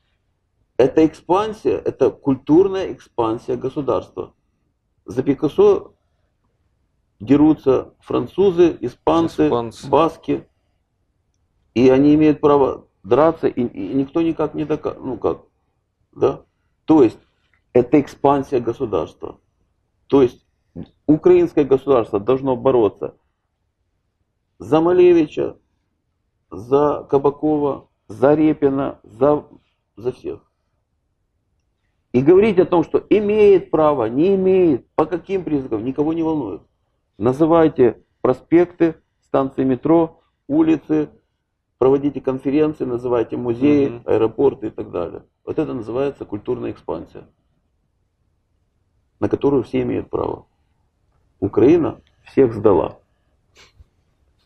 это 0.76 1.06
экспансия, 1.06 1.76
это 1.76 2.10
культурная 2.10 2.92
экспансия 2.92 3.56
государства. 3.56 4.34
За 5.06 5.22
Пикассо 5.22 5.94
дерутся 7.20 7.92
французы, 8.00 8.76
испанцы, 8.80 9.46
Испанцы. 9.46 9.88
баски, 9.88 10.48
и 11.74 11.88
они 11.88 12.14
имеют 12.14 12.40
право 12.40 12.86
драться, 13.02 13.46
и, 13.46 13.62
и 13.62 13.94
никто 13.94 14.22
никак 14.22 14.54
не 14.54 14.64
докажет. 14.64 15.00
Ну 15.00 15.18
как, 15.18 15.42
да? 16.12 16.42
То 16.86 17.02
есть, 17.02 17.18
это 17.72 18.00
экспансия 18.00 18.60
государства. 18.60 19.38
То 20.08 20.22
есть 20.22 20.44
украинское 21.06 21.64
государство 21.64 22.18
должно 22.18 22.56
бороться 22.56 23.14
за 24.58 24.80
Малевича, 24.80 25.56
за 26.50 27.06
Кабакова, 27.08 27.88
за 28.08 28.34
Репина, 28.34 28.98
за, 29.04 29.44
за 29.96 30.12
всех. 30.12 30.40
И 32.12 32.22
говорить 32.22 32.58
о 32.58 32.66
том, 32.66 32.82
что 32.82 32.98
имеет 33.08 33.70
право, 33.70 34.06
не 34.06 34.34
имеет, 34.34 34.88
по 34.96 35.06
каким 35.06 35.44
признакам, 35.44 35.84
никого 35.84 36.12
не 36.12 36.24
волнует. 36.24 36.62
Называйте 37.20 38.02
проспекты, 38.22 38.96
станции 39.26 39.62
метро, 39.62 40.22
улицы, 40.48 41.10
проводите 41.76 42.22
конференции, 42.22 42.86
называйте 42.86 43.36
музеи, 43.36 43.88
Мгм. 43.88 44.02
аэропорты 44.06 44.68
и 44.68 44.70
так 44.70 44.90
далее. 44.90 45.22
Вот 45.44 45.58
это 45.58 45.74
называется 45.74 46.24
культурная 46.24 46.70
экспансия 46.72 47.24
на 49.20 49.28
которую 49.28 49.64
все 49.64 49.82
имеют 49.82 50.08
право. 50.08 50.46
Украина 51.40 52.00
всех 52.24 52.54
сдала. 52.54 52.98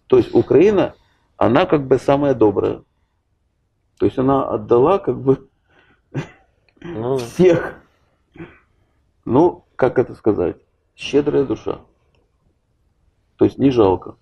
То 0.09 0.17
есть 0.17 0.35
Украина, 0.35 0.97
она 1.37 1.67
как 1.67 1.87
бы 1.87 1.97
самая 1.97 2.35
добрая. 2.35 2.83
То 3.99 4.07
есть 4.07 4.19
она 4.19 4.49
отдала 4.49 4.99
как 4.99 5.17
бы 5.21 5.49
Ну, 6.81 7.19
всех. 7.19 7.81
Ну, 9.25 9.65
как 9.77 10.01
это 10.01 10.15
сказать? 10.17 10.57
Щедрая 10.97 11.45
душа. 11.45 11.81
То 13.37 13.45
есть 13.45 13.59
не 13.59 13.71
жалко. 13.71 14.17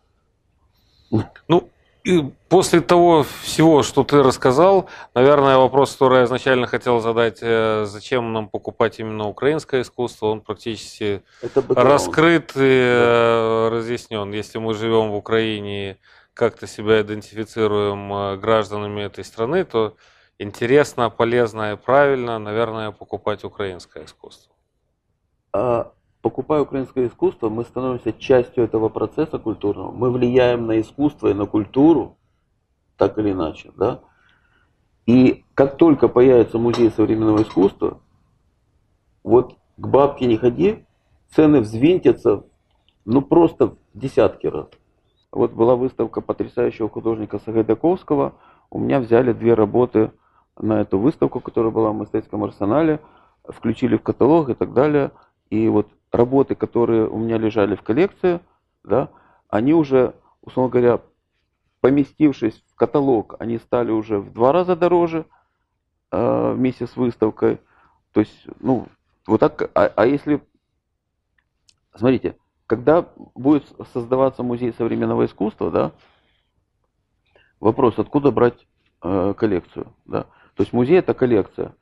Ну, 1.48 1.70
и 2.04 2.32
после 2.48 2.80
того 2.80 3.24
всего, 3.42 3.82
что 3.84 4.02
ты 4.02 4.22
рассказал, 4.22 4.88
наверное, 5.14 5.56
вопрос, 5.56 5.92
который 5.92 6.18
я 6.18 6.24
изначально 6.24 6.66
хотел 6.66 7.00
задать, 7.00 7.38
э, 7.42 7.84
зачем 7.86 8.32
нам 8.32 8.48
покупать 8.48 8.98
именно 8.98 9.28
украинское 9.28 9.82
искусство, 9.82 10.26
он 10.26 10.40
практически 10.40 11.22
раскрыт 11.68 12.52
и 12.56 12.60
э, 12.60 13.68
разъяснен. 13.68 14.32
Если 14.32 14.58
мы 14.58 14.74
живем 14.74 15.10
в 15.12 15.16
Украине 15.16 15.92
и 15.92 15.96
как-то 16.34 16.66
себя 16.66 17.02
идентифицируем 17.02 18.12
э, 18.12 18.36
гражданами 18.36 19.02
этой 19.02 19.22
страны, 19.22 19.64
то 19.64 19.96
интересно, 20.38 21.08
полезно 21.08 21.74
и 21.74 21.76
правильно, 21.76 22.38
наверное, 22.40 22.90
покупать 22.90 23.44
украинское 23.44 24.06
искусство. 24.06 24.52
А, 25.52 25.92
покупая 26.22 26.62
украинское 26.62 27.08
искусство, 27.08 27.50
мы 27.50 27.64
становимся 27.64 28.12
частью 28.12 28.64
этого 28.64 28.88
процесса 28.88 29.38
культурного. 29.38 29.90
Мы 29.90 30.10
влияем 30.10 30.66
на 30.66 30.80
искусство 30.80 31.28
и 31.28 31.34
на 31.34 31.46
культуру, 31.46 32.16
так 32.96 33.18
или 33.18 33.32
иначе, 33.32 33.72
да. 33.76 34.00
И 35.04 35.44
как 35.54 35.76
только 35.76 36.08
появится 36.08 36.58
музей 36.58 36.90
современного 36.90 37.42
искусства, 37.42 38.00
вот 39.24 39.56
к 39.76 39.86
бабке 39.86 40.26
не 40.26 40.36
ходи, 40.36 40.86
цены 41.34 41.60
взвинтятся, 41.60 42.44
ну 43.04 43.20
просто 43.20 43.66
в 43.66 43.76
десятки 43.94 44.46
раз. 44.46 44.68
Вот 45.32 45.52
была 45.52 45.74
выставка 45.74 46.20
потрясающего 46.20 46.88
художника 46.88 47.40
Сагайдаковского. 47.40 48.34
У 48.70 48.78
меня 48.78 49.00
взяли 49.00 49.32
две 49.32 49.54
работы 49.54 50.12
на 50.58 50.82
эту 50.82 50.98
выставку, 50.98 51.40
которая 51.40 51.72
была 51.72 51.90
в 51.90 51.94
мастерском 51.94 52.44
арсенале. 52.44 53.00
включили 53.48 53.96
в 53.96 54.02
каталог 54.02 54.50
и 54.50 54.54
так 54.54 54.72
далее. 54.72 55.10
И 55.50 55.68
вот 55.68 55.88
работы, 56.12 56.54
которые 56.54 57.08
у 57.08 57.18
меня 57.18 57.38
лежали 57.38 57.74
в 57.74 57.82
коллекции, 57.82 58.40
да, 58.84 59.08
они 59.48 59.72
уже, 59.74 60.14
условно 60.42 60.70
говоря, 60.70 61.00
поместившись 61.80 62.62
в 62.68 62.74
каталог, 62.76 63.36
они 63.40 63.58
стали 63.58 63.90
уже 63.90 64.18
в 64.18 64.32
два 64.32 64.52
раза 64.52 64.76
дороже 64.76 65.26
э, 66.10 66.52
вместе 66.52 66.86
с 66.86 66.96
выставкой. 66.96 67.58
То 68.12 68.20
есть, 68.20 68.46
ну, 68.60 68.86
вот 69.26 69.40
так, 69.40 69.70
а, 69.74 69.86
а 69.96 70.06
если, 70.06 70.42
смотрите, 71.94 72.36
когда 72.66 73.06
будет 73.34 73.64
создаваться 73.92 74.42
музей 74.42 74.72
современного 74.74 75.24
искусства, 75.24 75.70
да, 75.70 75.92
вопрос, 77.58 77.98
откуда 77.98 78.30
брать 78.30 78.66
э, 79.02 79.34
коллекцию, 79.36 79.94
да. 80.04 80.24
То 80.54 80.62
есть 80.62 80.72
музей 80.72 80.98
это 80.98 81.14
коллекция. 81.14 81.74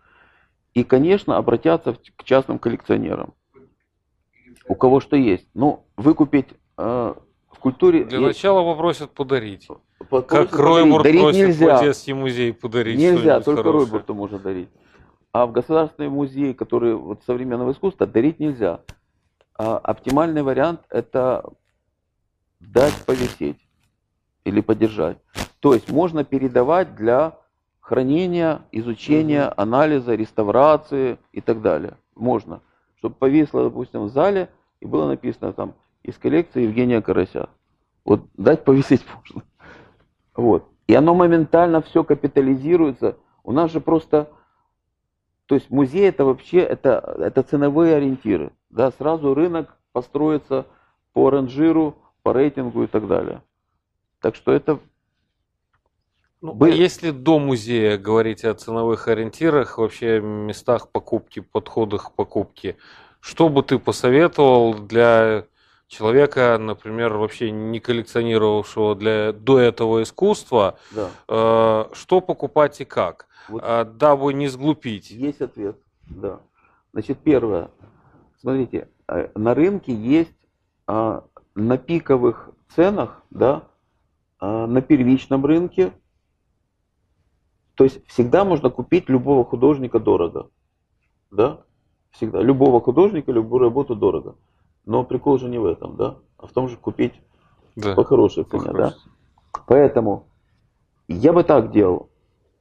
И, 0.73 0.85
конечно, 0.85 1.37
обратятся 1.37 1.95
к 2.17 2.23
частным 2.23 2.61
коллекционерам. 2.61 3.35
У 4.71 4.77
кого 4.77 5.01
что 5.01 5.17
есть. 5.17 5.49
Ну, 5.53 5.85
выкупить 5.97 6.47
э, 6.79 7.15
в 7.51 7.59
культуре... 7.59 8.05
Для 8.05 8.19
есть- 8.19 8.29
начала 8.39 8.63
попросят 8.63 9.11
подарить. 9.11 9.67
по- 10.09 10.23
Как 10.23 10.53
дарить 10.53 11.21
просит 11.21 11.49
нельзя. 11.49 11.79
Одесский 11.79 12.13
музей 12.13 12.53
подарить 12.53 12.97
Нельзя, 12.97 13.41
только 13.41 13.65
хорошее. 13.65 13.83
Ройбурту 13.91 14.15
можно 14.15 14.39
дарить. 14.39 14.69
А 15.33 15.47
в 15.47 15.51
государственный 15.51 16.09
музей, 16.09 16.55
который 16.55 16.95
вот 16.95 17.21
современного 17.27 17.73
искусства, 17.73 18.07
дарить 18.07 18.39
нельзя. 18.39 18.83
А 19.59 19.77
оптимальный 19.77 20.45
вариант 20.45 20.83
это 20.89 21.51
дать 22.61 22.95
повисеть 23.05 23.59
или 24.45 24.61
подержать. 24.61 25.19
То 25.59 25.75
есть 25.75 25.91
можно 25.91 26.23
передавать 26.23 26.95
для 26.95 27.37
хранения, 27.81 28.63
изучения, 28.71 29.53
анализа, 29.57 30.15
реставрации 30.15 31.19
и 31.33 31.41
так 31.41 31.61
далее. 31.61 31.95
Можно. 32.15 32.61
Чтобы 32.99 33.17
повисло, 33.17 33.65
допустим, 33.65 34.05
в 34.05 34.11
зале 34.11 34.49
и 34.81 34.87
было 34.87 35.07
написано 35.07 35.53
там 35.53 35.75
из 36.03 36.17
коллекции 36.17 36.63
Евгения 36.63 37.01
Карася. 37.03 37.49
Вот 38.05 38.23
дать 38.35 38.65
повисеть 38.65 39.05
можно. 39.15 39.43
Вот. 40.35 40.69
И 40.87 40.95
оно 40.95 41.15
моментально 41.15 41.83
все 41.83 42.03
капитализируется. 42.03 43.17
У 43.45 43.53
нас 43.53 43.71
же 43.71 43.81
просто, 43.81 44.31
то 45.47 45.55
есть 45.55 45.71
музей 45.71 46.09
это 46.09 46.25
вообще, 46.25 46.59
это, 46.59 47.17
это 47.19 47.43
ценовые 47.43 47.97
ориентиры. 47.97 48.53
Да, 48.71 48.91
сразу 48.93 49.35
рынок 49.35 49.77
построится 49.93 50.67
по 51.13 51.31
ранжиру, 51.31 51.97
по 52.23 52.33
рейтингу 52.33 52.85
и 52.85 52.87
так 52.87 53.07
далее. 53.07 53.43
Так 54.21 54.35
что 54.35 54.53
это 54.53 54.81
Ну, 56.41 56.55
Бы- 56.55 56.71
а 56.71 56.75
если 56.75 57.11
до 57.11 57.39
музея 57.39 57.99
говорить 57.99 58.45
о 58.45 58.55
ценовых 58.55 59.09
ориентирах, 59.09 59.79
вообще 59.79 60.21
местах 60.21 60.89
покупки, 60.91 61.41
подходах 61.41 62.11
к 62.11 62.15
покупке, 62.15 62.77
что 63.21 63.49
бы 63.49 63.63
ты 63.63 63.79
посоветовал 63.79 64.75
для 64.75 65.47
человека, 65.87 66.57
например, 66.59 67.15
вообще 67.15 67.51
не 67.51 67.81
коллекционировавшего 67.81 68.95
для, 68.95 69.33
до 69.33 69.59
этого 69.59 70.03
искусства, 70.03 70.79
да. 70.93 71.11
э, 71.29 71.85
что 71.95 72.21
покупать 72.21 72.81
и 72.81 72.85
как, 72.85 73.27
Вот 73.49 73.63
А, 73.65 73.85
дабы 73.85 74.33
не 74.33 74.49
сглупить? 74.49 75.11
Есть 75.11 75.41
ответ, 75.41 75.77
да. 76.07 76.41
Значит, 76.93 77.19
первое. 77.19 77.71
Смотрите, 78.41 78.89
э, 79.09 79.29
на 79.35 79.55
рынке 79.55 79.93
есть 79.93 80.41
а, 80.87 81.25
на 81.55 81.77
пиковых 81.79 82.51
ценах, 82.75 83.23
да, 83.31 83.69
а, 84.39 84.67
на 84.67 84.83
первичном 84.83 85.45
рынке. 85.45 85.93
То 87.75 87.85
есть 87.85 88.05
всегда 88.07 88.45
можно 88.45 88.71
купить 88.71 89.09
любого 89.09 89.45
художника 89.45 89.99
дорого. 89.99 90.51
Да? 91.31 91.65
Всегда. 92.11 92.41
Любого 92.43 92.81
художника, 92.81 93.33
любую 93.33 93.61
работу 93.61 93.95
дорого. 93.95 94.35
Но 94.87 95.05
прикол 95.05 95.39
же 95.39 95.49
не 95.49 95.59
в 95.59 95.67
этом, 95.67 95.97
да? 95.97 96.17
А 96.39 96.47
в 96.47 96.53
том 96.53 96.69
же 96.69 96.77
купить 96.77 97.15
Да, 97.77 97.95
по 97.95 98.05
хорошей 98.05 98.45
цене, 98.45 98.65
да? 98.67 98.73
похоже. 98.73 98.97
Поэтому 99.67 100.27
я 101.09 101.33
бы 101.33 101.43
так 101.45 101.71
делал. 101.71 102.09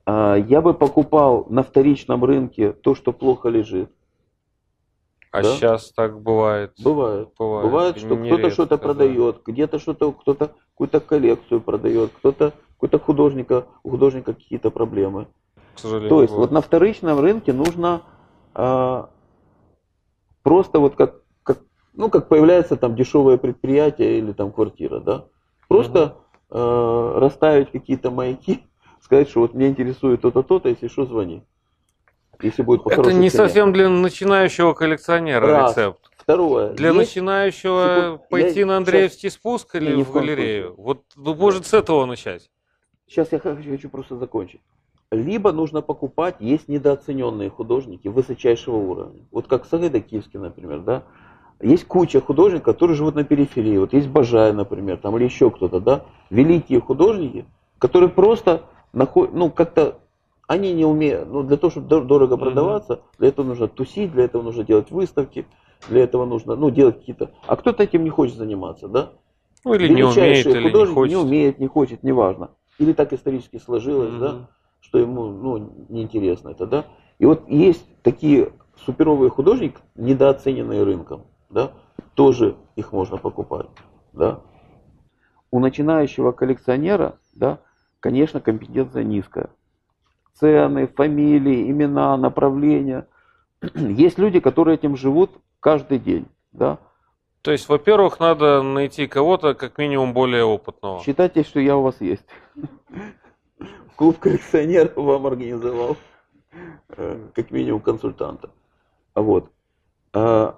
А, 0.06 0.36
Я 0.36 0.62
бы 0.62 0.74
покупал 0.74 1.46
на 1.50 1.64
вторичном 1.64 2.24
рынке 2.24 2.72
то, 2.74 2.96
что 2.96 3.12
плохо 3.14 3.50
лежит. 3.50 3.92
А 5.32 5.44
да? 5.44 5.50
сейчас 5.56 5.92
так 5.92 6.20
бывает. 6.22 6.74
Бывает. 6.84 7.30
Бывает, 7.38 7.66
Бывает, 7.66 7.98
что 7.98 8.16
кто-то 8.18 8.50
что-то 8.50 8.78
да. 8.78 8.84
продает, 8.84 9.42
где-то 9.46 9.78
что-то, 9.78 10.12
кто-то 10.12 10.52
какую-то 10.72 11.00
коллекцию 11.00 11.62
продает, 11.62 12.12
кто-то 12.18 12.54
какой-то 12.76 12.98
художника, 13.00 13.66
у 13.84 13.92
художника 13.92 14.34
какие-то 14.34 14.72
проблемы. 14.72 15.28
К 15.76 15.80
сожалению. 15.80 16.10
То 16.10 16.22
есть 16.22 16.34
бывает. 16.34 16.50
вот 16.50 16.54
на 16.56 16.62
вторичном 16.62 17.20
рынке 17.20 17.54
нужно 17.54 18.02
а, 18.56 19.10
просто 20.44 20.80
вот 20.80 20.96
как, 20.96 21.16
как, 21.44 21.60
ну, 21.94 22.10
как 22.10 22.28
появляется 22.30 22.76
там 22.76 22.96
дешевое 22.96 23.38
предприятие 23.38 24.20
или 24.20 24.32
там 24.32 24.52
квартира, 24.52 25.00
да, 25.00 25.26
просто 25.68 26.18
а, 26.50 27.20
расставить 27.20 27.72
какие-то 27.72 28.12
маяки, 28.12 28.64
сказать, 29.02 29.30
что 29.30 29.42
вот 29.42 29.54
меня 29.54 29.68
интересует 29.70 30.22
то-то, 30.22 30.44
то-то, 30.44 30.70
если 30.70 30.88
что, 30.88 31.06
звони. 31.06 31.44
Если 32.42 32.62
будет 32.62 32.84
по 32.84 32.90
Это 32.90 33.12
не 33.12 33.30
цене. 33.30 33.32
совсем 33.32 33.74
для 33.74 33.90
начинающего 33.90 34.74
коллекционера 34.74 35.46
Раз. 35.46 35.72
рецепт. 35.76 36.10
Второе. 36.16 36.70
Для 36.74 36.90
есть- 36.92 36.98
начинающего 37.00 37.96
Секунд, 38.14 38.30
пойти 38.30 38.60
я 38.62 38.66
на 38.66 38.78
Андреевский 38.78 39.30
спуск 39.30 39.74
Не, 39.76 39.82
или 39.82 39.96
ни 39.98 40.04
в 40.04 40.12
галерею? 40.14 40.74
Вот, 40.78 41.04
ну, 41.18 41.36
может, 41.36 41.66
с 41.66 41.74
этого 41.74 42.06
начать. 42.06 42.50
Сейчас 43.08 43.32
я 43.34 43.40
хочу, 43.40 43.70
хочу 43.70 43.90
просто 43.90 44.16
закончить. 44.16 44.62
Либо 45.12 45.52
нужно 45.52 45.82
покупать, 45.82 46.36
есть 46.40 46.68
недооцененные 46.68 47.50
художники 47.50 48.08
высочайшего 48.08 48.76
уровня. 48.76 49.24
Вот 49.32 49.48
как 49.48 49.66
Сагайда 49.66 50.02
Киевский, 50.02 50.40
например, 50.40 50.82
да. 50.82 51.04
Есть 51.62 51.86
куча 51.86 52.22
художников, 52.22 52.66
которые 52.66 52.96
живут 52.96 53.16
на 53.16 53.24
периферии. 53.24 53.78
Вот 53.78 53.92
есть 53.94 54.08
Бажай, 54.08 54.54
например, 54.54 54.98
там, 54.98 55.18
или 55.18 55.24
еще 55.24 55.50
кто-то, 55.50 55.80
да. 55.80 56.06
Великие 56.30 56.80
художники, 56.80 57.46
которые 57.80 58.10
просто 58.10 58.62
находят, 58.94 59.34
ну, 59.34 59.50
как-то 59.50 59.98
они 60.48 60.74
не 60.74 60.86
умеют, 60.86 61.28
ну, 61.28 61.42
для 61.42 61.58
того, 61.58 61.72
чтобы 61.72 61.88
дор- 61.88 62.06
дорого 62.06 62.38
продаваться, 62.38 63.02
для 63.18 63.30
этого 63.30 63.48
нужно 63.48 63.68
тусить, 63.68 64.12
для 64.12 64.26
этого 64.26 64.44
нужно 64.44 64.64
делать 64.64 64.92
выставки, 64.92 65.48
для 65.90 66.04
этого 66.04 66.26
нужно, 66.26 66.56
ну, 66.56 66.70
делать 66.70 67.00
какие-то... 67.00 67.32
А 67.48 67.56
кто-то 67.56 67.82
этим 67.82 68.04
не 68.04 68.10
хочет 68.12 68.36
заниматься, 68.36 68.88
да? 68.88 69.10
Ну, 69.66 69.74
или 69.74 69.88
не 69.88 70.04
умеет, 70.04 70.10
Величайшие 70.12 70.54
или 70.54 70.60
не 70.60 70.70
художники 70.70 70.96
хочет. 70.96 71.10
не 71.10 71.18
умеет, 71.18 71.60
не 71.60 71.68
хочет, 71.68 72.04
неважно. 72.04 72.52
Или 72.78 72.94
так 72.94 73.12
исторически 73.12 73.58
сложилось, 73.58 74.12
Мгм. 74.12 74.20
да, 74.20 74.50
что 74.82 74.98
ему 75.00 75.28
ну, 75.28 75.86
неинтересно 75.90 76.50
это, 76.50 76.66
да. 76.66 76.86
И 77.20 77.26
вот 77.26 77.48
есть 77.48 77.86
такие 78.02 78.54
суперовые 78.86 79.30
художники, 79.30 79.78
недооцененные 79.96 80.84
рынком, 80.84 81.26
да, 81.50 81.74
тоже 82.16 82.56
их 82.76 82.92
можно 82.92 83.18
покупать, 83.18 83.68
да. 84.14 84.42
У 85.52 85.60
начинающего 85.60 86.32
коллекционера, 86.32 87.18
да, 87.34 87.60
конечно, 88.00 88.40
компетенция 88.40 89.04
низкая. 89.04 89.50
Цены, 90.34 90.88
фамилии, 90.88 91.70
имена, 91.70 92.16
направления. 92.18 93.08
Есть 93.76 94.18
люди, 94.18 94.40
которые 94.40 94.76
этим 94.76 94.96
живут 94.96 95.32
каждый 95.60 96.00
день, 96.00 96.28
да. 96.52 96.78
То 97.42 97.52
есть, 97.52 97.68
во-первых, 97.70 98.20
надо 98.20 98.62
найти 98.62 99.08
кого-то, 99.08 99.54
как 99.54 99.78
минимум, 99.78 100.14
более 100.14 100.44
опытного. 100.44 101.02
Считайте, 101.04 101.44
что 101.44 101.60
я 101.60 101.78
у 101.78 101.84
вас 101.84 102.00
есть. 102.02 102.26
Клуб 104.00 104.18
коллекционеров 104.18 104.96
вам 104.96 105.28
организовал, 105.28 105.98
э, 106.96 107.28
как 107.36 107.52
минимум, 107.52 107.82
консультанта. 107.82 108.50
А 109.14 109.22
Вот. 109.22 109.52
А, 110.14 110.58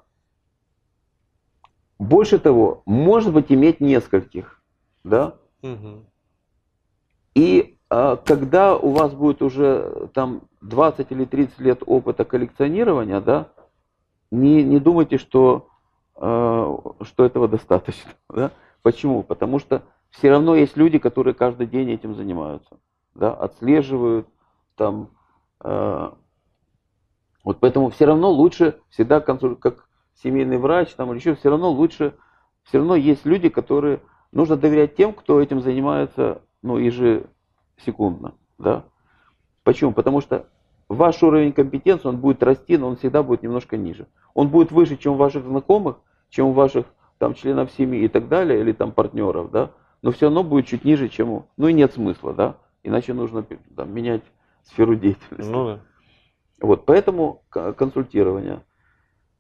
Больше 1.98 2.38
того, 2.38 2.84
может 2.86 3.34
быть, 3.34 3.52
иметь 3.52 3.82
нескольких, 3.82 4.62
да, 5.04 5.38
Мгм. 5.64 6.06
и 7.34 7.80
а, 7.90 8.16
когда 8.18 8.78
у 8.78 8.92
вас 8.92 9.12
будет 9.16 9.42
уже 9.42 10.08
там 10.14 10.42
20 10.62 11.12
или 11.12 11.26
30 11.26 11.60
лет 11.62 11.82
опыта 11.84 12.26
коллекционирования, 12.26 13.22
да, 13.22 13.48
не, 14.30 14.64
не 14.64 14.80
думайте, 14.80 15.18
что, 15.18 15.68
а, 16.14 16.78
что 17.02 17.26
этого 17.26 17.48
достаточно. 17.48 18.12
Да? 18.30 18.52
Почему? 18.84 19.24
Потому 19.24 19.58
что 19.58 19.82
все 20.12 20.30
равно 20.30 20.56
есть 20.56 20.78
люди, 20.78 21.00
которые 21.00 21.34
каждый 21.34 21.66
день 21.66 21.90
этим 21.90 22.14
занимаются, 22.14 22.78
да, 23.16 23.34
отслеживают 23.34 24.28
там. 24.76 25.10
а, 25.60 26.18
вот 27.44 27.60
поэтому 27.60 27.90
все 27.90 28.06
равно 28.06 28.30
лучше 28.30 28.80
всегда 28.90 29.20
консуль- 29.20 29.56
как 29.56 29.88
семейный 30.16 30.58
врач 30.58 30.94
там 30.94 31.12
или 31.12 31.20
еще 31.20 31.36
все 31.36 31.50
равно 31.50 31.72
лучше, 31.72 32.16
все 32.64 32.78
равно 32.78 32.96
есть 32.96 33.26
люди, 33.26 33.50
которые 33.50 34.02
нужно 34.32 34.58
доверять 34.58 34.96
тем, 34.96 35.14
кто 35.14 35.42
этим 35.42 35.62
занимается, 35.62 36.42
ну, 36.62 36.78
ежесекундно, 36.78 38.36
да. 38.58 38.86
Почему? 39.64 39.94
Потому 39.94 40.22
что 40.22 40.48
ваш 40.90 41.22
уровень 41.24 41.54
компетенции, 41.54 42.08
он 42.08 42.18
будет 42.18 42.44
расти, 42.44 42.78
но 42.78 42.88
он 42.88 42.98
всегда 42.98 43.24
будет 43.24 43.44
немножко 43.44 43.78
ниже. 43.78 44.08
Он 44.34 44.50
будет 44.50 44.72
выше, 44.72 44.98
чем 44.98 45.14
у 45.14 45.18
ваших 45.18 45.46
знакомых, 45.46 45.98
чем 46.30 46.48
у 46.48 46.54
ваших 46.54 46.86
там 47.18 47.34
членов 47.34 47.72
семьи 47.72 48.04
и 48.04 48.08
так 48.08 48.28
далее, 48.28 48.62
или 48.62 48.72
там 48.72 48.92
партнеров, 48.92 49.52
да, 49.52 49.72
но 50.02 50.12
все 50.12 50.26
равно 50.26 50.44
будет 50.44 50.66
чуть 50.68 50.84
ниже, 50.84 51.10
чем 51.10 51.30
у... 51.30 51.46
Ну 51.58 51.68
и 51.68 51.74
нет 51.74 51.94
смысла, 51.94 52.34
да, 52.34 52.58
иначе 52.84 53.14
нужно 53.14 53.46
там, 53.76 53.94
менять 53.94 54.24
сферу 54.64 54.96
деятельности. 54.96 55.52
Ну 55.52 55.66
да. 55.66 55.80
Вот, 56.60 56.86
поэтому 56.86 57.44
консультирование. 57.50 58.62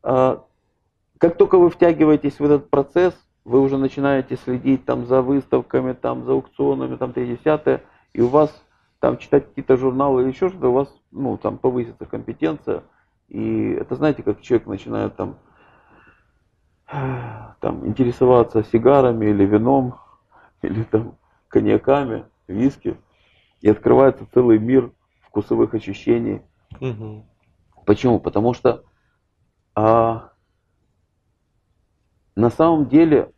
А, 0.03 0.43
как 1.17 1.37
только 1.37 1.57
вы 1.57 1.69
втягиваетесь 1.69 2.39
в 2.39 2.43
этот 2.43 2.69
процесс, 2.69 3.13
вы 3.45 3.61
уже 3.61 3.77
начинаете 3.77 4.37
следить 4.37 4.85
там 4.85 5.05
за 5.05 5.21
выставками, 5.21 5.93
там 5.93 6.25
за 6.25 6.33
аукционами, 6.33 6.95
там 6.95 7.13
30 7.13 7.81
и 8.13 8.21
у 8.21 8.27
вас 8.27 8.63
там 8.99 9.17
читать 9.17 9.47
какие-то 9.47 9.77
журналы 9.77 10.21
или 10.21 10.29
еще 10.29 10.49
что-то, 10.49 10.69
у 10.69 10.73
вас 10.73 10.93
ну, 11.11 11.37
там 11.37 11.57
повысится 11.57 12.05
компетенция. 12.05 12.83
И 13.29 13.71
это 13.71 13.95
знаете, 13.95 14.23
как 14.23 14.41
человек 14.41 14.67
начинает 14.67 15.15
там, 15.15 15.37
там 17.59 17.87
интересоваться 17.87 18.63
сигарами 18.63 19.27
или 19.27 19.45
вином, 19.45 19.95
или 20.61 20.83
там 20.83 21.15
коньяками, 21.47 22.25
виски, 22.47 22.97
и 23.61 23.69
открывается 23.69 24.27
целый 24.33 24.59
мир 24.59 24.91
вкусовых 25.21 25.73
ощущений. 25.73 26.41
Угу. 26.79 27.25
Почему? 27.85 28.19
Потому 28.19 28.53
что 28.53 28.83
а, 29.75 30.31
на 32.35 32.49
самом 32.49 32.87
деле 32.87 33.31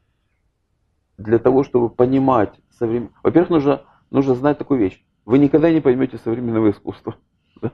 для 1.18 1.40
того, 1.40 1.64
чтобы 1.64 1.90
понимать 1.90 2.54
современ... 2.72 3.12
Во-первых, 3.22 3.50
нужно, 3.50 3.82
нужно 4.10 4.36
знать 4.36 4.58
такую 4.58 4.80
вещь. 4.80 5.04
Вы 5.26 5.40
никогда 5.40 5.72
не 5.72 5.82
поймете 5.82 6.18
современного 6.18 6.72
искусства. 6.72 7.16
Да? 7.62 7.72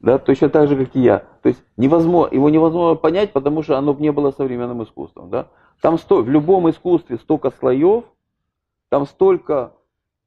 да, 0.00 0.18
точно 0.18 0.48
так 0.48 0.68
же, 0.68 0.76
как 0.76 0.94
и 0.94 1.00
я. 1.00 1.20
То 1.42 1.48
есть 1.48 1.62
невозможно, 1.76 2.34
его 2.34 2.50
невозможно 2.50 2.96
понять, 2.96 3.32
потому 3.32 3.62
что 3.62 3.78
оно 3.78 3.94
не 3.94 4.12
было 4.12 4.30
современным 4.30 4.82
искусством. 4.82 5.30
Да? 5.30 5.48
Там 5.80 5.98
сто, 5.98 6.22
в 6.22 6.28
любом 6.28 6.68
искусстве 6.70 7.18
столько 7.18 7.50
слоев, 7.50 8.04
там 8.88 9.06
столько, 9.06 9.72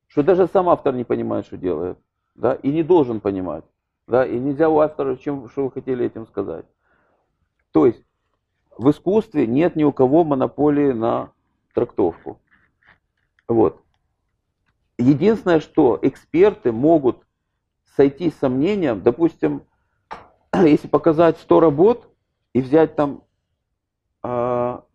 что 0.10 0.24
даже 0.24 0.48
сам 0.48 0.68
автор 0.70 0.94
не 0.94 1.06
понимает, 1.06 1.46
что 1.46 1.56
делает. 1.56 1.98
Да, 2.36 2.56
и 2.56 2.72
не 2.72 2.84
должен 2.84 3.22
понимать. 3.22 3.64
Да, 4.08 4.26
и 4.26 4.38
нельзя 4.38 4.70
у 4.70 4.80
автора, 4.80 5.16
чем, 5.16 5.48
что 5.50 5.66
вы 5.66 5.72
хотели 5.72 6.06
этим 6.06 6.26
сказать. 6.28 6.66
То 7.72 7.86
есть 7.86 8.04
в 8.78 8.90
искусстве 8.90 9.46
нет 9.46 9.76
ни 9.76 9.84
у 9.84 9.94
кого 9.94 10.24
монополии 10.24 10.92
на 10.92 11.32
трактовку. 11.74 12.42
Вот. 13.48 13.84
Единственное, 14.98 15.60
что 15.60 16.00
эксперты 16.02 16.72
могут 16.72 17.24
сойти 17.96 18.32
с 18.32 18.36
сомнением, 18.36 19.04
допустим, 19.04 19.64
если 20.56 20.88
показать 20.88 21.38
100 21.38 21.60
работ 21.60 22.10
и 22.54 22.62
взять 22.62 22.96
там 22.96 23.18
э, 23.18 23.20
а, 24.24 24.86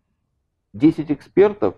10 0.73 1.11
экспертов, 1.11 1.75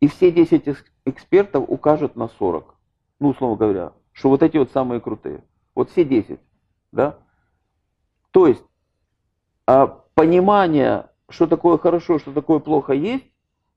и 0.00 0.08
все 0.08 0.30
10 0.30 0.64
экспертов 1.04 1.64
укажут 1.68 2.16
на 2.16 2.28
40, 2.28 2.74
ну, 3.20 3.28
условно 3.28 3.56
говоря, 3.56 3.92
что 4.12 4.30
вот 4.30 4.42
эти 4.42 4.56
вот 4.56 4.70
самые 4.72 5.00
крутые. 5.00 5.44
Вот 5.74 5.90
все 5.90 6.04
10, 6.04 6.40
да? 6.92 7.18
То 8.30 8.46
есть, 8.46 8.64
э, 9.66 9.88
понимание, 10.14 11.06
что 11.28 11.46
такое 11.46 11.78
хорошо, 11.78 12.18
что 12.18 12.32
такое 12.32 12.58
плохо 12.58 12.92
есть, 12.92 13.24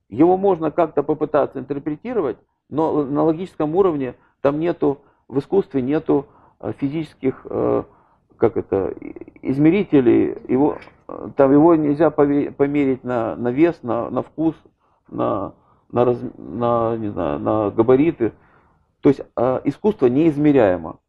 его 0.09 0.37
можно 0.37 0.71
как-то 0.71 1.03
попытаться 1.03 1.59
интерпретировать, 1.59 2.37
но 2.69 3.03
на 3.03 3.23
логическом 3.23 3.75
уровне 3.75 4.15
там 4.41 4.59
нету, 4.59 5.01
в 5.27 5.39
искусстве 5.39 5.81
нету 5.81 6.27
э, 6.59 6.73
физических, 6.77 7.45
э, 7.49 7.83
как 8.37 8.57
это, 8.57 8.93
измерителей, 9.41 10.37
его, 10.47 10.77
э, 11.07 11.29
там 11.35 11.51
его 11.51 11.75
нельзя 11.75 12.09
померить 12.09 13.03
на, 13.03 13.35
на 13.35 13.49
вес, 13.49 13.79
на, 13.83 14.09
на 14.09 14.21
вкус, 14.21 14.55
на, 15.09 15.53
на, 15.93 16.03
раз, 16.03 16.17
на, 16.37 16.97
не 16.97 17.09
знаю, 17.09 17.39
на 17.39 17.71
габариты. 17.71 18.33
То 18.99 19.09
есть 19.09 19.21
искусство 19.63 20.07
неизмеряемо. 20.07 20.99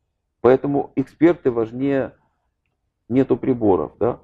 Поэтому 0.40 0.92
эксперты 0.94 1.50
важнее 1.50 2.12
нету 3.08 3.36
приборов. 3.36 3.92
Да? 3.98 4.20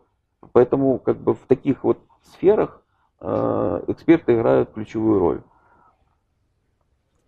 Поэтому 0.52 0.98
как 0.98 1.16
бы 1.16 1.34
в 1.34 1.40
таких 1.48 1.82
вот 1.82 1.98
сферах 2.22 2.80
Э, 3.20 3.82
эксперты 3.88 4.34
играют 4.34 4.72
ключевую 4.72 5.20
роль. 5.20 5.42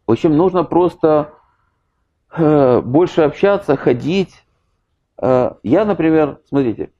В 0.06 0.12
общем, 0.12 0.36
нужно 0.36 0.64
просто 0.64 1.34
э, 2.30 2.80
больше 2.80 3.22
общаться, 3.22 3.76
ходить. 3.76 4.44
Э, 5.20 5.54
я, 5.62 5.84
например, 5.84 6.40
смотрите, 6.48 6.92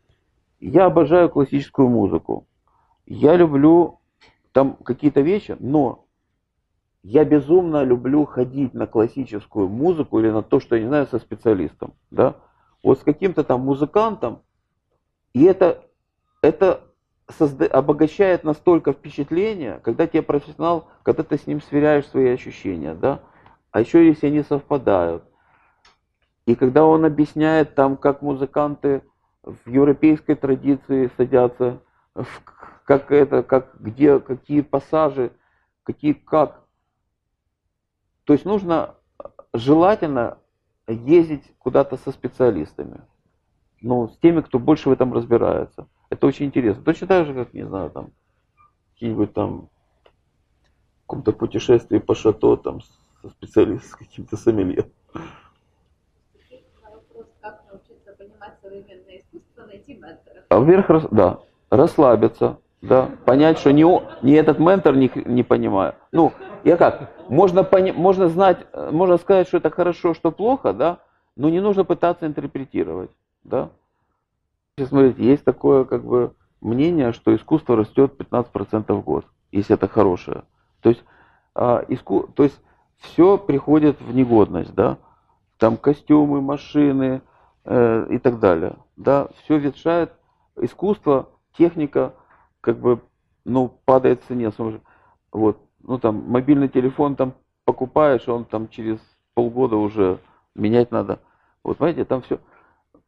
я 0.61 0.87
обожаю 0.87 1.31
классическую 1.31 1.89
музыку. 1.89 2.47
Я 3.07 3.35
люблю 3.35 4.01
там 4.53 4.75
какие-то 4.75 5.23
вещи, 5.23 5.57
но 5.59 6.05
я 7.03 7.25
безумно 7.25 7.83
люблю 7.83 8.25
ходить 8.25 8.75
на 8.75 8.87
классическую 8.87 9.69
музыку 9.69 10.21
или 10.21 10.31
на 10.31 10.43
то, 10.43 10.61
что 10.61 10.77
я 10.77 10.83
не 10.83 10.89
знаю, 10.89 11.07
со 11.07 11.19
специалистом. 11.19 11.95
Да? 12.11 12.37
Вот 12.83 13.01
с 13.01 13.03
каким-то 13.03 13.45
там 13.45 13.63
музыкантом. 13.63 14.43
И 15.33 15.45
это, 15.45 15.85
это 16.43 16.81
созда- 17.29 17.67
обогащает 17.67 18.45
настолько 18.45 18.93
впечатление, 18.93 19.81
когда 19.83 20.07
тебе 20.07 20.23
профессионал, 20.23 20.89
когда 21.03 21.23
ты 21.23 21.39
с 21.39 21.47
ним 21.47 21.61
сверяешь 21.61 22.07
свои 22.07 22.29
ощущения, 22.29 22.95
да, 22.95 23.21
а 23.71 23.81
еще 23.81 24.07
если 24.07 24.27
они 24.27 24.43
совпадают. 24.43 25.25
И 26.47 26.55
когда 26.55 26.85
он 26.85 27.05
объясняет 27.05 27.75
там, 27.75 27.97
как 27.97 28.21
музыканты 28.21 29.03
в 29.43 29.69
европейской 29.69 30.35
традиции 30.35 31.11
садятся, 31.17 31.81
как 32.85 33.11
это, 33.11 33.43
как, 33.43 33.81
где, 33.81 34.19
какие 34.19 34.61
пассажи, 34.61 35.33
какие, 35.85 36.13
как. 36.13 36.62
То 38.33 38.35
есть 38.35 38.47
нужно 38.47 38.95
желательно 39.53 40.39
ездить 40.89 41.45
куда-то 41.59 41.99
со 41.99 42.13
специалистами, 42.13 43.03
ну, 43.83 44.09
с 44.09 44.17
теми, 44.21 44.41
кто 44.41 44.59
больше 44.59 44.89
в 44.89 44.93
этом 44.93 45.13
разбирается. 45.13 45.87
Это 46.09 46.27
очень 46.27 46.47
интересно. 46.47 46.83
Точно 46.83 47.07
так 47.07 47.27
же, 47.27 47.35
как, 47.35 47.53
не 47.53 47.67
знаю, 47.67 47.91
там, 47.91 48.09
какие-нибудь 48.95 49.35
там, 49.35 49.69
в 50.05 51.01
каком-то 51.03 51.33
путешествии 51.33 51.99
по 51.99 52.15
шато, 52.15 52.57
там, 52.57 52.81
со 53.21 53.29
специалистом, 53.29 53.91
с 53.91 53.97
каким-то 53.97 54.39
сомелье. 54.39 54.87
А 60.49 60.59
вверх, 60.59 61.11
да, 61.11 61.41
расслабиться, 61.69 62.61
да, 62.81 63.11
понять, 63.27 63.59
что 63.59 63.75
не, 63.75 63.85
не 64.23 64.33
этот 64.33 64.59
ментор 64.59 64.97
не, 64.97 65.11
не 65.27 65.43
понимаю. 65.43 65.97
Ну, 66.13 66.33
я 66.65 66.77
как, 66.77 67.11
можно, 67.29 67.65
пони, 67.65 67.93
можно 67.93 68.29
знать, 68.29 68.67
можно 68.75 69.19
сказать, 69.19 69.49
что 69.49 69.59
это 69.59 69.71
хорошо, 69.71 70.15
что 70.15 70.31
плохо, 70.31 70.73
да, 70.73 70.99
но 71.37 71.49
не 71.49 71.61
нужно 71.61 71.85
пытаться 71.85 72.27
интерпретировать, 72.27 73.11
да. 73.45 73.71
Смотрите, 74.79 75.23
есть 75.23 75.45
такое 75.45 75.85
как 75.85 76.05
бы 76.05 76.35
мнение, 76.61 77.13
что 77.13 77.35
искусство 77.35 77.77
растет 77.77 78.15
15% 78.19 78.93
в 78.93 79.03
год, 79.03 79.27
если 79.51 79.75
это 79.75 79.89
хорошее. 79.89 80.45
То 80.81 80.89
есть, 80.89 81.05
а, 81.55 81.85
иску, 81.89 82.29
то 82.35 82.45
есть 82.45 82.59
все 82.99 83.37
приходит 83.37 84.01
в 84.01 84.15
негодность, 84.15 84.75
да, 84.75 84.99
там 85.59 85.77
костюмы, 85.77 86.41
машины 86.41 87.23
э, 87.65 88.07
и 88.11 88.19
так 88.19 88.41
далее, 88.41 88.77
да, 88.97 89.29
все 89.43 89.59
ветшает, 89.59 90.13
искусство, 90.57 91.29
техника, 91.57 92.15
как 92.61 92.79
бы, 92.79 93.01
ну, 93.45 93.73
падает 93.85 94.23
в 94.23 94.27
цене, 94.27 94.51
вот, 95.33 95.59
ну, 95.83 95.99
там, 95.99 96.25
мобильный 96.29 96.69
телефон 96.69 97.17
там 97.17 97.35
покупаешь, 97.65 98.29
он 98.29 98.45
там 98.45 98.69
через 98.69 98.99
полгода 99.35 99.77
уже 99.77 100.19
менять 100.55 100.91
надо, 100.91 101.21
вот, 101.65 101.79
знаете, 101.79 102.05
там 102.05 102.23
все, 102.23 102.39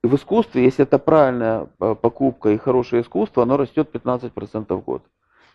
в 0.03 0.15
искусстве, 0.15 0.65
если 0.65 0.85
это 0.85 0.99
правильная 0.99 1.69
э, 1.81 1.95
покупка 1.95 2.51
и 2.51 2.59
хорошее 2.59 3.03
искусство, 3.03 3.43
оно 3.43 3.57
растет 3.57 3.91
15% 3.93 4.75
в 4.75 4.85
год. 4.85 5.03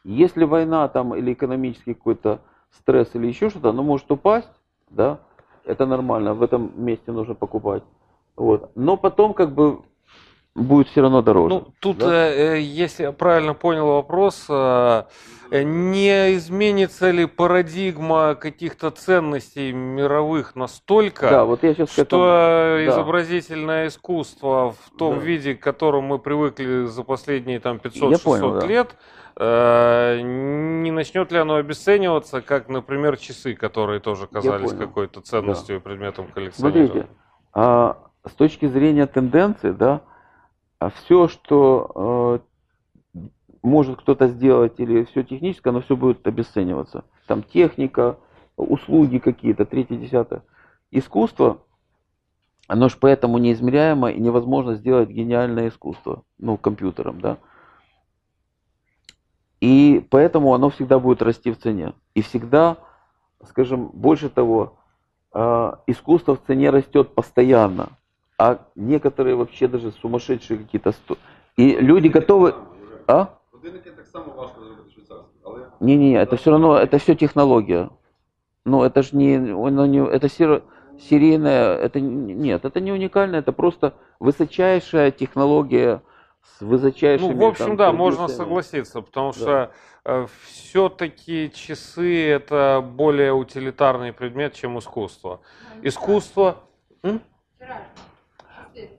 Если 0.03 0.43
война 0.43 0.88
там 0.88 1.15
или 1.15 1.34
экономический 1.34 1.93
какой-то 1.93 2.39
стресс 2.72 3.11
или 3.13 3.28
еще 3.28 3.49
что-то, 3.49 3.70
оно 3.70 3.84
может 3.84 4.11
упасть, 4.11 4.49
да, 4.89 5.20
это 5.65 5.86
нормально, 5.86 6.34
в 6.34 6.41
этом 6.41 6.72
месте 6.76 7.11
нужно 7.11 7.36
покупать. 7.36 7.84
Вот. 8.36 8.72
Но 8.76 8.97
потом 8.97 9.34
как 9.34 9.53
бы 9.53 9.82
будет 10.56 10.88
все 10.89 11.02
равно 11.02 11.22
дороже. 11.22 11.56
Ну, 11.56 11.68
тут, 11.80 11.97
да? 11.97 12.28
э, 12.28 12.58
э 12.58 12.62
если 12.62 13.04
я 13.04 13.12
правильно 13.12 13.54
понял 13.54 13.88
вопрос, 13.88 14.45
э, 14.50 15.04
не 15.52 16.36
изменится 16.36 17.12
ли 17.12 17.26
парадигма 17.26 18.36
каких-то 18.36 18.91
ценностей 18.91 19.72
мировых 19.72 20.56
настолько, 20.56 21.30
да, 21.30 21.45
вот 21.45 21.64
я 21.64 21.74
сейчас 21.74 21.91
что 21.91 22.02
этому... 22.02 22.24
изобразительное 22.91 23.84
да. 23.84 23.88
искусство 23.88 24.72
в 24.72 24.97
том 24.97 25.20
да. 25.20 25.26
виде, 25.26 25.56
к 25.56 25.60
которому 25.62 26.08
мы 26.08 26.20
привыкли 26.20 26.86
за 26.86 27.04
последние 27.04 27.60
там 27.60 27.78
500-600 27.78 28.68
лет, 28.68 28.95
э, 29.38 30.20
не 30.22 30.91
начнет 30.91 31.32
ли 31.32 31.39
оно 31.39 31.56
обесцениваться, 31.56 32.41
как, 32.41 32.70
например, 32.70 33.18
часы, 33.18 33.56
которые 33.56 34.00
тоже 34.00 34.28
казались 34.28 34.74
какой-то 34.74 35.22
ценностью 35.22 35.78
да. 35.78 35.80
и 35.80 35.84
предметом 35.84 36.28
коллекционирования? 36.28 36.88
Смотрите, 36.88 37.10
а, 37.54 37.97
с 38.28 38.32
точки 38.34 38.68
зрения 38.68 39.08
тенденции, 39.08 39.72
да, 39.72 40.02
а 40.80 40.89
все, 40.89 41.27
что 41.27 42.41
э, 43.13 43.19
может 43.61 43.99
кто-то 43.99 44.27
сделать 44.30 44.80
или 44.80 45.03
все 45.03 45.23
техническое, 45.23 45.69
оно 45.69 45.82
все 45.82 45.95
будет 45.95 46.25
обесцениваться. 46.25 47.03
Там 47.27 47.43
техника, 47.43 48.17
услуги 48.55 49.19
какие-то, 49.19 49.65
третье, 49.65 49.97
десятое. 49.97 50.43
Искусство, 50.91 51.59
оно 52.67 52.89
же 52.89 52.95
поэтому 52.99 53.38
неизмеряемо 53.38 54.11
и 54.11 54.19
невозможно 54.19 54.75
сделать 54.75 55.09
гениальное 55.09 55.67
искусство, 55.67 56.23
ну, 56.38 56.57
компьютером, 56.57 57.19
да. 57.19 57.38
И 59.59 60.05
поэтому 60.09 60.53
оно 60.53 60.69
всегда 60.69 60.99
будет 60.99 61.21
расти 61.21 61.51
в 61.51 61.59
цене. 61.59 61.93
И 62.15 62.21
всегда, 62.21 62.77
скажем, 63.43 63.88
больше 63.88 64.30
того, 64.30 64.77
а, 65.34 65.82
искусство 65.86 66.36
в 66.36 66.43
цене 66.47 66.69
растет 66.69 67.13
постоянно, 67.13 67.99
а 68.39 68.57
некоторые 68.75 69.35
вообще 69.35 69.67
даже 69.67 69.91
сумасшедшие 69.91 70.57
какие-то... 70.59 70.93
Сто... 70.93 71.17
И 71.57 71.75
люди 71.75 72.07
готовы... 72.07 72.55
А? 73.07 73.27
Годинники 73.51 73.89
так 73.91 74.07
само 74.07 74.33
важко 74.37 74.61
зробити 74.61 74.91
швейцарські, 74.91 75.35
але 75.43 75.59
Не-не, 75.81 76.13
это 76.23 76.35
все 76.35 76.51
равно, 76.51 76.77
это 76.77 76.97
все 76.97 77.15
технология. 77.15 77.89
Ну, 78.65 78.83
это 78.83 79.01
же 79.01 79.17
не, 79.17 79.35
оно 79.35 79.85
не, 79.85 79.99
это 79.99 80.29
сер- 80.29 80.61
серийная, 80.97 81.75
это 81.75 81.99
не- 81.99 82.33
нет, 82.33 82.63
это 82.63 82.79
не 82.79 82.93
уникально, 82.93 83.37
это 83.37 83.51
просто 83.51 83.93
высочайшая 84.19 85.11
технология 85.11 86.01
с 86.41 86.61
высочайшими. 86.61 87.33
Ну, 87.33 87.45
в 87.45 87.49
общем, 87.49 87.65
там, 87.65 87.77
да, 87.77 87.91
можно 87.91 88.27
согласиться, 88.29 89.01
потому 89.01 89.33
Да. 89.33 89.37
что 89.37 90.27
все-таки 90.43 91.51
часы 91.53 92.29
это 92.29 92.81
более 92.81 93.33
утилитарный 93.33 94.13
предмет, 94.13 94.53
чем 94.53 94.77
искусство. 94.79 95.41
Искусство 95.81 96.55
м? 97.03 97.21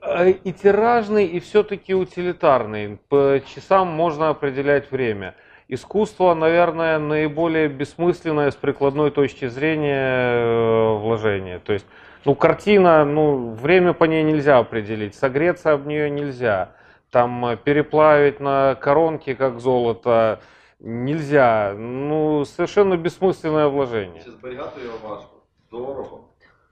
Э, 0.02 0.30
и 0.30 0.52
тиражный, 0.52 1.26
и 1.26 1.40
все-таки 1.40 1.94
утилитарный. 1.94 2.98
По 3.08 3.40
часам 3.54 3.88
можно 3.88 4.30
определять 4.30 4.90
время. 4.90 5.34
Искусство, 5.68 6.34
наверное, 6.34 6.98
наиболее 6.98 7.68
бессмысленное 7.68 8.50
с 8.50 8.56
прикладной 8.56 9.10
точки 9.10 9.46
зрения 9.48 10.34
э, 10.34 10.98
вложение. 10.98 11.60
То 11.60 11.72
есть, 11.72 11.86
ну, 12.24 12.34
картина, 12.34 13.04
ну, 13.04 13.50
время 13.50 13.92
по 13.92 14.04
ней 14.04 14.24
нельзя 14.24 14.58
определить, 14.58 15.14
согреться 15.14 15.72
об 15.72 15.86
нее 15.86 16.10
нельзя. 16.10 16.72
Там 17.10 17.46
э, 17.46 17.56
переплавить 17.56 18.40
на 18.40 18.74
коронке, 18.74 19.34
как 19.34 19.60
золото, 19.60 20.40
нельзя. 20.80 21.74
Ну, 21.76 22.44
совершенно 22.44 22.96
бессмысленное 22.96 23.68
вложение. 23.68 24.22
чи 24.24 24.30
зберігати 24.30 24.80
його 24.80 24.98
важко, 25.08 25.36
дорого, 25.70 26.20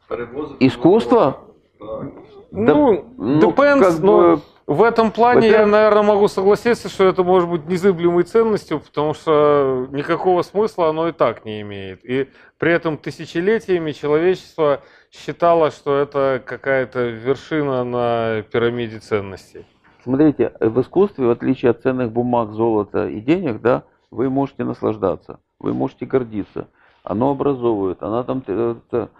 перевозити. 0.08 0.66
Искусство? 0.66 1.48
Да, 1.80 2.10
ну, 2.50 3.04
ну, 3.18 3.50
depends, 3.50 3.80
как 3.80 3.98
но 4.00 4.36
бы, 4.36 4.42
в 4.66 4.82
этом 4.82 5.10
плане 5.10 5.48
я, 5.48 5.66
наверное, 5.66 6.02
могу 6.02 6.28
согласиться, 6.28 6.88
что 6.88 7.04
это 7.04 7.22
может 7.22 7.48
быть 7.48 7.66
незыблемой 7.66 8.24
ценностью, 8.24 8.80
потому 8.80 9.14
что 9.14 9.86
никакого 9.92 10.42
смысла 10.42 10.88
оно 10.88 11.08
и 11.08 11.12
так 11.12 11.44
не 11.44 11.60
имеет. 11.60 12.04
И 12.04 12.28
при 12.58 12.72
этом 12.72 12.96
тысячелетиями 12.96 13.92
человечество 13.92 14.80
считало, 15.10 15.70
что 15.70 15.96
это 15.96 16.42
какая-то 16.44 17.06
вершина 17.08 17.84
на 17.84 18.42
пирамиде 18.42 18.98
ценностей. 18.98 19.64
Смотрите, 20.02 20.52
в 20.60 20.80
искусстве, 20.80 21.26
в 21.26 21.30
отличие 21.30 21.70
от 21.70 21.82
ценных 21.82 22.12
бумаг, 22.12 22.52
золота 22.52 23.08
и 23.08 23.20
денег, 23.20 23.60
да, 23.60 23.84
вы 24.10 24.30
можете 24.30 24.64
наслаждаться, 24.64 25.38
вы 25.58 25.74
можете 25.74 26.06
гордиться. 26.06 26.68
Оно 27.02 27.30
образовывает, 27.30 28.02
она 28.02 28.22
там... 28.22 28.42
э, 28.46 28.74
это- 28.90 29.10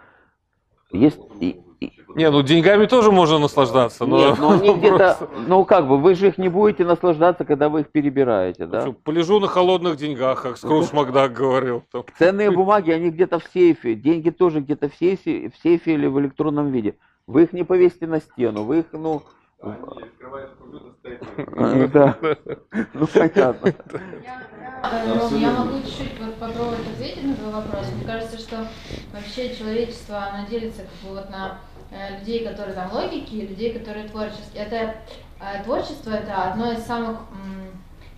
есть... 0.91 1.21
и- 1.80 1.86
и- 1.86 1.92
Не, 2.16 2.30
ну 2.32 2.42
деньгами 2.44 2.86
тоже 2.86 3.12
можно 3.12 3.40
наслаждаться, 3.40 4.06
но 4.06 4.18
Нет, 4.18 4.40
но 4.40 4.52
они 4.52 4.74
где-то, 4.76 4.98
просто- 4.98 5.30
ну 5.48 5.66
как 5.66 5.88
бы, 5.88 5.98
вы 5.98 6.16
же 6.16 6.28
их 6.28 6.38
не 6.38 6.50
будете 6.50 6.86
наслаждаться, 6.86 7.46
когда 7.46 7.70
вы 7.70 7.82
их 7.82 7.88
перебираете, 7.92 8.66
да? 8.66 8.82
Что, 8.82 8.94
Полежу 8.94 9.40
на 9.40 9.48
холодных 9.48 9.98
деньгах, 9.98 10.42
как 10.44 10.58
Скрудж 10.58 10.88
Макдак 10.94 11.34
говорил. 11.34 11.84
Там. 11.92 12.04
Ценные 12.20 12.52
бумаги, 12.52 12.92
они 12.92 13.10
где-то 13.10 13.40
в 13.40 13.44
сейфе, 13.54 13.96
деньги 13.96 14.30
тоже 14.30 14.60
где-то 14.60 14.90
в 14.90 14.96
сейфе, 14.96 15.50
в 15.50 15.62
сейфе 15.62 15.94
или 15.94 16.08
в 16.08 16.20
электронном 16.20 16.72
виде. 16.72 16.94
Вы 17.28 17.44
их 17.44 17.54
не 17.54 17.64
повесите 17.64 18.06
на 18.08 18.20
стену, 18.20 18.64
вы 18.64 18.80
их, 18.80 18.86
ну, 18.94 19.22
А, 19.62 19.68
ні, 19.68 20.04
відкриваєш 20.04 20.50
комп'ютер, 20.60 20.92
стоїть. 21.00 21.20
э, 21.38 21.92
да, 21.92 22.16
ну 22.94 23.08
понятно. 23.08 23.70
Я, 23.70 23.74
я, 24.24 24.82
э, 24.84 25.20
Ром, 25.20 25.38
я 25.42 25.52
могу 25.52 25.78
чуть-чуть 25.86 26.20
вот 26.20 26.36
попробовать 26.36 26.80
ответить 26.94 27.24
на 27.24 27.34
твой 27.36 27.54
вопрос. 27.54 27.86
Мне 27.96 28.06
кажется, 28.06 28.38
что 28.38 28.56
вообще 29.14 29.56
человечество, 29.56 30.16
оно 30.34 30.48
делится 30.50 30.82
как 30.82 31.10
бы 31.10 31.16
вот 31.16 31.30
на 31.30 31.46
э, 31.48 31.67
людей, 32.21 32.47
которые 32.47 32.75
там 32.75 32.93
логики, 32.93 33.35
и 33.35 33.47
людей, 33.47 33.73
которые 33.73 34.09
творческие. 34.09 34.63
Это 34.65 34.95
э, 35.41 35.63
творчество 35.65 36.11
это 36.11 36.51
одно 36.53 36.73
из 36.73 36.85
самых 36.85 37.17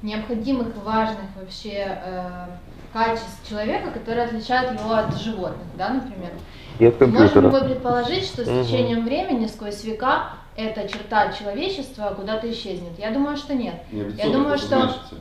необходимых 0.02 0.68
и 0.76 0.78
важных 0.80 1.26
вообще 1.36 1.98
э, 2.04 2.46
качеств 2.92 3.48
человека, 3.48 3.90
которые 3.90 4.26
отличают 4.26 4.80
его 4.80 4.94
от 4.94 5.14
животных, 5.20 5.66
да, 5.76 5.90
например. 5.90 6.30
И 6.78 6.86
от 6.86 6.98
Можем 7.00 7.12
компьютера. 7.18 7.50
мы 7.50 7.60
предположить, 7.64 8.24
что 8.24 8.44
с 8.44 8.48
Мгм. 8.48 8.64
течением 8.64 9.04
времени, 9.04 9.46
сквозь 9.46 9.84
века, 9.84 10.30
эта 10.56 10.88
черта 10.88 11.30
человечества 11.32 12.14
куда-то 12.16 12.50
исчезнет? 12.50 12.98
Я 12.98 13.10
думаю, 13.10 13.36
что 13.36 13.54
нет. 13.54 13.74
Відсоток 13.92 14.32
думаю, 14.32 14.58
що- 14.58 14.66
зменшиться. 14.66 15.16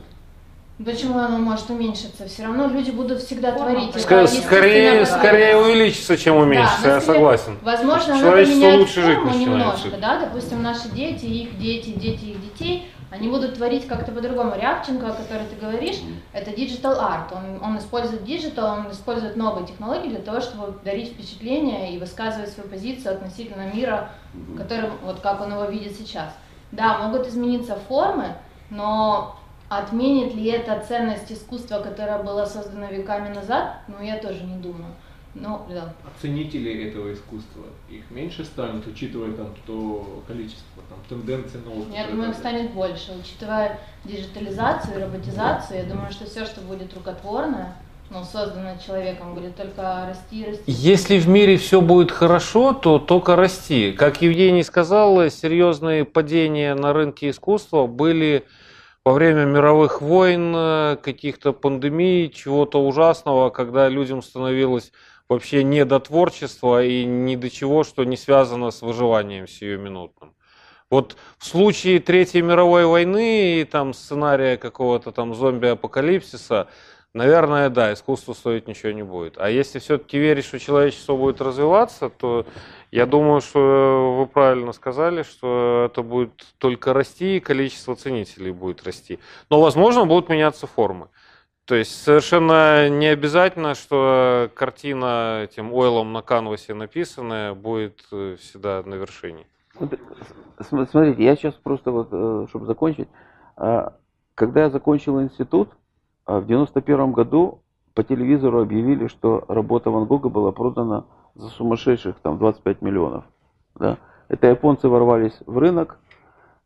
Почему 0.84 1.18
оно 1.18 1.36
может 1.38 1.68
уменьшиться? 1.68 2.26
Все 2.26 2.44
равно 2.44 2.66
люди 2.68 2.90
будут 2.90 3.20
всегда 3.20 3.52
творить. 3.52 3.94
Ска- 3.94 4.22
Это 4.24 4.26
скорее, 4.28 5.04
скорее 5.04 5.56
увеличится, 5.56 6.16
чем 6.16 6.36
Да, 6.36 6.42
уменьшится, 6.42 6.80
но 6.88 6.94
я 6.94 7.00
скорее- 7.00 7.18
согласен. 7.18 7.58
Возможно, 7.62 8.14
оно 8.14 8.22
Человечество 8.22 8.60
поменяет 8.60 8.80
лучше 8.80 9.02
жить 9.02 9.24
немножко, 9.36 9.96
да, 10.00 10.20
допустим, 10.20 10.62
наши 10.62 10.88
дети, 10.88 11.26
их 11.26 11.58
дети, 11.58 11.90
дети 11.90 12.24
их 12.26 12.40
детей, 12.42 12.90
они 13.10 13.28
будут 13.28 13.56
творить 13.56 13.86
как-то 13.88 14.12
по-другому. 14.12 14.54
Рябченко, 14.56 15.08
о 15.08 15.12
которой 15.12 15.44
ты 15.50 15.56
говоришь, 15.60 15.96
это 16.32 16.50
digital 16.52 16.96
art. 16.98 17.34
Он, 17.34 17.62
он 17.62 17.76
использует 17.78 18.22
digital, 18.22 18.78
он 18.86 18.90
использует 18.92 19.36
новые 19.36 19.66
технологии 19.66 20.08
для 20.08 20.20
того, 20.20 20.40
чтобы 20.40 20.78
дарить 20.84 21.12
впечатление 21.12 21.94
и 21.94 21.98
высказывать 21.98 22.50
свою 22.50 22.70
позицию 22.70 23.14
относительно 23.16 23.70
мира, 23.74 24.12
которым, 24.56 24.92
вот 25.04 25.20
как 25.20 25.40
он 25.42 25.52
его 25.52 25.64
видит 25.64 25.94
сейчас. 25.98 26.32
Да, 26.72 26.98
могут 26.98 27.26
измениться 27.26 27.76
формы, 27.88 28.36
но 28.70 29.36
отменит 29.70 30.34
ли 30.34 30.50
это 30.50 30.84
ценность 30.86 31.30
искусства, 31.32 31.78
которое 31.78 32.22
было 32.22 32.44
создано 32.44 32.88
веками 32.88 33.32
назад? 33.32 33.76
Ну, 33.88 34.02
я 34.02 34.18
тоже 34.18 34.42
не 34.42 34.56
думаю. 34.56 34.92
Ну, 35.32 35.60
да. 35.70 35.94
А 36.04 36.20
ценители 36.20 36.88
этого 36.88 37.12
искусства, 37.12 37.62
их 37.88 38.10
меньше 38.10 38.44
станет, 38.44 38.84
учитывая 38.84 39.32
там 39.32 39.54
то 39.64 40.24
количество, 40.26 40.82
там 40.88 40.98
тенденции 41.08 41.58
новых. 41.58 41.86
Я 41.94 42.08
думаю, 42.08 42.30
их 42.30 42.36
станет 42.36 42.72
больше. 42.72 43.12
Учитывая 43.22 43.78
диджитализацию 44.04 45.00
роботизацию, 45.00 45.78
я 45.78 45.84
думаю, 45.84 46.10
что 46.10 46.24
все, 46.24 46.44
что 46.44 46.60
будет 46.62 46.92
рукотворное, 46.94 47.76
ну, 48.10 48.24
создано 48.24 48.70
человеком, 48.84 49.36
будет 49.36 49.54
только 49.54 50.06
расти 50.08 50.42
и 50.42 50.46
расти. 50.46 50.64
Если 50.66 51.20
в 51.20 51.28
мире 51.28 51.58
все 51.58 51.80
будет 51.80 52.10
хорошо, 52.10 52.72
то 52.72 52.98
только 52.98 53.36
расти. 53.36 53.92
Как 53.92 54.20
Евгений 54.20 54.64
сказал, 54.64 55.30
серьезные 55.30 56.04
падения 56.04 56.74
на 56.74 56.92
рынке 56.92 57.30
искусства 57.30 57.86
были 57.86 58.46
во 59.10 59.14
время 59.14 59.44
мировых 59.44 60.02
войн, 60.02 60.54
э, 60.54 60.96
каких-то 61.02 61.52
пандемий, 61.52 62.30
чего-то 62.30 62.80
ужасного, 62.80 63.50
когда 63.50 63.88
людям 63.88 64.22
становилось 64.22 64.92
вообще 65.28 65.64
не 65.64 65.84
до 65.84 65.98
творчества 65.98 66.84
и 66.84 67.04
ни 67.04 67.34
до 67.34 67.50
чего, 67.50 67.82
что 67.82 68.04
не 68.04 68.16
связано 68.16 68.70
с 68.70 68.82
выживанием 68.82 69.48
сиюминутным. 69.48 70.32
Вот 70.90 71.16
в 71.38 71.44
случае 71.44 71.98
Третьей 71.98 72.42
мировой 72.42 72.86
войны 72.86 73.60
и 73.60 73.64
там 73.64 73.94
сценария 73.94 74.56
какого-то 74.56 75.10
там 75.10 75.34
зомби-апокалипсиса, 75.34 76.68
наверное, 77.14 77.70
да, 77.70 77.92
искусству 77.92 78.34
стоить 78.34 78.68
ничего 78.68 78.92
не 78.92 79.02
будет. 79.02 79.36
А 79.38 79.50
если 79.50 79.78
все-таки 79.78 80.18
верить, 80.18 80.44
что 80.44 80.58
человечество 80.58 81.16
будет 81.16 81.40
развиваться, 81.40 82.08
то 82.10 82.46
я 82.90 83.06
думаю, 83.06 83.40
что 83.40 84.16
вы 84.18 84.26
правильно 84.26 84.72
сказали, 84.72 85.22
что 85.22 85.88
это 85.90 86.02
будет 86.02 86.32
только 86.58 86.92
расти, 86.92 87.36
и 87.36 87.40
количество 87.40 87.94
ценителей 87.96 88.52
будет 88.52 88.84
расти. 88.84 89.18
Но, 89.48 89.60
возможно, 89.60 90.06
будут 90.06 90.28
меняться 90.28 90.66
формы. 90.66 91.08
То 91.66 91.76
есть 91.76 92.02
совершенно 92.02 92.88
не 92.88 93.06
обязательно, 93.06 93.74
что 93.76 94.50
картина 94.56 95.42
этим 95.44 95.72
ойлом 95.72 96.12
на 96.12 96.20
канвасе 96.22 96.74
написанная 96.74 97.54
будет 97.54 98.00
э, 98.10 98.36
всегда 98.40 98.82
на 98.84 98.94
вершине. 98.94 99.46
См- 99.78 100.88
Смотрите, 100.90 101.22
я 101.22 101.36
сейчас 101.36 101.54
просто 101.54 101.92
вот, 101.92 102.48
чтобы 102.50 102.66
закончить. 102.66 103.08
а, 103.56 103.94
Когда 104.34 104.62
я 104.62 104.70
закончил 104.70 105.20
институт, 105.22 105.70
в 106.26 106.46
91 106.46 107.12
году 107.12 107.60
по 107.94 108.02
телевизору 108.02 108.62
объявили, 108.62 109.06
что 109.08 109.44
работа 109.48 109.90
Ван 109.90 110.06
Гога 110.06 110.28
была 110.28 110.52
продана 110.52 111.04
за 111.34 111.48
сумасшедших 111.48 112.16
там 112.20 112.38
25 112.38 112.82
миллионов. 112.82 113.24
Да? 113.74 113.98
Это 114.28 114.46
японцы 114.46 114.88
ворвались 114.88 115.38
в 115.46 115.58
рынок, 115.58 115.98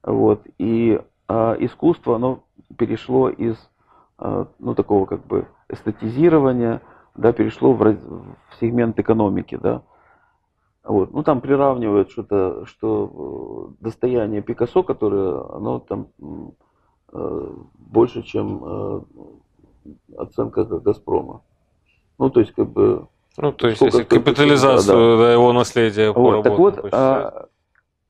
вот, 0.02 0.42
и 0.58 1.00
а, 1.28 1.56
искусство, 1.58 2.16
оно 2.16 2.40
перешло 2.76 3.30
из 3.30 3.56
а, 4.18 4.46
ну, 4.58 4.74
такого 4.74 5.06
как 5.06 5.26
бы 5.26 5.48
эстетизирования, 5.68 6.82
да, 7.14 7.32
перешло 7.32 7.72
в, 7.72 7.78
в 7.80 8.60
сегмент 8.60 8.98
экономики, 8.98 9.56
да. 9.60 9.82
Вот. 10.82 11.12
Ну, 11.12 11.22
там 11.22 11.40
приравнивают 11.40 12.10
что-то, 12.10 12.66
что 12.66 13.72
э, 13.78 13.84
достояние 13.84 14.42
Пикассо, 14.42 14.82
которое, 14.82 15.56
оно 15.56 15.78
там 15.78 16.08
э, 17.12 17.54
больше, 17.74 18.22
чем 18.22 18.62
э, 18.62 19.00
оценка 20.16 20.64
Га- 20.64 20.80
Газпрома. 20.80 21.42
Ну, 22.18 22.30
то 22.30 22.40
есть, 22.40 22.52
как 22.52 22.68
бы... 22.68 23.06
Ну, 23.36 23.52
то 23.52 23.66
есть, 23.66 23.78
Сколько- 23.78 23.98
если 23.98 24.08
капитализацию 24.08 25.16
да, 25.18 25.24
да, 25.24 25.32
его 25.32 25.52
наследия 25.52 26.12
по 26.12 26.20
Вот, 26.20 26.42
так 26.44 26.58
вот, 26.58 26.74
посчитать. 26.76 26.92
а, 26.92 27.48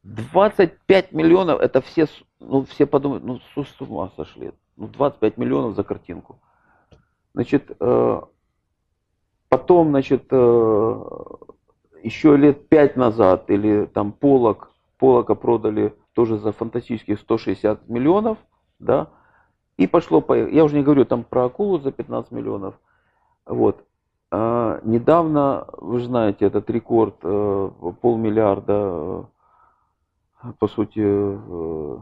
25 0.03 1.13
миллионов, 1.13 1.61
это 1.61 1.81
все, 1.81 2.07
ну, 2.41 2.65
все 2.67 2.85
подумают, 2.87 3.25
ну, 3.25 3.39
с 3.39 3.67
с 3.69 3.81
ума 3.81 4.11
сошли. 4.17 4.53
Ну, 4.77 4.89
25 4.89 5.39
миллионов 5.39 5.77
за 5.77 5.83
картинку. 5.85 6.39
Значит, 7.33 7.71
э, 7.81 8.21
потом, 9.49 9.89
значит, 9.91 10.27
э, 10.31 11.05
еще 12.03 12.37
лет 12.37 12.69
5 12.69 12.97
назад, 12.97 13.49
или 13.51 13.87
там 13.87 14.13
Полок, 14.13 14.71
Полока 14.99 15.35
продали 15.35 15.95
тоже 16.13 16.37
за 16.39 16.53
фантастические 16.53 17.17
160 17.17 17.89
миллионов, 17.89 18.37
да, 18.79 19.09
и 19.77 19.87
пошло, 19.87 20.21
по... 20.21 20.35
я 20.35 20.65
уже 20.65 20.77
не 20.77 20.83
говорю 20.83 21.05
там 21.05 21.25
про 21.25 21.47
акулу 21.47 21.79
за 21.79 21.93
15 21.93 22.33
миллионов, 22.33 22.75
вот. 23.47 23.85
А, 24.31 24.81
недавно, 24.83 25.67
вы 25.79 26.01
же 26.01 26.07
знаете, 26.07 26.47
этот 26.47 26.69
рекорд 26.71 27.15
э, 27.23 27.71
полмиллиарда, 28.01 29.27
э, 30.43 30.53
по 30.59 30.67
сути, 30.69 31.01
э, 31.05 31.99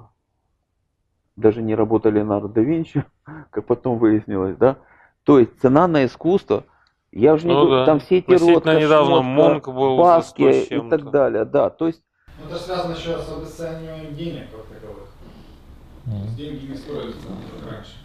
даже 1.37 1.63
не 1.63 1.75
работали 1.75 2.17
Леонардо 2.17 2.49
да 2.49 2.61
Винчи, 2.63 3.05
как 3.51 3.67
потом 3.67 3.99
выяснилось, 3.99 4.57
да. 4.57 4.77
То 5.25 5.39
есть 5.39 5.61
цена 5.61 5.87
на 5.87 6.05
искусство, 6.07 6.65
я 7.11 7.35
уже 7.35 7.47
не 7.47 7.53
Ну 7.53 7.67
говорю, 7.67 7.81
да. 7.81 7.87
там 7.87 8.01
все 8.01 8.19
эти 8.19 8.33
Ротко, 8.33 8.75
недавно 8.81 9.21
Монк 9.23 9.69
был 9.69 9.99
Баски 9.99 10.65
100 10.65 10.67
с 10.67 10.71
и 10.71 10.89
так 10.89 11.11
далее, 11.11 11.45
да. 11.45 11.69
То 11.71 11.87
есть 11.87 12.03
Ну, 12.43 12.49
Это 12.49 12.59
связано 12.59 12.93
еще 12.93 13.19
с 13.19 13.31
обесцениванием 13.31 14.15
денег 14.15 14.51
как 14.51 14.65
таковых. 14.65 15.09
То 15.09 15.11
есть 15.11 15.92
деньги 16.37 16.67
не 16.67 17.71
раньше. 17.71 17.97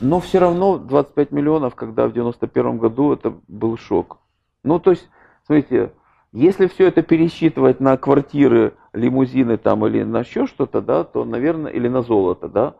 Но 0.00 0.20
все 0.20 0.38
равно 0.38 0.78
25 0.78 1.32
миллионов, 1.32 1.74
когда 1.74 2.06
в 2.06 2.12
91 2.12 2.78
году 2.78 3.12
это 3.12 3.34
был 3.48 3.76
шок. 3.76 4.18
Ну, 4.62 4.78
то 4.78 4.90
есть, 4.90 5.08
смотрите, 5.46 5.92
если 6.32 6.66
все 6.66 6.88
это 6.88 7.02
пересчитывать 7.02 7.80
на 7.80 7.96
квартиры, 7.96 8.74
лимузины 8.92 9.56
там 9.56 9.86
или 9.86 10.02
на 10.02 10.20
еще 10.20 10.46
что-то, 10.46 10.80
да, 10.80 11.04
то, 11.04 11.24
наверное, 11.24 11.70
или 11.70 11.88
на 11.88 12.02
золото, 12.02 12.48
да, 12.48 12.74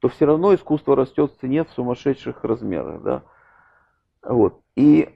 то 0.00 0.08
все 0.08 0.26
равно 0.26 0.54
искусство 0.54 0.96
растет 0.96 1.32
в 1.32 1.40
цене 1.40 1.64
в 1.64 1.70
сумасшедших 1.70 2.44
размерах, 2.44 3.02
да. 3.02 3.22
Вот. 4.22 4.60
И, 4.76 5.08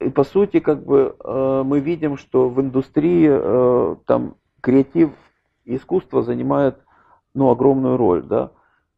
и 0.00 0.08
по 0.10 0.24
сути, 0.24 0.60
как 0.60 0.84
бы 0.84 1.16
э, 1.18 1.62
мы 1.64 1.80
видим, 1.80 2.16
что 2.16 2.48
в 2.48 2.60
индустрии 2.60 3.28
э, 3.30 3.96
там 4.06 4.36
креатив 4.60 5.10
и 5.64 5.76
искусство 5.76 6.22
занимает 6.22 6.78
ну, 7.36 7.50
огромную 7.50 7.96
роль, 7.96 8.22
да. 8.22 8.50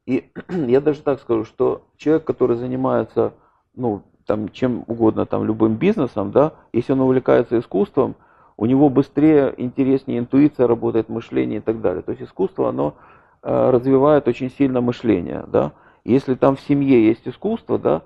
И 0.07 0.31
я 0.49 0.81
даже 0.81 1.03
так 1.03 1.21
скажу, 1.21 1.45
что 1.45 1.83
человек, 1.97 2.25
который 2.25 2.57
занимается, 2.57 3.35
ну, 3.75 4.03
там, 4.27 4.49
чем 4.51 4.85
угодно, 4.87 5.27
там, 5.27 5.45
любым 5.45 5.75
бизнесом, 5.75 6.31
да, 6.31 6.53
если 6.73 6.93
он 6.93 7.01
увлекается 7.01 7.59
искусством, 7.59 8.15
у 8.57 8.67
него 8.67 8.89
быстрее, 8.89 9.55
интереснее 9.57 10.19
интуиция 10.19 10.67
работает, 10.67 11.09
мышление 11.09 11.59
и 11.59 11.63
так 11.63 11.81
далее. 11.81 12.03
То 12.03 12.13
есть 12.13 12.23
искусство, 12.23 12.69
оно 12.69 12.95
э, 13.43 13.71
развивает 13.71 14.29
очень 14.29 14.51
сильно 14.51 14.81
мышление, 14.81 15.45
да. 15.49 15.73
Если 16.05 16.35
там 16.35 16.57
в 16.57 16.61
семье 16.61 17.07
есть 17.07 17.27
искусство, 17.27 17.79
да, 17.79 18.03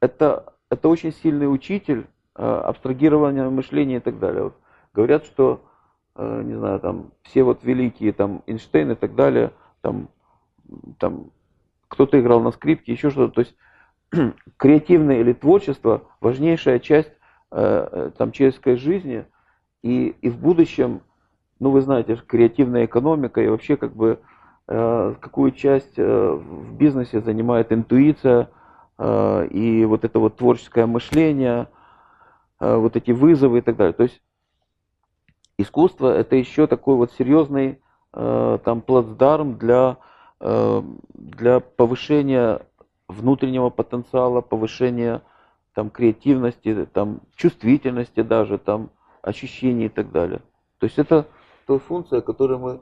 это, 0.00 0.54
это 0.70 0.88
очень 0.88 1.12
сильный 1.12 1.52
учитель 1.52 2.06
э, 2.36 2.42
абстрагирования 2.44 3.48
мышления 3.48 3.96
и 3.96 4.00
так 4.00 4.18
далее. 4.18 4.44
Вот 4.44 4.54
говорят, 4.94 5.24
что, 5.24 5.60
э, 6.16 6.42
не 6.44 6.54
знаю, 6.54 6.80
там, 6.80 7.10
все 7.22 7.42
вот 7.42 7.62
великие, 7.62 8.12
там, 8.12 8.42
Эйнштейн 8.46 8.92
и 8.92 8.94
так 8.94 9.14
далее, 9.14 9.52
там, 9.82 10.08
там 10.98 11.26
кто-то 11.88 12.18
играл 12.18 12.40
на 12.40 12.52
скрипке, 12.52 12.92
еще 12.92 13.10
что-то. 13.10 13.34
То 13.34 13.40
есть 13.42 13.54
креативное 14.56 15.20
или 15.20 15.34
творчество 15.34 16.04
важнейшая 16.20 16.78
часть 16.78 17.12
э, 17.50 17.88
э, 17.92 18.10
там, 18.16 18.32
человеческой 18.32 18.76
жизни. 18.76 19.26
И, 19.82 20.14
и 20.22 20.30
в 20.30 20.38
будущем, 20.38 21.02
ну 21.58 21.70
вы 21.70 21.82
знаете, 21.82 22.16
креативная 22.16 22.86
экономика 22.86 23.42
и 23.42 23.48
вообще 23.48 23.76
как 23.76 23.94
бы 23.94 24.20
э, 24.68 25.14
какую 25.20 25.50
часть 25.50 25.98
э, 25.98 26.32
в 26.32 26.74
бизнесе 26.76 27.20
занимает 27.20 27.72
интуиция 27.72 28.48
э, 28.98 29.46
и 29.48 29.84
вот 29.84 30.04
это 30.04 30.18
вот 30.18 30.36
творческое 30.36 30.86
мышление, 30.86 31.68
э, 32.60 32.76
вот 32.76 32.96
эти 32.96 33.10
вызовы 33.10 33.58
и 33.58 33.60
так 33.60 33.76
далее. 33.76 33.92
То 33.92 34.04
есть 34.04 34.22
искусство 35.58 36.16
это 36.16 36.36
еще 36.36 36.66
такой 36.66 36.96
вот 36.96 37.12
серьезный 37.12 37.81
там 38.12 38.80
плацдарм 38.82 39.56
для, 39.56 39.96
э, 40.40 40.82
для 41.14 41.60
повышения 41.60 42.60
внутреннего 43.08 43.70
потенциала, 43.70 44.40
повышения 44.40 45.22
там 45.74 45.90
креативности, 45.90 46.86
там 46.92 47.20
чувствительности 47.34 48.22
даже, 48.22 48.58
там 48.58 48.90
ощущений 49.22 49.86
и 49.86 49.88
так 49.88 50.10
далее. 50.12 50.40
То 50.78 50.86
есть 50.86 50.98
это 50.98 51.26
та 51.66 51.78
функция, 51.78 52.18
о 52.18 52.22
которой 52.22 52.58
мы 52.58 52.80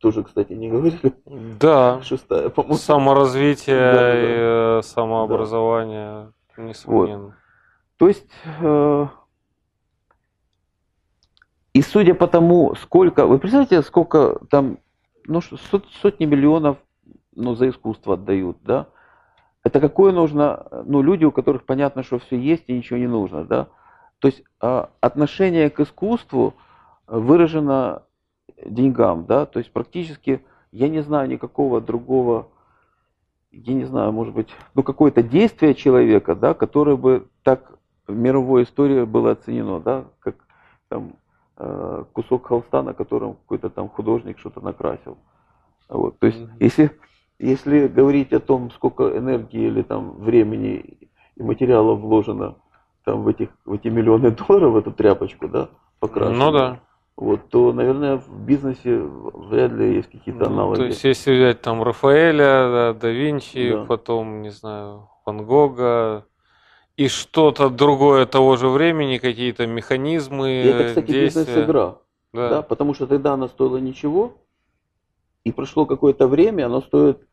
тоже, 0.00 0.24
кстати, 0.24 0.52
не 0.52 0.68
говорили. 0.70 1.14
Да, 1.60 2.00
Шестая, 2.02 2.48
по-моему. 2.48 2.76
саморазвитие 2.76 3.76
Да, 3.76 3.92
да, 3.92 4.14
и 4.14 4.78
э, 4.78 4.82
самообразование, 4.82 6.32
несомненно. 6.56 7.36
То 7.98 8.08
есть, 8.08 8.26
э, 8.60 9.06
и 11.72 11.82
судя 11.82 12.14
по 12.14 12.26
тому, 12.26 12.74
сколько, 12.74 13.26
вы 13.26 13.38
представляете, 13.38 13.82
сколько 13.82 14.40
там, 14.50 14.78
ну, 15.26 15.40
сот- 15.40 15.88
сотни 16.02 16.24
миллионов, 16.24 16.78
ну, 17.34 17.54
за 17.54 17.68
искусство 17.68 18.14
отдают, 18.14 18.58
да? 18.62 18.88
Это 19.62 19.80
какое 19.80 20.12
нужно, 20.12 20.66
ну, 20.86 21.02
люди, 21.02 21.24
у 21.24 21.32
которых 21.32 21.64
понятно, 21.64 22.02
что 22.02 22.18
все 22.18 22.38
есть 22.38 22.64
и 22.66 22.72
ничего 22.72 22.98
не 22.98 23.06
нужно, 23.06 23.44
да? 23.44 23.68
То 24.18 24.28
есть 24.28 24.42
а, 24.60 24.90
отношение 25.00 25.70
к 25.70 25.80
искусству 25.80 26.54
выражено 27.06 28.02
деньгам, 28.64 29.26
да? 29.26 29.46
То 29.46 29.58
есть 29.58 29.72
практически 29.72 30.44
я 30.72 30.88
не 30.88 31.02
знаю 31.02 31.28
никакого 31.28 31.80
другого, 31.80 32.48
я 33.52 33.74
не 33.74 33.84
знаю, 33.84 34.12
может 34.12 34.34
быть, 34.34 34.48
ну, 34.74 34.82
какое-то 34.82 35.22
действие 35.22 35.74
человека, 35.74 36.34
да, 36.34 36.54
которое 36.54 36.96
бы 36.96 37.28
так 37.42 37.78
в 38.06 38.14
мировой 38.14 38.64
истории 38.64 39.04
было 39.04 39.32
оценено, 39.32 39.80
да, 39.80 40.04
как 40.20 40.36
там 40.88 41.14
э, 41.29 41.29
кусок 42.12 42.46
холста, 42.46 42.82
на 42.82 42.94
котором 42.94 43.34
какой-то 43.34 43.70
там 43.70 43.88
художник 43.88 44.38
что-то 44.38 44.60
накрасил. 44.60 45.18
Вот. 45.88 46.18
То 46.18 46.26
есть, 46.26 46.40
Мгм. 46.40 46.56
если, 46.60 46.90
если 47.38 47.88
говорить 47.88 48.32
о 48.32 48.40
том, 48.40 48.70
сколько 48.70 49.16
энергии 49.16 49.66
или 49.66 49.82
там 49.82 50.12
времени 50.18 51.08
и 51.36 51.42
материала 51.42 51.94
вложено 51.94 52.56
там 53.04 53.22
в, 53.22 53.28
этих, 53.28 53.48
в 53.64 53.72
эти 53.72 53.88
миллионы 53.88 54.30
долларов 54.48 54.72
в 54.72 54.76
эту 54.76 54.92
тряпочку, 54.92 55.48
да, 55.48 55.68
покрашенную, 56.00 56.50
Ну 56.50 56.52
да. 56.52 56.80
вот, 57.16 57.48
то, 57.50 57.72
наверное, 57.72 58.16
в 58.18 58.44
бизнесе 58.44 58.98
вряд 58.98 59.72
ли 59.72 59.96
есть 59.96 60.10
какие-то 60.10 60.48
Ну, 60.48 60.54
аналоги. 60.54 60.76
то 60.78 60.84
есть, 60.84 61.04
если 61.04 61.34
взять 61.34 61.60
там 61.60 61.82
Рафаэля, 61.82 62.70
да, 62.70 62.92
да 62.94 63.10
Винчи, 63.10 63.72
Да. 63.74 63.84
потом, 63.84 64.42
не 64.42 64.50
знаю, 64.50 65.08
Ван 65.26 65.44
Гога, 65.44 66.24
и 67.00 67.08
что-то 67.08 67.70
другое 67.70 68.26
того 68.26 68.56
же 68.56 68.68
времени, 68.68 69.16
какие-то 69.16 69.66
механизмы, 69.66 70.50
И 70.50 70.66
это, 70.66 70.84
кстати, 70.88 71.06
действия. 71.06 71.44
бизнес-игра. 71.44 71.98
Да. 72.34 72.48
Да, 72.50 72.62
потому 72.62 72.92
что 72.92 73.06
тогда 73.06 73.32
она 73.32 73.48
стоила 73.48 73.78
ничего, 73.78 74.34
и 75.42 75.50
прошло 75.50 75.86
какое-то 75.86 76.28
время, 76.28 76.66
оно 76.66 76.82
стоит, 76.82 77.26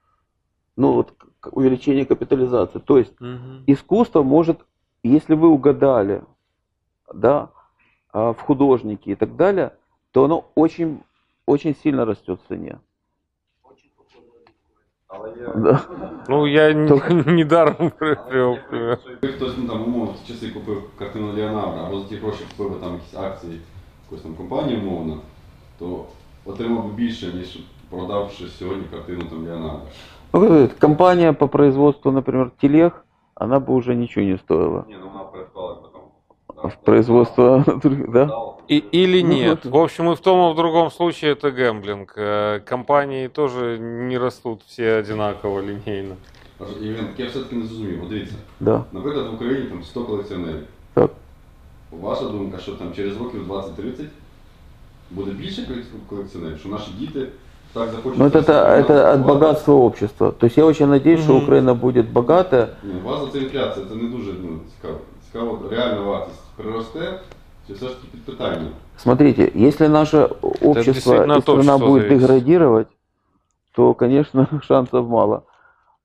ну 0.77 0.93
вот, 0.93 1.13
увеличение 1.51 2.05
капитализации. 2.05 2.79
То 2.79 2.97
есть 2.97 3.19
Мгм. 3.19 3.65
искусство 3.67 4.23
может, 4.23 4.65
если 5.03 5.35
вы 5.35 5.49
угадали, 5.49 6.23
да, 7.13 7.49
а, 8.13 8.31
в 8.31 8.39
художнике 8.39 9.11
и 9.11 9.15
так 9.15 9.35
далее, 9.35 9.73
то 10.11 10.23
оно 10.23 10.49
очень, 10.55 11.03
очень 11.45 11.75
сильно 11.75 12.05
растет 12.05 12.39
в 12.41 12.47
цене. 12.47 12.79
Але 15.08 15.32
я 15.40 15.48
Да. 15.54 15.80
Ну, 16.28 16.46
я 16.46 16.70
н- 16.70 16.88
Только- 16.88 17.14
недаром 17.14 17.92
привел 17.98 18.56
пример. 18.70 18.98
Якби 19.22 19.28
хтось 19.28 19.52
ну, 19.58 19.68
там 19.68 19.82
умовно 19.82 20.12
в 20.12 20.18
ті 20.26 20.32
часи 20.32 20.48
купив 20.50 20.82
картину 20.98 21.32
Леонардо, 21.32 21.80
або 21.80 22.00
за 22.00 22.08
ті 22.08 22.16
гроші 22.16 22.44
купив 22.50 22.72
би 22.72 22.80
там 22.86 22.92
якісь 22.94 23.14
акції 23.14 23.60
якоїсь 24.04 24.22
там 24.22 24.34
компанії 24.34 24.78
умовно, 24.78 25.18
то 25.78 26.04
отримав 26.44 26.84
би 26.84 26.92
більше, 26.92 27.26
ніж 27.32 27.58
продавши 27.90 28.48
сьогодні 28.48 28.84
картину 28.90 29.22
там 29.30 29.44
Леонардо. 29.46 29.80
Ну, 30.34 30.40
как 30.40 30.48
говорят, 30.50 30.72
компания 30.72 31.32
по 31.32 31.48
производству, 31.48 32.12
например, 32.12 32.50
телег, 32.60 33.04
она 33.34 33.58
бы 33.60 33.72
уже 33.74 33.94
ничего 33.94 34.26
не 34.26 34.38
стоила. 34.38 34.84
ні, 34.88 34.96
ну 35.00 35.06
вона 35.12 35.24
передбала 35.24 35.74
потім. 35.74 35.85
А 35.85 35.85
в 36.56 36.72
производство, 36.84 37.64
да? 38.08 38.30
И, 38.70 38.76
или 38.92 39.22
Ну, 39.22 39.28
нет. 39.34 39.64
вот. 39.64 39.72
В 39.72 39.76
общем, 39.76 40.10
и 40.10 40.14
в 40.14 40.20
том, 40.20 40.50
и 40.50 40.52
в 40.52 40.56
другом 40.56 40.90
случае 40.90 41.32
это 41.32 41.50
гэмблинг. 41.50 42.14
Э, 42.16 42.60
Компании 42.60 43.28
тоже 43.28 43.78
не 43.78 44.18
растут 44.18 44.62
все 44.66 44.98
одинаково 44.98 45.60
линейно. 45.60 46.14
Аж 46.60 46.68
Євген, 46.80 47.06
так 47.06 47.20
я 47.20 47.26
все-таки 47.26 47.56
не 47.56 47.66
зрозумів. 47.66 48.02
От 48.02 48.08
дивіться, 48.08 48.34
Да, 48.60 48.84
наприклад, 48.92 49.26
в 49.30 49.34
Україні 49.34 49.66
там 49.68 49.82
100 49.84 50.04
колекціонерів. 50.04 50.62
так. 50.94 51.10
Ваша 52.00 52.24
думка, 52.24 52.58
що 52.58 52.72
там 52.72 52.92
через 52.96 53.16
років 53.16 53.46
20-30 53.48 54.04
буде 55.10 55.30
більше 55.30 55.62
колек- 55.62 56.08
колекціонерів, 56.08 56.58
що 56.58 56.68
наші 56.68 56.90
діти 56.98 57.26
так 57.72 57.90
захочуть. 57.90 58.18
Ну, 58.18 58.24
это, 58.24 58.38
это, 58.38 58.52
это 58.78 59.14
от 59.14 59.20
богатства 59.20 59.74
общества. 59.74 60.30
То 60.30 60.46
есть 60.46 60.58
я 60.58 60.64
очень 60.64 60.88
надеюсь, 60.90 61.20
что 61.22 61.32
Мгм. 61.34 61.42
Украина 61.44 61.74
будет 61.74 62.08
богатая. 62.12 62.68
Ні, 62.84 62.92
у 63.04 63.08
вас 63.08 63.20
за 63.20 63.26
це 63.30 63.38
інфляція, 63.38 63.86
це 63.88 63.94
не 63.94 64.08
дуже 64.08 64.32
ну, 64.42 64.58
цікаво. 64.76 64.98
Цікаво, 65.31 65.59
реальна 65.71 66.01
вартість 66.01 66.43
приросте 66.55 67.19
Чи 67.67 67.73
все 67.73 67.87
ж 67.87 68.01
таки 68.01 68.17
питання? 68.25 68.71
Смотрите, 68.97 69.51
если 69.55 69.87
наше 69.87 70.29
общество 70.61 71.13
и 71.37 71.41
страна 71.41 71.77
будет 71.77 72.03
зависит. 72.03 72.19
деградировать, 72.19 72.87
то, 73.75 73.93
конечно, 73.93 74.47
шансов 74.61 75.09
мало. 75.09 75.43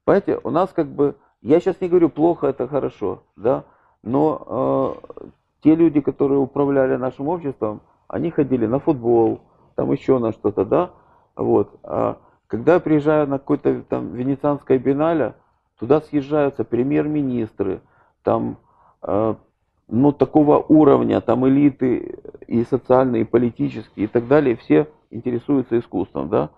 Понимаете, 0.04 0.40
у 0.42 0.50
нас 0.50 0.72
как 0.72 0.86
бы, 0.86 1.14
я 1.42 1.60
сейчас 1.60 1.80
не 1.80 1.88
говорю 1.88 2.08
плохо, 2.08 2.48
это 2.48 2.68
хорошо, 2.68 3.22
да, 3.36 3.62
но 4.02 4.98
э, 5.06 5.30
те 5.62 5.76
люди, 5.76 6.00
которые 6.00 6.38
управляли 6.38 6.96
нашим 6.96 7.28
обществом, 7.28 7.80
они 8.08 8.30
ходили 8.30 8.66
на 8.66 8.78
футбол, 8.78 9.40
там 9.76 9.92
еще 9.92 10.18
на 10.18 10.32
что-то, 10.32 10.64
да, 10.64 10.90
вот. 11.36 11.70
А 11.84 12.16
когда 12.48 12.74
я 12.74 12.80
приезжаю 12.80 13.26
на 13.28 13.38
какое-то 13.38 13.82
там 13.88 14.12
венецианское 14.12 14.78
биеннале, 14.78 15.34
туда 15.78 16.00
съезжаются 16.00 16.64
премьер-министры, 16.64 17.80
там, 18.22 18.56
ну, 19.02 20.12
такого 20.12 20.58
уровня, 20.58 21.20
там 21.20 21.46
элиты 21.46 22.18
и 22.46 22.64
социальные, 22.64 23.22
и 23.22 23.26
политические 23.26 24.06
и 24.06 24.08
так 24.08 24.26
далее, 24.28 24.56
все 24.56 24.88
интересуются 25.10 25.78
искусством, 25.78 26.28
да. 26.28 26.50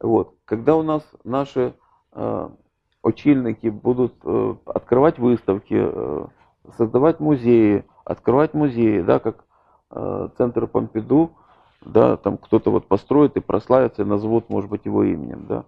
Вот. 0.00 0.34
Когда 0.44 0.76
у 0.76 0.82
нас 0.82 1.02
наши 1.24 1.74
э, 2.12 2.48
очильники 3.02 3.68
будут 3.68 4.14
э, 4.24 4.54
открывать 4.66 5.18
выставки, 5.18 5.76
э, 5.78 6.26
создавать 6.76 7.20
музеи, 7.20 7.84
открывать 8.04 8.54
музеи, 8.54 9.00
да, 9.00 9.18
как 9.18 9.44
э, 9.90 10.28
центр 10.36 10.66
Помпиду, 10.66 11.32
да, 11.84 12.16
там 12.16 12.36
кто-то 12.36 12.70
вот 12.70 12.86
построит 12.86 13.36
и 13.36 13.40
прославится, 13.40 14.02
и 14.02 14.06
назовут, 14.06 14.50
может 14.50 14.70
быть, 14.70 14.84
его 14.84 15.04
именем, 15.04 15.46
да. 15.48 15.64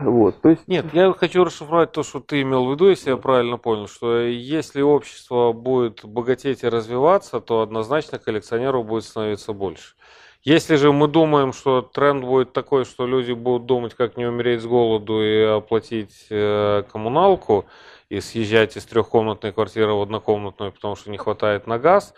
Вот, 0.00 0.40
то 0.40 0.48
есть... 0.48 0.66
Нет, 0.66 0.86
я 0.92 1.12
хочу 1.12 1.44
расшифровать 1.44 1.92
то, 1.92 2.02
что 2.02 2.20
ты 2.20 2.42
имел 2.42 2.66
в 2.66 2.72
виду, 2.72 2.88
если 2.88 3.10
я 3.10 3.16
правильно 3.16 3.58
понял, 3.58 3.86
что 3.86 4.20
если 4.20 4.82
общество 4.82 5.52
будет 5.52 6.04
богатеть 6.04 6.64
и 6.64 6.68
развиваться, 6.68 7.40
то 7.40 7.60
однозначно 7.60 8.18
коллекционеров 8.18 8.86
будет 8.86 9.04
становиться 9.04 9.52
больше. 9.52 9.94
Если 10.42 10.76
же 10.76 10.92
мы 10.92 11.08
думаем, 11.08 11.52
что 11.52 11.80
тренд 11.80 12.24
будет 12.24 12.52
такой, 12.52 12.84
что 12.84 13.06
люди 13.06 13.32
будут 13.32 13.66
думать, 13.66 13.94
как 13.94 14.16
не 14.16 14.26
умереть 14.26 14.62
с 14.62 14.66
голоду 14.66 15.22
и 15.22 15.42
оплатить 15.42 16.26
э, 16.28 16.82
коммуналку, 16.90 17.64
и 18.10 18.20
съезжать 18.20 18.76
из 18.76 18.84
трехкомнатной 18.84 19.52
квартиры 19.52 19.92
в 19.94 20.02
однокомнатную, 20.02 20.72
потому 20.72 20.96
что 20.96 21.10
не 21.10 21.18
хватает 21.18 21.66
на 21.66 21.78
газ, 21.78 22.14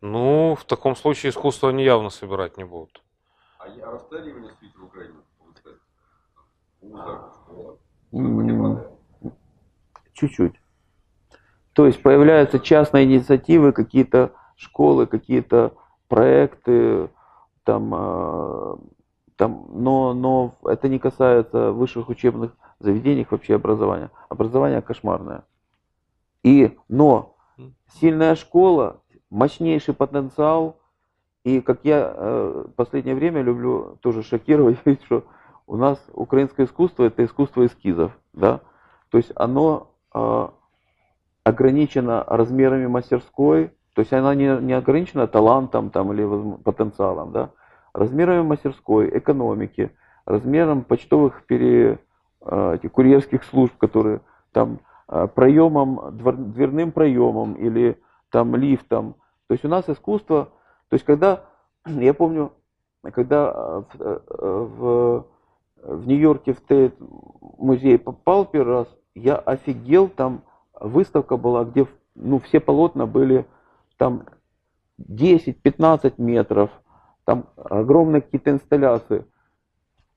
ну, 0.00 0.56
в 0.58 0.64
таком 0.64 0.96
случае 0.96 1.30
искусство 1.30 1.68
они 1.68 1.84
явно 1.84 2.10
собирать 2.10 2.56
не 2.56 2.64
будут. 2.64 3.02
А 3.58 3.68
є 3.68 3.84
розстрілювання 3.84 4.50
світу 4.60 4.78
в 4.80 4.84
Україні? 4.84 5.16
Чуть-чуть. 10.13 10.53
То 11.73 11.85
есть 11.85 12.01
появляются 12.01 12.59
частные 12.59 13.05
инициативы, 13.05 13.71
какие-то 13.71 14.33
школы, 14.55 15.07
какие-то 15.07 15.73
проекты, 16.07 17.09
там, 17.63 17.93
э, 17.95 18.75
там, 19.37 19.67
но, 19.69 20.13
но 20.13 20.55
это 20.65 20.89
не 20.89 20.99
касается 20.99 21.71
высших 21.71 22.09
учебных 22.09 22.51
заведений, 22.79 23.25
вообще 23.29 23.55
образования. 23.55 24.11
Образование 24.29 24.81
кошмарное. 24.81 25.43
И, 26.43 26.77
но 26.89 27.35
сильная 27.99 28.35
школа, 28.35 29.01
мощнейший 29.29 29.93
потенциал, 29.93 30.77
и 31.43 31.61
как 31.61 31.85
я 31.85 32.13
э, 32.13 32.65
последнее 32.75 33.15
время 33.15 33.41
люблю 33.41 33.97
тоже 34.01 34.23
шокировать, 34.23 34.77
что 35.05 35.23
у 35.71 35.77
нас 35.77 35.97
украинское 36.11 36.65
искусство 36.65 37.05
это 37.05 37.23
искусство 37.23 37.65
эскизов, 37.65 38.11
да, 38.33 38.59
то 39.09 39.17
есть 39.17 39.31
оно 39.35 39.93
э, 40.13 40.47
ограничено 41.45 42.25
размерами 42.27 42.87
мастерской, 42.87 43.71
то 43.95 44.01
есть 44.01 44.11
она 44.11 44.35
не, 44.35 44.57
не 44.59 44.73
ограничена 44.73 45.27
талантом 45.27 45.89
там, 45.89 46.11
или 46.11 46.57
потенциалом, 46.63 47.31
да, 47.31 47.51
размерами 47.93 48.41
мастерской, 48.41 49.17
экономики, 49.17 49.95
размером 50.25 50.83
почтовых 50.83 51.45
пере, 51.45 51.99
э, 52.41 52.77
курьерских 52.91 53.45
служб, 53.45 53.77
которые 53.77 54.19
там 54.51 54.79
э, 55.07 55.25
проемом, 55.33 55.99
двор- 56.17 56.35
дверным 56.35 56.91
проемом 56.91 57.53
или 57.53 57.97
там 58.29 58.57
лифтом. 58.57 59.15
То 59.47 59.53
есть 59.53 59.63
у 59.63 59.69
нас 59.69 59.87
искусство, 59.87 60.49
то 60.89 60.95
есть 60.95 61.05
когда, 61.05 61.45
я 61.85 62.13
помню, 62.13 62.51
когда 63.13 63.53
э, 63.53 63.83
в, 63.93 64.01
э, 64.01 64.19
в, 64.27 65.25
в 65.83 66.07
Нью-Йорке 66.07 66.53
в 66.53 66.61
Тейт 66.61 66.95
музей 67.57 67.97
попал 67.97 68.45
первый 68.45 68.73
раз, 68.73 68.87
я 69.15 69.35
офигел, 69.35 70.07
там 70.07 70.43
выставка 70.79 71.37
была, 71.37 71.63
где 71.65 71.87
ну, 72.15 72.39
все 72.39 72.59
полотна 72.59 73.05
были 73.05 73.45
там 73.97 74.23
10-15 74.99 76.15
метров, 76.17 76.69
там 77.25 77.45
огромные 77.57 78.21
какие-то 78.21 78.51
инсталляции. 78.51 79.25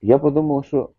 Я 0.01 0.19
подумал, 0.19 0.65
что... 0.65 0.93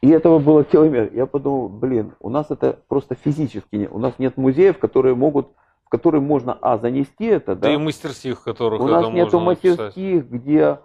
И 0.00 0.08
этого 0.08 0.40
было 0.40 0.64
километр. 0.64 1.14
Я 1.14 1.26
подумал, 1.26 1.68
блин, 1.68 2.14
у 2.18 2.28
нас 2.28 2.50
это 2.50 2.80
просто 2.88 3.14
физически 3.14 3.76
не... 3.76 3.88
У 3.88 3.98
нас 3.98 4.18
нет 4.18 4.36
музеев, 4.36 4.78
которые 4.78 5.14
могут... 5.14 5.48
В 5.84 5.88
которые 5.88 6.22
можно, 6.22 6.54
а, 6.62 6.78
занести 6.78 7.26
это, 7.26 7.54
Да, 7.54 7.68
да? 7.68 7.74
и 7.74 7.76
мастерских, 7.76 8.42
которых 8.42 8.80
У 8.80 8.86
нас 8.86 9.10
нету 9.10 9.38
мастерских, 9.38 10.26
где, 10.30 10.78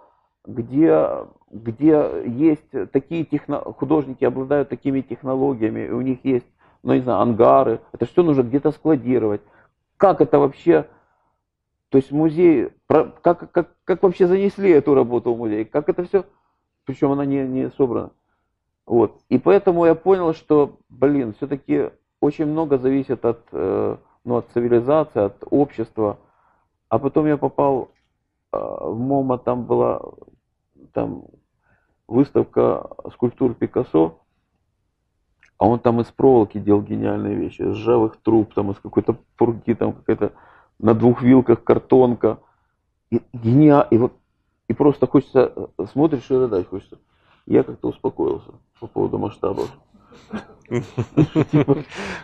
где, 0.48 1.08
где 1.50 2.24
есть 2.26 2.90
такие 2.90 3.24
техно... 3.24 3.58
художники 3.60 4.24
обладают 4.24 4.70
такими 4.70 5.02
технологиями, 5.02 5.90
у 5.90 6.00
них 6.00 6.24
есть, 6.24 6.46
ну 6.82 6.94
не 6.94 7.00
знаю, 7.00 7.20
ангары. 7.20 7.80
Это 7.92 8.06
все 8.06 8.22
нужно 8.22 8.42
где-то 8.42 8.72
складировать. 8.72 9.42
Как 9.98 10.20
это 10.22 10.38
вообще? 10.38 10.88
То 11.90 11.98
есть 11.98 12.10
музей, 12.10 12.70
как, 12.86 13.20
как, 13.20 13.74
как 13.84 14.02
вообще 14.02 14.26
занесли 14.26 14.70
эту 14.70 14.94
работу 14.94 15.34
в 15.34 15.38
музей? 15.38 15.64
Как 15.66 15.88
это 15.88 16.04
все? 16.04 16.24
Причем 16.84 17.12
она 17.12 17.26
не, 17.26 17.46
не 17.46 17.70
собрана. 17.70 18.10
Вот. 18.86 19.20
И 19.28 19.38
поэтому 19.38 19.84
я 19.84 19.94
понял, 19.94 20.32
что, 20.32 20.78
блин, 20.88 21.34
все-таки 21.34 21.90
очень 22.20 22.46
много 22.46 22.78
зависит 22.78 23.22
от, 23.26 23.40
э, 23.52 23.96
ну, 24.24 24.36
от 24.36 24.48
цивилизации, 24.54 25.24
от 25.24 25.44
общества. 25.50 26.18
А 26.88 26.98
потом 26.98 27.26
я 27.26 27.36
попал 27.36 27.90
э, 28.52 28.58
в 28.58 28.98
МОМА, 28.98 29.38
там 29.38 29.64
была 29.64 30.00
там 30.92 31.24
выставка 32.06 32.88
скульптур 33.12 33.54
Пикассо, 33.54 34.20
а 35.58 35.66
он 35.66 35.80
там 35.80 36.00
из 36.00 36.06
проволоки 36.06 36.58
делал 36.58 36.82
гениальные 36.82 37.34
вещи, 37.34 37.62
из 37.62 37.72
ржавых 37.72 38.16
труб, 38.22 38.54
там 38.54 38.70
из 38.70 38.78
какой-то 38.78 39.16
пурги, 39.36 39.74
там 39.74 39.92
какая-то 39.92 40.32
на 40.78 40.94
двух 40.94 41.22
вилках 41.22 41.64
картонка. 41.64 42.38
И, 43.10 43.20
гениа... 43.32 43.86
и 43.90 43.98
вот 43.98 44.12
и 44.68 44.74
просто 44.74 45.06
хочется, 45.06 45.52
э, 45.78 45.86
смотришь 45.92 46.30
и 46.30 46.34
рыдать 46.34 46.68
хочется. 46.68 46.98
Я 47.46 47.62
как-то 47.62 47.88
успокоился 47.88 48.52
по 48.78 48.86
поводу 48.86 49.18
масштабов. 49.18 49.70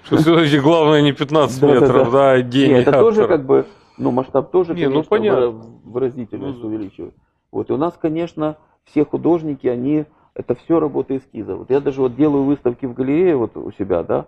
Что 0.05 0.16
все-таки 0.19 0.61
главное 0.61 1.01
не 1.01 1.12
15 1.12 1.61
Да-да-да. 1.61 1.81
метров, 1.81 2.12
да, 2.12 2.31
а 2.32 2.43
гений 2.43 2.74
это 2.74 2.93
тоже 2.93 3.27
как 3.27 3.47
бы, 3.47 3.66
ну, 3.97 4.11
масштаб 4.11 4.51
тоже, 4.51 4.74
ну, 4.74 5.03
конечно, 5.05 5.49
выразительность 5.85 6.59
Ну, 6.61 6.69
увеличивает. 6.69 7.15
Вот, 7.55 7.70
и 7.70 7.72
у 7.72 7.76
нас, 7.76 7.94
конечно, 7.97 8.56
все 8.82 9.05
художники, 9.05 9.68
они, 9.68 10.06
это 10.35 10.56
все 10.56 10.81
работа 10.81 11.16
эскиза. 11.16 11.55
Вот 11.55 11.70
я 11.70 11.81
даже 11.81 12.01
вот 12.01 12.16
делаю 12.16 12.43
выставки 12.43 12.85
в 12.85 12.94
галерее 12.94 13.36
вот 13.36 13.56
у 13.56 13.70
себя, 13.70 14.02
да, 14.02 14.26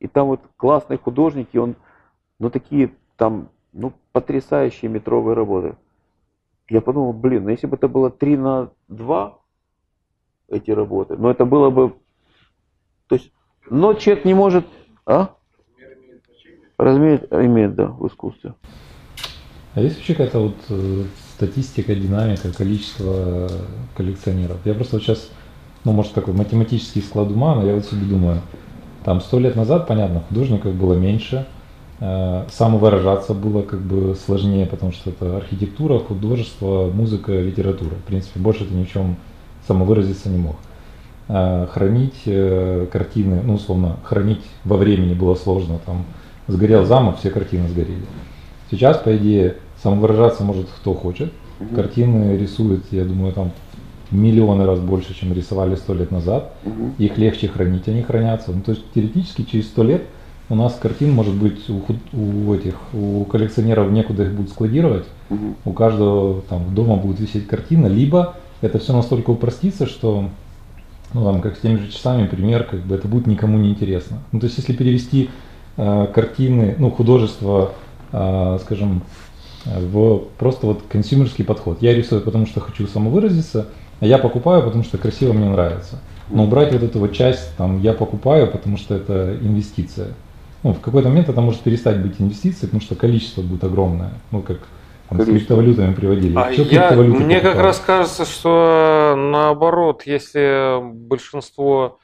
и 0.00 0.06
там 0.06 0.26
вот 0.26 0.40
классные 0.58 0.98
художники, 0.98 1.56
он, 1.56 1.76
ну, 2.38 2.50
такие 2.50 2.92
там, 3.16 3.48
ну, 3.72 3.94
потрясающие 4.12 4.90
метровые 4.90 5.34
работы. 5.34 5.76
Я 6.68 6.82
подумал, 6.82 7.14
блин, 7.14 7.44
ну, 7.44 7.48
если 7.48 7.66
бы 7.66 7.76
это 7.76 7.88
было 7.88 8.10
3 8.10 8.36
на 8.36 8.70
2, 8.88 9.38
эти 10.48 10.70
работы, 10.70 11.16
но 11.16 11.30
это 11.30 11.46
было 11.46 11.70
бы, 11.70 11.94
то 13.06 13.14
есть, 13.14 13.32
но 13.70 13.94
человек 13.94 14.26
не 14.26 14.34
может, 14.34 14.66
а? 15.06 15.36
Размер 16.76 17.28
имеет, 17.30 17.74
да, 17.76 17.86
в 17.86 18.06
искусстве. 18.06 18.52
А 19.74 19.80
есть 19.80 19.96
вообще 19.96 20.12
какая-то 20.12 20.40
вот 20.40 20.56
э, 20.68 21.04
статистика, 21.38 21.94
динамика, 21.94 22.52
количество 22.52 23.04
э, 23.06 23.48
коллекционеров? 23.96 24.56
Я 24.64 24.74
просто 24.74 24.96
вот 24.96 25.04
сейчас, 25.04 25.30
ну, 25.84 25.92
может, 25.92 26.12
такой 26.12 26.34
математический 26.34 27.00
склад 27.00 27.30
ума, 27.30 27.54
но 27.54 27.64
я 27.64 27.74
вот 27.76 27.84
себе 27.86 28.04
думаю, 28.06 28.40
там 29.04 29.20
сто 29.20 29.38
лет 29.38 29.54
назад, 29.54 29.86
понятно, 29.86 30.20
художников 30.28 30.74
было 30.74 30.94
меньше, 30.94 31.46
э, 32.00 32.44
самовыражаться 32.50 33.34
было 33.34 33.62
как 33.62 33.80
бы 33.80 34.16
сложнее, 34.16 34.66
потому 34.66 34.90
что 34.90 35.10
это 35.10 35.36
архитектура, 35.36 36.00
художество, 36.00 36.90
музыка, 36.92 37.40
литература. 37.40 37.94
В 37.94 38.08
принципе, 38.08 38.40
больше 38.40 38.64
ты 38.64 38.74
ни 38.74 38.82
в 38.82 38.90
чем 38.90 39.14
самовыразиться 39.68 40.28
не 40.30 40.38
мог. 40.38 40.56
Э, 41.28 41.68
Хранить 41.72 42.22
э, 42.26 42.88
картины, 42.90 43.42
ну, 43.44 43.54
условно, 43.54 43.98
хранить 44.02 44.42
во 44.64 44.76
времени 44.76 45.14
было 45.14 45.36
сложно. 45.36 45.78
Там 45.86 46.04
сгорел 46.48 46.84
замок, 46.84 47.18
все 47.18 47.30
картины 47.30 47.68
сгорели. 47.68 48.06
Сейчас, 48.72 48.98
по 48.98 49.16
идее, 49.16 49.54
самовыражаться 49.82 50.44
может 50.44 50.66
кто 50.68 50.94
хочет. 50.94 51.32
Картины 51.74 52.36
рисуют, 52.36 52.84
я 52.92 53.04
думаю, 53.04 53.32
там 53.32 53.50
миллионы 54.10 54.64
раз 54.64 54.78
больше, 54.78 55.14
чем 55.14 55.32
рисовали 55.32 55.74
сто 55.74 55.94
лет 55.94 56.10
назад. 56.10 56.52
Их 56.98 57.18
легче 57.18 57.48
хранить, 57.48 57.88
они 57.88 58.02
хранятся. 58.02 58.52
Ну, 58.52 58.62
то 58.62 58.72
есть 58.72 58.82
теоретически 58.94 59.42
через 59.42 59.66
сто 59.66 59.82
лет 59.82 60.02
у 60.48 60.54
нас 60.54 60.78
картин 60.80 61.12
может 61.12 61.34
быть 61.34 61.68
у, 61.68 61.82
у 62.16 62.54
этих, 62.54 62.74
у 62.94 63.24
коллекционеров 63.24 63.90
некуда 63.90 64.24
их 64.24 64.32
будет 64.32 64.50
складировать, 64.50 65.04
Мгм. 65.28 65.56
у 65.66 65.72
каждого 65.72 66.40
там 66.48 66.74
дома 66.74 66.96
будет 66.96 67.20
висеть 67.20 67.46
картина, 67.46 67.86
либо 67.86 68.36
это 68.62 68.78
все 68.78 68.94
настолько 68.94 69.28
упростится, 69.28 69.86
что 69.86 70.30
ну, 71.12 71.24
там, 71.24 71.42
как 71.42 71.56
с 71.56 71.60
теми 71.60 71.76
же 71.76 71.90
часами, 71.90 72.26
пример, 72.26 72.64
как 72.64 72.80
бы 72.80 72.94
это 72.94 73.08
будет 73.08 73.26
никому 73.26 73.58
не 73.58 73.70
интересно. 73.70 74.18
Ну, 74.32 74.40
то 74.40 74.46
есть, 74.46 74.58
если 74.58 74.72
перевести 74.72 75.30
э, 75.76 76.06
картины, 76.14 76.76
ну, 76.78 76.90
художество, 76.90 77.72
э, 78.12 78.58
скажем, 78.62 79.02
в 79.64 80.24
просто 80.38 80.66
вот 80.66 80.82
консюмерский 80.88 81.44
подход. 81.44 81.78
Я 81.80 81.94
рисую, 81.94 82.22
потому 82.22 82.46
что 82.46 82.60
хочу 82.60 82.86
самовыразиться, 82.86 83.68
а 84.00 84.06
я 84.06 84.18
покупаю, 84.18 84.62
потому 84.62 84.84
что 84.84 84.98
красиво 84.98 85.32
мне 85.32 85.48
нравится. 85.48 86.00
Но 86.30 86.44
убрать 86.44 86.72
вот 86.72 86.82
эту 86.82 86.98
вот 86.98 87.12
часть, 87.12 87.56
там, 87.56 87.80
я 87.80 87.92
покупаю, 87.92 88.50
потому 88.50 88.76
что 88.76 88.94
это 88.94 89.36
инвестиция. 89.40 90.08
Ну, 90.62 90.74
в 90.74 90.80
какой-то 90.80 91.08
момент 91.08 91.28
это 91.28 91.40
может 91.40 91.60
перестать 91.60 92.00
быть 92.00 92.20
инвестицией, 92.20 92.66
потому 92.66 92.80
что 92.80 92.94
количество 92.94 93.42
будет 93.42 93.64
огромное. 93.64 94.12
Ну, 94.30 94.42
как 94.42 94.58
там, 95.08 95.20
с 95.20 95.24
криптовалютами 95.24 95.94
приводили. 95.94 96.36
А 96.36 96.50
я, 96.50 96.90
мне 96.92 97.36
как 97.36 97.54
покупают? 97.54 97.56
раз 97.56 97.80
кажется, 97.80 98.24
что 98.24 99.14
наоборот, 99.16 100.02
если 100.04 100.80
большинство 100.82 101.98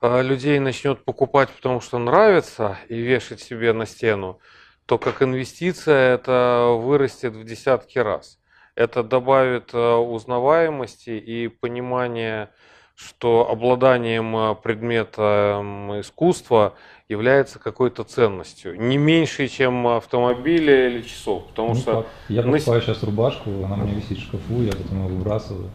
э, 0.00 0.22
людей 0.22 0.58
начнет 0.60 1.04
покупать, 1.04 1.48
потому 1.48 1.80
что 1.80 1.98
нравится, 1.98 2.78
и 2.88 2.96
вешать 3.00 3.40
себе 3.40 3.72
на 3.72 3.86
стену, 3.86 4.38
то 4.86 4.98
как 4.98 5.22
инвестиция 5.22 6.14
это 6.14 6.76
вырастет 6.78 7.34
в 7.34 7.44
десятки 7.44 7.98
раз. 7.98 8.38
Это 8.74 9.02
добавит 9.02 9.70
э, 9.72 9.94
узнаваемости 9.94 11.10
и 11.10 11.48
понимания, 11.48 12.50
что 12.96 13.48
обладанием 13.48 14.36
э, 14.36 14.54
предметом 14.56 16.00
искусства 16.00 16.74
является 17.08 17.58
какой-то 17.58 18.02
ценностью. 18.04 18.80
Не 18.80 18.98
меньшей, 18.98 19.48
чем 19.48 19.86
автомобиля 19.86 20.88
или 20.88 21.02
часов. 21.02 21.46
Потому 21.48 21.68
Ну, 21.68 21.74
что. 21.74 22.06
Я 22.28 22.42
на 22.42 22.52
покупаю 22.52 22.82
сейчас 22.82 23.02
рубашку, 23.02 23.50
она 23.64 23.74
у 23.74 23.78
меня 23.78 23.94
висит 23.94 24.18
в 24.18 24.22
шкафу, 24.22 24.62
я 24.62 24.72
потом 24.72 25.06
ее 25.06 25.08
выбрасываю. 25.08 25.70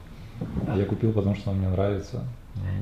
Я 0.76 0.86
купил, 0.86 1.14
потому 1.14 1.36
что 1.36 1.52
она 1.52 1.60
мне 1.60 1.70
нравится. 1.70 2.24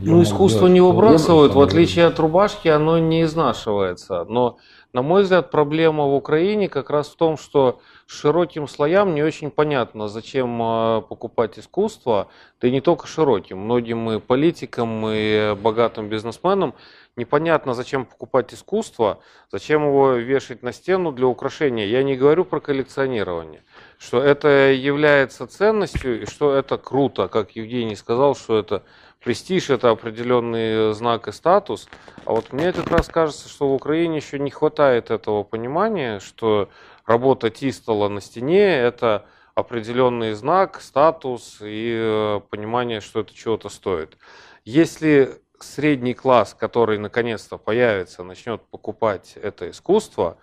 Я 0.01 0.11
Ну, 0.11 0.23
искусство 0.23 0.61
делать 0.61 0.73
не 0.73 0.81
выбрасывают, 0.81 1.53
в 1.53 1.61
отличие 1.61 2.05
от 2.05 2.19
рубашки, 2.19 2.67
оно 2.67 2.97
не 2.97 3.23
изнашивается. 3.23 4.25
Но, 4.25 4.57
на 4.98 5.03
мой 5.03 5.22
взгляд, 5.22 5.52
проблема 5.52 6.06
в 6.06 6.15
Украине 6.15 6.69
как 6.69 6.90
раз 6.90 7.10
в 7.10 7.15
том, 7.18 7.38
что 7.38 7.80
широким 8.07 8.68
слоям 8.68 9.14
не 9.14 9.22
очень 9.22 9.52
понятно, 9.52 10.07
зачем 10.07 10.60
э, 10.60 11.03
покупать 11.07 11.60
искусство, 11.60 12.30
да 12.60 12.68
и 12.68 12.72
не 12.72 12.82
только 12.82 13.06
широким, 13.06 13.60
многим 13.60 14.10
и 14.10 14.19
политикам, 14.19 15.06
и 15.07 15.53
богатым 15.53 16.10
бизнесменам 16.10 16.74
непонятно, 17.15 17.76
зачем 17.76 18.06
покупать 18.06 18.52
искусство, 18.56 19.19
зачем 19.52 19.86
его 19.86 20.14
вешать 20.14 20.64
на 20.64 20.74
стену 20.74 21.11
для 21.11 21.28
украшения. 21.28 21.86
Я 21.86 22.02
не 22.02 22.15
говорю 22.15 22.44
про 22.44 22.60
коллекционирование, 22.60 23.64
что 23.99 24.19
это 24.19 24.72
является 24.72 25.45
ценностью 25.45 26.24
и 26.24 26.26
что 26.26 26.56
это 26.56 26.80
круто, 26.80 27.28
как 27.28 27.52
Евгений 27.52 27.95
сказал, 27.95 28.36
что 28.36 28.57
это 28.57 28.82
престиж, 29.23 29.69
это 29.69 29.89
определенный 29.89 30.94
знак 30.94 31.27
и 31.27 31.31
статус. 31.31 31.88
А 32.26 32.31
вот 32.31 32.53
мне 32.53 32.73
как 32.73 32.89
раз 32.89 33.07
кажется, 33.07 33.49
что 33.49 33.69
в 33.69 33.73
Украине 33.73 34.18
еще 34.18 34.39
не 34.39 34.52
хватает 34.52 35.11
этого 35.11 35.44
понимания, 35.44 36.19
что 36.19 36.69
работа 37.06 37.49
Тистола 37.49 38.10
на 38.10 38.22
стене– 38.22 38.64
это 38.77 39.26
определенный 39.56 40.34
знак, 40.34 40.81
статус 40.81 41.57
и 41.61 41.95
э, 41.98 42.41
понимание, 42.49 43.02
что 43.02 43.22
это 43.22 43.34
чего-то 43.34 43.69
стоит. 43.69 44.18
Если 44.65 45.41
средний 45.60 46.14
класс, 46.14 46.53
который 46.53 46.99
наконец-то 46.99 47.57
появится, 47.57 48.23
начнет 48.23 48.61
покупать 48.61 49.35
это 49.41 49.69
искусство, 49.72 50.38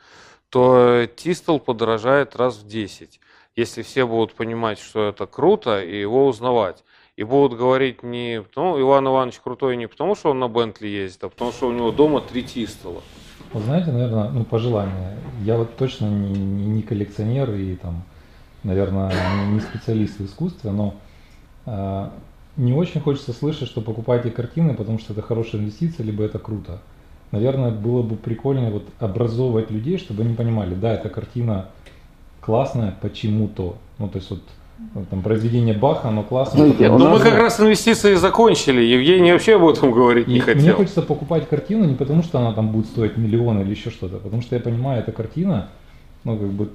то 0.48 1.06
Тистол 1.16 1.60
подорожает 1.60 2.34
раз 2.36 2.56
в 2.56 2.66
10. 2.66 3.20
Если 3.56 3.82
все 3.82 4.06
будут 4.06 4.34
понимать, 4.34 4.78
что 4.80 5.08
это 5.08 5.26
круто, 5.26 5.80
и 5.80 6.00
его 6.00 6.26
узнавать. 6.26 6.82
И 7.16 7.22
будут 7.22 7.56
говорить 7.56 8.02
не 8.02 8.42
потому, 8.42 8.80
Иван 8.80 9.06
Иванович 9.06 9.38
крутой 9.38 9.76
не 9.76 9.86
потому, 9.86 10.16
что 10.16 10.30
он 10.30 10.40
на 10.40 10.48
Бентли 10.48 10.88
ездит, 10.88 11.22
а 11.22 11.28
потому, 11.28 11.52
что 11.52 11.68
у 11.68 11.72
него 11.72 11.92
дома 11.92 12.20
три 12.20 12.42
Тистола. 12.42 13.02
Вот 13.52 13.62
знаете, 13.62 13.92
наверное, 13.92 14.30
ну, 14.30 14.44
пожелание. 14.44 15.16
Я 15.44 15.56
вот 15.56 15.76
точно 15.76 16.06
не, 16.06 16.32
не, 16.32 16.66
не 16.66 16.82
коллекционер 16.82 17.52
и 17.52 17.76
там, 17.76 18.02
наверное, 18.64 19.12
не, 19.46 19.60
специалист 19.60 20.18
в 20.18 20.24
искусстве, 20.24 20.72
но 20.72 20.96
э, 21.66 22.08
не 22.56 22.72
очень 22.72 23.00
хочется 23.00 23.32
слышать, 23.32 23.68
что 23.68 23.80
покупайте 23.80 24.30
картины, 24.32 24.74
потому 24.74 24.98
что 24.98 25.12
это 25.12 25.22
хорошая 25.22 25.60
инвестиция, 25.60 26.04
либо 26.04 26.24
это 26.24 26.40
круто. 26.40 26.80
Наверное, 27.30 27.70
было 27.70 28.02
бы 28.02 28.16
прикольно 28.16 28.70
вот 28.70 28.88
образовывать 28.98 29.70
людей, 29.70 29.98
чтобы 29.98 30.24
они 30.24 30.34
понимали, 30.34 30.74
да, 30.74 30.92
эта 30.92 31.10
картина 31.10 31.68
классная 32.40 32.96
почему-то. 33.00 33.76
Ну, 33.98 34.08
то 34.08 34.18
есть 34.18 34.30
вот 34.30 34.40
ну, 34.40 34.63
там 35.10 35.22
произведение 35.22 35.74
Баха, 35.74 36.08
оно 36.08 36.22
потому 36.22 36.94
у 36.94 36.98
Но 36.98 37.04
мы 37.10 37.18
нас- 37.18 37.22
как 37.22 37.34
раз 37.38 37.60
инвестиции 37.60 38.14
закончили. 38.14 38.80
Евгений 38.82 39.32
вообще 39.32 39.56
об 39.56 39.64
этом 39.66 39.92
говорить 39.92 40.26
И 40.26 40.30
не 40.30 40.34
мне 40.36 40.42
хотел. 40.42 40.76
хочется 40.76 41.02
покупать 41.02 41.48
картину 41.48 41.84
не 41.84 41.94
потому, 41.94 42.22
что 42.22 42.38
она 42.38 42.52
там 42.52 42.70
будет 42.70 42.86
стоить 42.86 43.16
миллион 43.16 43.60
или 43.60 43.70
еще 43.70 43.90
что-то, 43.90 44.16
потому 44.18 44.42
что 44.42 44.54
я 44.56 44.60
понимаю, 44.60 45.00
эта 45.00 45.12
картина, 45.12 45.68
ну, 46.24 46.36
как 46.36 46.48
бы 46.48 46.68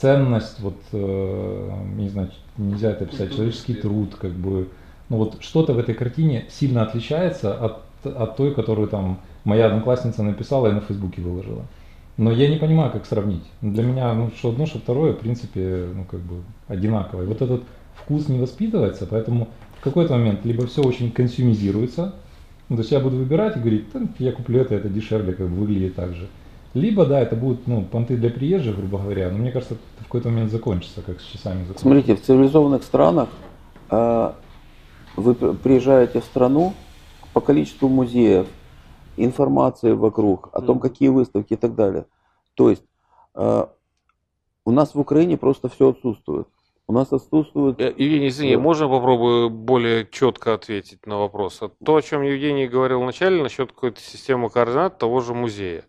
ценность, 0.00 0.60
вот, 0.60 0.76
э, 0.92 1.70
не 1.96 2.08
знаю, 2.08 2.30
нельзя 2.58 2.90
это 2.90 3.06
писать, 3.06 3.34
человеческий 3.34 3.74
труд, 3.74 4.14
как 4.20 4.32
бы, 4.32 4.68
ну, 5.08 5.16
вот 5.18 5.36
что-то 5.40 5.72
в 5.72 5.78
этой 5.78 5.94
картине 5.94 6.46
сильно 6.50 6.82
отличается 6.82 7.54
от, 7.54 7.78
от 8.04 8.36
той, 8.36 8.54
которую 8.54 8.88
там 8.88 9.18
моя 9.44 9.66
одноклассница 9.66 10.22
написала 10.22 10.68
и 10.68 10.72
на 10.72 10.80
Фейсбуке 10.80 11.22
выложила. 11.22 11.62
Но 12.16 12.30
я 12.30 12.48
не 12.48 12.56
понимаю, 12.56 12.92
как 12.92 13.06
сравнить. 13.06 13.42
Для 13.60 13.82
меня, 13.82 14.12
ну, 14.14 14.30
что 14.36 14.50
одно, 14.50 14.66
что 14.66 14.78
второе, 14.78 15.14
в 15.14 15.18
принципе, 15.18 15.88
ну, 15.94 16.04
как 16.04 16.20
бы 16.20 16.42
одинаковое. 16.68 17.26
Вот 17.26 17.42
этот 17.42 17.64
вкус 17.96 18.28
не 18.28 18.38
воспитывается, 18.38 19.06
поэтому 19.06 19.48
в 19.78 19.82
какой-то 19.82 20.14
момент 20.14 20.44
либо 20.44 20.66
все 20.66 20.82
очень 20.82 21.10
консюмизируется, 21.10 22.14
ну, 22.68 22.76
то 22.76 22.82
есть 22.82 22.92
я 22.92 23.00
буду 23.00 23.16
выбирать 23.16 23.56
и 23.56 23.60
говорить, 23.60 23.86
«Да, 23.92 24.00
я 24.18 24.32
куплю 24.32 24.60
это, 24.60 24.74
это 24.74 24.88
дешевле, 24.88 25.32
как 25.32 25.48
бы 25.48 25.56
выглядит 25.56 25.96
так 25.96 26.14
же. 26.14 26.28
Либо, 26.72 27.04
да, 27.06 27.20
это 27.20 27.36
будут, 27.36 27.66
ну, 27.66 27.82
понты 27.82 28.16
для 28.16 28.30
приезжих, 28.30 28.76
грубо 28.76 28.98
говоря, 28.98 29.30
но 29.30 29.38
мне 29.38 29.52
кажется, 29.52 29.74
это 29.74 29.82
в 30.00 30.04
какой-то 30.04 30.28
момент 30.30 30.50
закончится, 30.50 31.02
как 31.02 31.20
с 31.20 31.24
часами 31.24 31.60
закончится. 31.60 31.82
Смотрите, 31.82 32.16
в 32.16 32.22
цивилизованных 32.22 32.82
странах 32.82 33.28
э, 33.90 34.32
вы 35.16 35.34
приезжаете 35.34 36.20
в 36.20 36.24
страну 36.24 36.74
по 37.32 37.40
количеству 37.40 37.88
музеев, 37.88 38.46
информации 39.16 39.92
вокруг, 39.92 40.48
о 40.52 40.60
том, 40.60 40.80
какие 40.80 41.08
выставки 41.08 41.54
и 41.54 41.56
так 41.56 41.74
далее. 41.74 42.06
То 42.54 42.70
есть 42.70 42.84
э, 43.34 43.66
у 44.64 44.70
нас 44.70 44.94
в 44.94 45.00
Украине 45.00 45.36
просто 45.36 45.68
все 45.68 45.90
отсутствует. 45.90 46.48
У 46.86 46.92
нас 46.92 47.12
отсутствует... 47.12 47.80
Э, 47.80 47.94
Евгений, 47.96 48.28
извини, 48.28 48.56
Да. 48.56 48.62
можно 48.62 48.88
попробую 48.88 49.50
более 49.50 50.06
четко 50.10 50.54
ответить 50.54 51.06
на 51.06 51.18
вопрос? 51.18 51.60
То, 51.84 51.96
о 51.96 52.02
чем 52.02 52.22
Евгений 52.22 52.68
говорил 52.68 53.00
вначале, 53.00 53.42
насчет 53.42 53.72
какой-то 53.72 54.00
системы 54.00 54.50
координат 54.50 54.98
того 54.98 55.20
же 55.20 55.34
музея. 55.34 55.84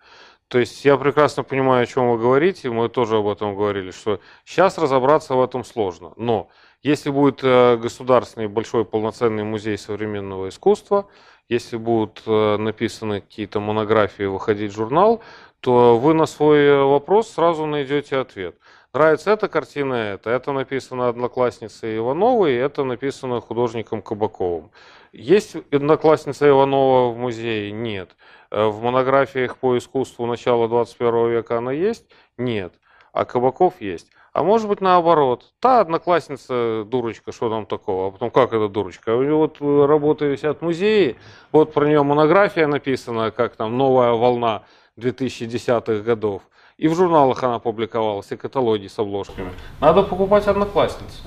То 0.48 0.60
есть 0.60 0.86
я 0.86 0.96
прекрасно 0.98 1.44
понимаю, 1.44 1.84
о 1.84 1.86
чем 1.86 2.12
вы 2.12 2.18
говорите, 2.20 2.70
мы 2.70 2.88
тоже 2.88 3.18
об 3.18 3.28
этом 3.28 3.56
говорили, 3.56 3.92
что 3.92 4.20
сейчас 4.46 4.78
разобраться 4.78 5.34
в 5.34 5.44
этом 5.44 5.64
сложно. 5.64 6.14
Но 6.18 6.50
если 6.84 7.10
будет 7.10 7.40
э, 7.44 7.78
государственный 7.78 8.48
большой 8.48 8.86
полноценный 8.86 9.44
музей 9.44 9.78
современного 9.78 10.50
искусства, 10.50 11.08
если 11.50 11.78
будут 11.78 12.24
э, 12.26 12.58
написаны 12.58 13.22
какие-то 13.22 13.60
монографии, 13.60 14.24
выходить 14.24 14.74
журнал, 14.74 15.22
то 15.60 15.98
вы 15.98 16.14
на 16.14 16.26
свой 16.26 16.60
э, 16.60 16.84
вопрос 16.84 17.30
сразу 17.30 17.66
найдете 17.66 18.18
ответ. 18.18 18.56
Нравится 18.94 19.32
эта 19.32 19.48
картина, 19.48 19.94
это. 19.94 20.30
Это 20.30 20.54
написано 20.54 21.10
одноклассницей 21.10 21.98
Ивановой, 21.98 22.56
это 22.56 22.84
написано 22.84 23.42
художником 23.42 24.02
Кабаковым. 24.02 24.72
Есть 25.12 25.56
одноклассница 25.72 26.48
Иванова 26.48 27.12
в 27.12 27.18
музее? 27.18 27.72
Нет. 27.72 28.16
Э, 28.52 28.68
В 28.68 28.82
монографиях 28.82 29.58
по 29.58 29.78
искусству 29.78 30.26
начала 30.26 30.68
21 30.68 31.30
века 31.30 31.58
она 31.58 31.72
есть? 31.72 32.06
Нет. 32.38 32.74
А 33.12 33.26
Кабаков 33.26 33.82
есть. 33.82 34.10
А 34.36 34.44
может 34.44 34.68
быть 34.68 34.82
наоборот. 34.82 35.46
Та 35.62 35.80
одноклассница 35.80 36.84
дурочка, 36.86 37.32
что 37.32 37.50
там 37.50 37.66
такого? 37.66 38.10
А 38.10 38.12
потом, 38.12 38.32
как 38.32 38.52
это 38.52 38.68
дурочка? 38.68 39.16
У 39.16 39.24
нее 39.24 39.34
вот 39.34 39.62
э, 39.62 39.86
работы 39.86 40.26
висят 40.26 40.60
в 40.60 40.62
музее, 40.62 41.16
вот 41.54 41.72
про 41.72 41.88
нее 41.88 42.04
монография 42.04 42.68
написана, 42.68 43.32
как 43.32 43.56
там 43.56 43.78
«Новая 43.78 44.12
волна» 44.12 44.64
2010-х 45.00 46.04
годов. 46.04 46.42
И 46.76 46.90
в 46.90 46.96
журналах 46.96 47.42
она 47.46 47.60
публиковалась, 47.60 48.30
и 48.34 48.36
каталоги 48.36 48.88
с 48.88 49.00
обложками. 49.00 49.54
Надо 49.80 50.04
покупать 50.04 50.46
одноклассницу. 50.48 51.22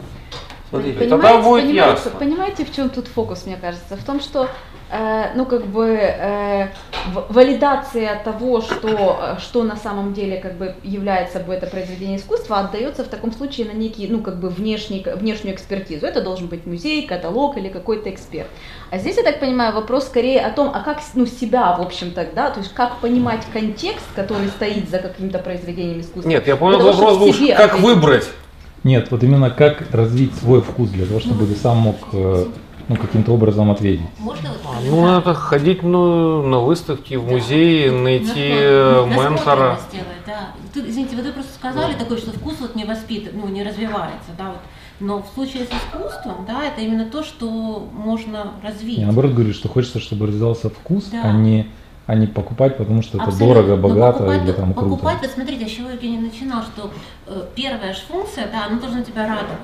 Смотрите, 0.68 1.08
Тогда 1.08 1.40
будет 1.40 1.62
понимаете, 1.64 1.74
ясно. 1.74 2.10
понимаете, 2.10 2.64
в 2.66 2.74
чем 2.74 2.90
тут 2.90 3.08
фокус, 3.08 3.46
мне 3.46 3.56
кажется? 3.56 3.96
В 3.96 4.04
том, 4.04 4.20
что 4.20 4.50
э, 4.90 5.32
ну 5.34 5.46
как 5.46 5.66
бы 5.66 5.86
э, 5.86 6.68
валидация 7.28 8.22
того, 8.22 8.60
что, 8.60 9.18
э, 9.20 9.40
что 9.40 9.62
на 9.62 9.76
самом 9.76 10.14
деле 10.14 10.38
как 10.38 10.54
бы 10.54 10.74
является 10.82 11.38
собой 11.38 11.56
это 11.56 11.66
произведение 11.66 12.18
искусства, 12.18 12.60
отдается 12.60 13.04
в 13.04 13.08
таком 13.08 13.32
случае 13.32 13.66
на 13.66 13.72
некий, 13.72 14.06
ну 14.08 14.20
как 14.20 14.40
бы 14.40 14.48
внешний, 14.48 15.04
внешнюю 15.14 15.54
экспертизу. 15.54 16.06
Это 16.06 16.22
должен 16.22 16.48
быть 16.48 16.66
музей, 16.66 17.06
каталог 17.06 17.56
или 17.56 17.68
какой-то 17.68 18.10
эксперт. 18.10 18.48
А 18.90 18.98
здесь, 18.98 19.16
я 19.16 19.22
так 19.22 19.40
понимаю, 19.40 19.74
вопрос 19.74 20.06
скорее 20.06 20.40
о 20.40 20.50
том, 20.50 20.70
а 20.74 20.80
как 20.80 21.00
ну, 21.14 21.26
себя, 21.26 21.76
в 21.76 21.82
общем-то, 21.82 22.28
да, 22.34 22.50
то 22.50 22.60
есть 22.60 22.72
как 22.72 23.00
понимать 23.00 23.44
контекст, 23.52 24.06
который 24.14 24.48
стоит 24.48 24.88
за 24.90 24.98
каким-то 24.98 25.38
произведением 25.38 26.00
искусства. 26.00 26.28
Нет, 26.28 26.46
я 26.46 26.56
понял 26.56 26.80
вопрос 26.80 27.18
был, 27.18 27.32
как 27.32 27.74
ответить. 27.74 27.80
выбрать. 27.80 28.28
Нет, 28.84 29.10
вот 29.10 29.22
именно 29.22 29.50
как 29.50 29.82
развить 29.92 30.34
свой 30.36 30.62
вкус 30.62 30.90
для 30.90 31.06
того, 31.06 31.20
чтобы 31.20 31.46
ты 31.46 31.54
сам 31.54 31.78
мог 31.78 31.96
э, 32.12 32.46
ну, 32.88 32.96
каким-то 32.96 33.32
образом 33.32 33.70
ответить. 33.70 34.06
Можно 34.18 34.50
вот 34.50 34.58
А, 34.64 34.80
Ну, 34.82 35.02
надо 35.04 35.34
ходить 35.34 35.82
ну, 35.82 36.42
на 36.42 36.60
выставки, 36.60 37.14
в 37.14 37.26
музеи, 37.28 37.90
найти 37.90 38.48
э, 38.50 39.06
ментора. 39.06 39.78
Делать, 39.92 40.06
да. 40.26 40.50
Тут, 40.72 40.86
извините, 40.88 41.16
вы 41.16 41.30
просто 41.32 41.52
сказали 41.52 41.94
такое, 41.94 42.18
что 42.18 42.32
вкус 42.32 42.56
вот 42.60 42.74
не 42.76 42.84
воспитан, 42.84 43.32
ну, 43.34 43.48
не 43.48 43.62
развивается, 43.62 44.30
да, 44.36 44.48
вот. 44.48 44.60
Но 45.00 45.22
в 45.22 45.28
случае 45.34 45.64
с 45.64 45.68
искусством, 45.68 46.44
да, 46.46 46.64
это 46.64 46.80
именно 46.80 47.04
то, 47.04 47.22
что 47.22 47.86
можно 47.92 48.52
развить. 48.64 48.98
Я 48.98 49.06
наоборот 49.06 49.32
говорю, 49.32 49.52
что 49.52 49.68
хочется, 49.68 50.00
чтобы 50.00 50.26
развивался 50.26 50.70
вкус, 50.70 51.04
Да. 51.04 51.22
а 51.24 51.32
не 51.32 51.70
а 52.06 52.14
не 52.14 52.26
покупать, 52.26 52.78
потому 52.78 53.02
что 53.02 53.18
это 53.18 53.26
Абсолютно. 53.26 53.62
дорого, 53.62 53.76
богато 53.76 54.18
покупать, 54.20 54.42
или 54.42 54.52
там 54.52 54.72
круто. 54.72 54.90
покупать, 54.96 55.18
вот 55.20 55.30
смотрите, 55.30 55.68
с 55.68 55.70
чего 55.70 55.90
Евгений 55.90 56.16
начинал, 56.16 56.62
что 56.62 56.90
э, 57.26 57.42
первая 57.54 57.92
же 57.92 58.00
функция, 58.08 58.48
да, 58.50 58.64
она 58.64 58.80
должна 58.80 59.02
тебя 59.02 59.26
радовать. 59.26 59.58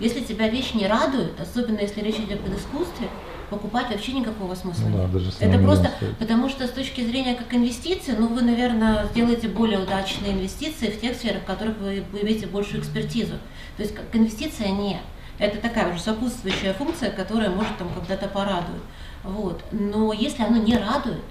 Если 0.00 0.20
тебя 0.20 0.48
вещь 0.48 0.74
не 0.74 0.86
радует, 0.86 1.38
особенно 1.40 1.80
если 1.80 2.00
речь 2.00 2.16
идет 2.16 2.40
об 2.46 2.54
искусстве, 2.54 3.08
покупать 3.50 3.90
вообще 3.90 4.12
никакого 4.12 4.54
смысла 4.54 4.88
Ну 4.88 4.96
да, 4.96 5.02
нет. 5.04 5.12
даже 5.12 5.30
Это 5.38 5.58
просто 5.58 5.90
стоит. 5.96 6.16
потому 6.18 6.48
что 6.48 6.66
с 6.66 6.70
точки 6.70 7.02
зрения 7.02 7.34
как 7.34 7.52
инвестиции, 7.54 8.14
ну 8.18 8.26
вы, 8.28 8.42
наверное, 8.42 9.06
сделаете 9.12 9.48
более 9.48 9.78
удачные 9.78 10.32
инвестиции 10.32 10.86
в 10.90 11.00
тех 11.00 11.14
сферах, 11.16 11.42
в 11.42 11.44
которых 11.44 11.76
вы, 11.78 12.04
имеете 12.22 12.46
большую 12.46 12.80
экспертизу. 12.80 13.34
То 13.76 13.82
есть 13.82 13.94
как 13.94 14.04
инвестиция 14.14 14.68
нет. 14.70 15.00
Это 15.38 15.58
такая 15.58 15.92
уже 15.92 16.00
сопутствующая 16.00 16.72
функция, 16.74 17.10
которая 17.10 17.50
может 17.50 17.76
там 17.76 17.88
когда-то 17.94 18.28
порадует. 18.28 18.82
Вот. 19.22 19.62
Но 19.72 20.12
если 20.12 20.42
оно 20.42 20.56
не 20.56 20.76
радует, 20.76 21.22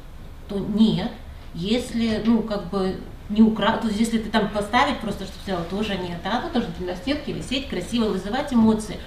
то 0.47 0.59
нет. 0.59 1.11
Если, 1.53 2.21
ну, 2.25 2.41
как 2.43 2.69
бы 2.69 2.95
не 3.33 3.41
укра... 3.41 3.77
то 3.77 3.87
есть 3.87 3.99
если 3.99 4.19
ты 4.19 4.29
там 4.29 4.49
поставить 4.49 4.99
просто, 4.99 5.25
чтобы 5.25 5.41
сделать, 5.43 5.69
тоже 5.69 5.97
нет. 5.97 6.19
А 6.23 6.39
оно 6.39 6.49
тоже 6.49 6.67
на 6.79 6.95
стенке 6.95 7.33
висеть, 7.33 7.67
красиво, 7.67 8.05
вызывать 8.05 8.53
эмоции. 8.53 8.97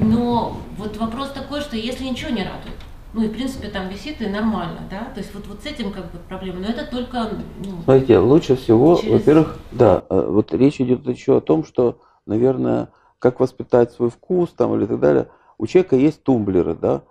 Но 0.00 0.56
вот 0.76 0.96
вопрос 0.96 1.30
такой, 1.30 1.60
что 1.60 1.76
если 1.76 2.04
ничего 2.04 2.30
не 2.30 2.42
радует, 2.42 2.76
ну 3.12 3.22
и 3.22 3.28
в 3.28 3.32
принципе 3.32 3.68
там 3.68 3.88
висит 3.88 4.20
и 4.20 4.26
нормально, 4.26 4.80
да, 4.90 5.08
то 5.14 5.20
есть 5.20 5.34
вот, 5.34 5.46
вот 5.46 5.62
с 5.62 5.66
этим 5.66 5.90
как 5.90 6.10
бы 6.12 6.18
проблема, 6.28 6.60
но 6.60 6.66
это 6.66 6.84
только, 6.90 7.30
ну, 7.64 7.82
Смотрите, 7.84 8.18
лучше 8.18 8.56
всего, 8.56 8.96
Через- 8.96 9.12
во-первых, 9.12 9.58
да, 9.72 10.02
э, 10.10 10.26
вот 10.28 10.52
речь 10.52 10.80
идет 10.80 11.06
еще 11.06 11.38
о 11.38 11.40
том, 11.40 11.64
что, 11.64 11.98
наверное, 12.26 12.88
как 13.18 13.40
воспитать 13.40 13.92
свой 13.92 14.10
вкус 14.10 14.50
там 14.50 14.74
или 14.76 14.86
так 14.86 15.00
далее. 15.00 15.28
У 15.56 15.66
человека 15.66 15.96
есть 15.96 16.22
тумблеры, 16.22 16.74
да, 16.74 17.02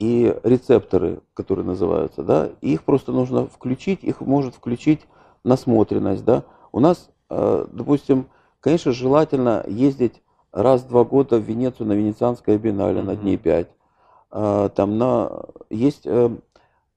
и 0.00 0.34
рецепторы, 0.42 1.20
которые 1.34 1.64
называются, 1.64 2.22
да, 2.22 2.50
и 2.60 2.72
их 2.72 2.82
просто 2.82 3.12
нужно 3.12 3.46
включить, 3.46 4.02
их 4.02 4.20
может 4.20 4.56
включить 4.56 5.02
насмотренность, 5.46 6.24
да. 6.24 6.44
У 6.72 6.80
нас, 6.80 7.08
э, 7.30 7.66
допустим, 7.72 8.26
конечно, 8.60 8.92
желательно 8.92 9.64
ездить 9.66 10.22
раз 10.52 10.82
в 10.82 10.88
два 10.88 11.04
года 11.04 11.38
в 11.38 11.42
Венецию 11.42 11.86
на 11.86 11.92
Венецианское 11.92 12.58
биеннале 12.58 13.02
на 13.02 13.12
Мгм. 13.12 13.20
дней 13.22 13.36
пять. 13.36 13.68
А, 14.30 14.68
Там 14.70 14.98
на, 14.98 15.44
есть 15.70 16.02
э, 16.04 16.30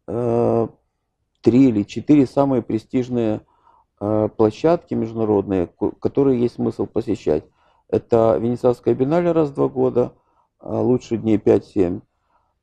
э, 0.08 0.68
три 1.42 1.70
или 1.70 1.84
четыре 1.84 2.26
самые 2.26 2.62
престижные 2.62 3.42
э, 4.02 4.30
площадки 4.36 4.94
международные, 4.96 5.70
которые 6.02 6.42
есть 6.42 6.56
смысл 6.56 6.86
посещать. 6.86 7.44
Это 7.88 8.38
Венецианское 8.42 8.94
биеннале 8.94 9.32
раз 9.32 9.50
в 9.50 9.54
два 9.54 9.68
года, 9.68 10.14
лучше 10.62 11.18
дней 11.18 11.38
5-7. 11.38 12.02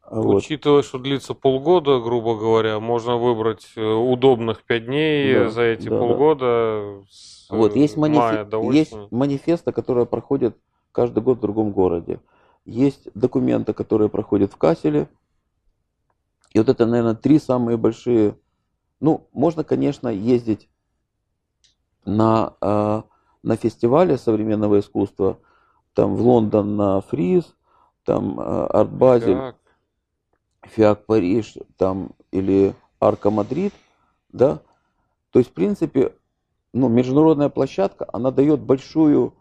А 0.08 0.20
Вот. 0.20 0.36
Учитывая, 0.36 0.82
что 0.82 0.98
длится 0.98 1.34
полгода, 1.34 1.98
грубо 2.00 2.36
говоря, 2.36 2.78
можно 2.78 3.16
выбрать 3.16 3.66
э, 3.74 3.84
удобных 3.84 4.62
пять 4.62 4.86
дней 4.86 5.34
Да, 5.34 5.50
за 5.50 5.62
эти 5.62 5.88
да, 5.88 5.90
да. 5.90 5.98
полгода. 5.98 7.02
С 7.10 7.48
Вот, 7.50 7.74
есть, 7.74 7.96
э, 7.96 8.00
манифе- 8.00 8.72
есть 8.72 8.92
осени. 8.92 9.08
манифеста, 9.10 9.72
которая 9.72 10.04
проходит 10.04 10.56
каждый 10.92 11.22
год 11.24 11.38
в 11.38 11.40
другом 11.40 11.72
городе. 11.72 12.20
Есть 12.64 13.08
документы, 13.14 13.72
которые 13.72 14.08
проходят 14.08 14.52
в 14.52 14.56
Касселе. 14.56 15.08
И 16.52 16.58
вот 16.58 16.68
это, 16.68 16.86
наверное, 16.86 17.14
три 17.14 17.38
самые 17.40 17.76
большие. 17.76 18.36
Ну, 19.00 19.26
можно, 19.32 19.64
конечно, 19.64 20.08
ездить 20.08 20.68
на, 22.04 22.54
э, 22.60 23.02
на 23.42 23.56
фестивале 23.56 24.16
современного 24.18 24.78
искусства. 24.78 25.38
Там 25.94 26.14
в 26.14 26.22
Лондон 26.22 26.76
на 26.76 27.00
Фриз, 27.00 27.56
там 28.04 28.38
э, 28.38 28.66
Арт 28.66 28.90
Базель. 28.92 29.34
Так. 29.36 29.56
ФИАК 30.66 31.06
Париж 31.06 31.54
там, 31.76 32.10
или 32.30 32.74
ARCO 33.00 33.30
Madrid, 33.30 33.72
да, 34.30 34.60
то 35.30 35.38
есть, 35.38 35.50
в 35.50 35.54
принципе, 35.54 36.14
ну, 36.72 36.88
международная 36.88 37.48
площадка, 37.48 38.06
она 38.12 38.30
дает 38.30 38.60
большую, 38.60 39.34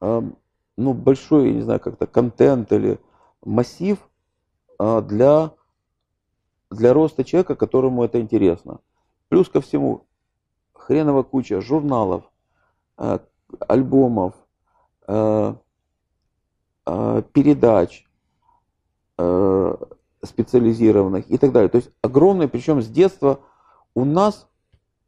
эм, 0.00 0.36
ну, 0.76 0.92
большой, 0.94 1.48
я 1.48 1.54
не 1.54 1.62
знаю, 1.62 1.80
как-то 1.80 2.06
контент 2.06 2.72
или 2.72 2.98
массив 3.44 3.98
э, 4.78 5.02
для, 5.02 5.52
для 6.70 6.92
роста 6.92 7.24
человека, 7.24 7.54
которому 7.54 8.04
это 8.04 8.20
интересно. 8.20 8.80
Плюс 9.28 9.48
ко 9.48 9.60
всему, 9.60 10.06
хреново 10.72 11.22
куча 11.22 11.60
журналов, 11.60 12.24
э, 12.98 13.18
альбомов, 13.68 14.34
э, 15.06 15.54
э, 16.86 17.22
передач, 17.32 18.06
э, 19.18 19.76
специализированных 20.22 21.30
и 21.30 21.38
так 21.38 21.52
далее. 21.52 21.68
То 21.68 21.76
есть 21.76 21.90
огромное, 22.02 22.48
причем 22.48 22.82
с 22.82 22.86
детства 22.86 23.40
у 23.94 24.04
нас 24.04 24.46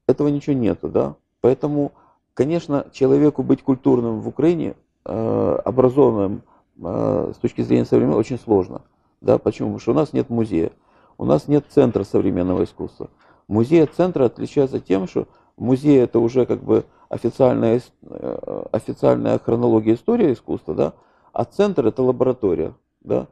этого 0.06 0.28
ничего 0.28 0.54
нету, 0.54 0.88
да. 0.88 1.16
Поэтому, 1.40 1.92
конечно, 2.34 2.86
человеку 2.92 3.42
быть 3.42 3.62
культурным 3.62 4.20
в 4.20 4.28
Украине, 4.28 4.74
э, 5.04 5.58
образованным 5.64 6.42
э, 6.82 7.32
с 7.34 7.38
точки 7.38 7.62
зрения 7.62 7.84
современного, 7.84 8.20
очень 8.20 8.38
сложно. 8.38 8.82
Да, 9.20 9.38
почему? 9.38 9.68
Потому 9.68 9.80
что 9.80 9.92
у 9.92 9.94
нас 9.94 10.12
нет 10.12 10.30
музея, 10.30 10.72
у 11.18 11.24
нас 11.24 11.48
нет 11.48 11.64
центра 11.68 12.04
современного 12.04 12.64
искусства. 12.64 13.10
Музей 13.48 13.84
от 13.84 13.94
центра 13.94 14.24
отличается 14.24 14.80
тем, 14.80 15.06
что 15.06 15.26
музей 15.56 16.00
это 16.00 16.18
уже 16.18 16.46
как 16.46 16.62
бы 16.62 16.84
официальная, 17.08 17.80
э, 18.02 18.64
официальная 18.72 19.38
хронология 19.38 19.94
истории 19.94 20.32
искусства, 20.32 20.74
да, 20.74 20.92
а 21.32 21.44
центр 21.44 21.86
это 21.86 22.02
лаборатория, 22.02 22.74
да. 23.02 23.28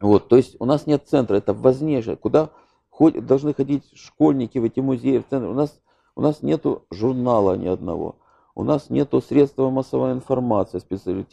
Вот, 0.00 0.28
то 0.28 0.36
есть 0.36 0.56
у 0.60 0.64
нас 0.64 0.86
нет 0.86 1.08
центра, 1.08 1.36
это 1.36 1.52
важнейшее, 1.52 2.16
куда 2.16 2.50
ходят, 2.88 3.26
должны 3.26 3.52
ходить 3.52 3.84
школьники 3.94 4.58
в 4.58 4.64
эти 4.64 4.80
музеи, 4.80 5.18
в 5.18 5.28
центр. 5.28 5.48
У 5.48 5.54
нас, 5.54 5.80
у 6.14 6.22
нас 6.22 6.42
нету 6.42 6.84
журнала 6.90 7.56
ни 7.56 7.66
одного, 7.66 8.16
у 8.54 8.62
нас 8.62 8.90
нету 8.90 9.20
средства 9.20 9.70
массовой 9.70 10.12
информации 10.12 10.80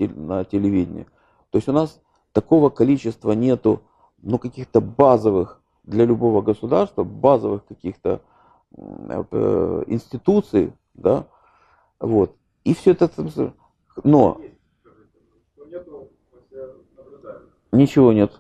на 0.07 0.45
телевидении. 0.45 1.05
То 1.51 1.57
есть 1.57 1.67
у 1.67 1.73
нас 1.73 2.01
такого 2.31 2.69
количества 2.69 3.31
нету, 3.33 3.81
ну, 4.21 4.39
каких-то 4.39 4.81
базовых 4.81 5.61
для 5.83 6.05
любого 6.05 6.41
государства, 6.41 7.03
базовых 7.03 7.65
каких-то 7.65 8.21
э, 8.75 9.83
институций, 9.87 10.73
да, 10.95 11.27
вот. 11.99 12.35
И 12.63 12.73
все 12.73 12.91
это, 12.91 13.09
но 14.03 14.41
ничего 17.71 18.11
нет. 18.11 18.31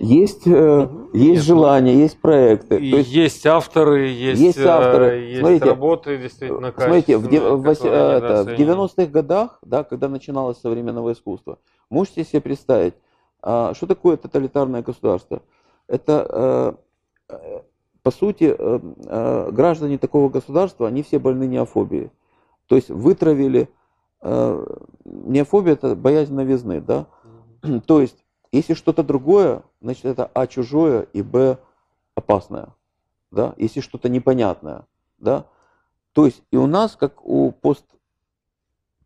Есть, 0.00 0.46
э, 0.46 0.88
есть 1.12 1.44
желание, 1.44 1.96
есть 1.96 2.20
проекты. 2.20 2.78
И 2.78 2.86
есть, 2.86 3.10
есть 3.10 3.46
авторы, 3.46 4.08
есть, 4.08 4.40
есть 4.40 4.58
э, 4.58 4.66
авторы. 4.66 5.20
есть 5.20 5.40
Смотрите, 5.40 5.64
работы 5.64 6.18
действительно 6.18 6.74
Смотрите, 6.76 7.16
в, 7.16 7.22
в 7.22 7.28
э, 7.28 7.70
это, 7.70 8.44
в 8.44 8.58
недооценены. 8.58 8.70
90-х 8.72 9.06
годах, 9.06 9.58
да, 9.62 9.84
когда 9.84 10.08
начиналось 10.08 10.58
современного 10.58 11.12
искусства, 11.12 11.58
можете 11.90 12.24
себе 12.24 12.40
представить, 12.40 12.94
а, 13.40 13.72
что 13.74 13.86
такое 13.86 14.16
тоталитарное 14.16 14.82
государство? 14.82 15.42
Это, 15.86 16.76
по 18.02 18.10
сути, 18.10 18.56
граждане 19.52 19.98
такого 19.98 20.30
государства, 20.30 20.88
они 20.88 21.02
все 21.02 21.18
больны 21.18 21.46
неофобией. 21.46 22.10
То 22.66 22.76
есть 22.76 22.88
вытравили, 22.88 23.68
неофобия 24.22 25.74
это 25.74 25.94
боязнь 25.94 26.34
новизны, 26.34 26.80
да? 26.80 27.06
То 27.86 28.00
есть, 28.00 28.23
если 28.54 28.74
что-то 28.74 29.02
другое, 29.02 29.62
значит 29.80 30.04
это 30.04 30.30
А 30.32 30.46
чужое 30.46 31.08
и 31.12 31.22
Б 31.22 31.58
опасное, 32.14 32.68
да? 33.30 33.54
Если 33.56 33.80
что-то 33.80 34.08
непонятное, 34.08 34.86
да? 35.18 35.46
То 36.12 36.26
есть 36.26 36.42
и 36.52 36.56
у 36.56 36.66
нас, 36.66 36.94
как 36.94 37.24
у 37.26 37.50
пост, 37.50 37.84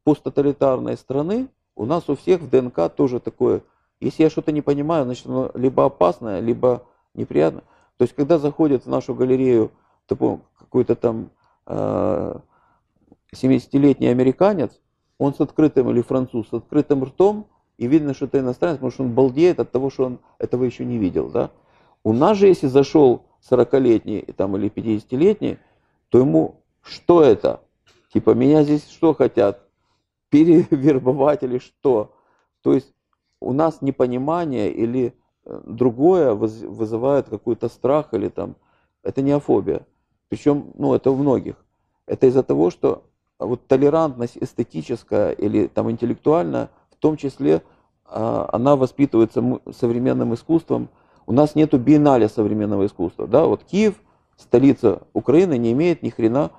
посттоталитарной 0.04 0.96
страны, 0.96 1.48
у 1.76 1.86
нас 1.86 2.08
у 2.08 2.16
всех 2.16 2.42
в 2.42 2.50
ДНК 2.50 2.92
тоже 2.94 3.20
такое 3.20 3.62
Если 4.00 4.22
я 4.22 4.30
что-то 4.30 4.52
не 4.52 4.60
понимаю, 4.60 5.04
значит 5.04 5.26
оно 5.26 5.50
либо 5.54 5.86
опасное, 5.86 6.40
либо 6.40 6.84
неприятно. 7.14 7.62
То 7.96 8.02
есть, 8.02 8.14
когда 8.14 8.38
заходит 8.38 8.84
в 8.84 8.88
нашу 8.88 9.14
галерею 9.14 9.70
такой, 10.06 10.40
какой-то 10.58 10.94
там 10.94 11.30
э, 11.66 12.38
70-летний 13.34 14.08
американец, 14.08 14.78
он 15.18 15.34
с 15.34 15.40
открытым, 15.40 15.90
или 15.90 16.02
француз, 16.02 16.48
с 16.48 16.52
открытым 16.52 17.04
ртом, 17.04 17.46
и 17.78 17.86
видно, 17.86 18.12
что 18.12 18.26
это 18.26 18.40
иностранец, 18.40 18.76
потому 18.76 18.90
что 18.90 19.04
он 19.04 19.14
балдеет 19.14 19.60
от 19.60 19.70
того, 19.70 19.88
что 19.88 20.04
он 20.04 20.18
этого 20.38 20.64
еще 20.64 20.84
не 20.84 20.98
видел. 20.98 21.30
Да? 21.30 21.50
У 22.04 22.12
нас 22.12 22.36
же, 22.36 22.48
если 22.48 22.66
зашел 22.66 23.22
40-летний 23.48 24.22
там, 24.36 24.56
или 24.56 24.68
50-летний, 24.68 25.58
то 26.10 26.18
ему 26.18 26.56
что 26.82 27.22
это? 27.22 27.60
Типа, 28.12 28.34
меня 28.34 28.64
здесь 28.64 28.88
что 28.88 29.14
хотят? 29.14 29.62
Перевербовать 30.28 31.42
или 31.42 31.58
что? 31.58 32.14
То 32.62 32.74
есть 32.74 32.92
у 33.40 33.52
нас 33.52 33.80
непонимание 33.80 34.70
или 34.72 35.14
э, 35.44 35.60
другое 35.64 36.34
вызывает 36.34 37.28
какой-то 37.28 37.68
страх 37.68 38.12
или 38.12 38.28
там, 38.28 38.56
это 39.02 39.22
не 39.22 39.30
афобия. 39.30 39.86
Причем, 40.28 40.72
ну, 40.74 40.94
это 40.94 41.10
у 41.10 41.16
многих. 41.16 41.54
Это 42.06 42.26
из-за 42.26 42.42
того, 42.42 42.70
что 42.70 43.04
вот 43.38 43.66
толерантность 43.66 44.36
эстетическая 44.36 45.30
или 45.30 45.68
там 45.68 45.90
интеллектуальная, 45.90 46.70
в 46.98 47.00
том 47.00 47.16
числе, 47.16 47.62
а, 48.04 48.48
она 48.52 48.76
воспитывается 48.76 49.42
современным 49.72 50.34
искусством. 50.34 50.88
У 51.26 51.32
нас 51.32 51.54
нету 51.54 51.78
биеннале 51.78 52.28
современного 52.28 52.86
искусства. 52.86 53.26
Да? 53.26 53.46
Вот 53.46 53.64
Киев, 53.64 53.94
столица 54.36 55.02
Украины, 55.12 55.56
не 55.58 55.72
имеет 55.72 56.02
ни 56.02 56.10
хрена 56.10 56.50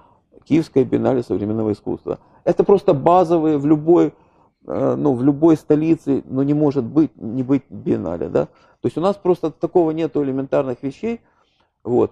Киевское 0.45 0.83
биеннале 0.83 1.23
современного 1.23 1.73
искусства. 1.73 2.19
Это 2.43 2.63
просто 2.63 2.93
базовые 2.93 3.57
в 3.57 3.65
любой 3.65 4.13
Э, 4.71 4.95
ну, 4.95 5.13
в 5.13 5.23
любой 5.23 5.57
столице, 5.57 6.21
ну, 6.25 6.43
не 6.43 6.53
может 6.53 6.83
быть, 6.83 7.15
не 7.15 7.43
быть 7.43 7.63
биеннале, 7.69 8.29
да. 8.29 8.45
То 8.45 8.85
есть 8.85 8.97
у 8.97 9.01
нас 9.01 9.15
просто 9.15 9.51
такого 9.51 9.91
нету 9.91 10.23
элементарных 10.23 10.83
вещей, 10.83 11.21
вот, 11.83 12.11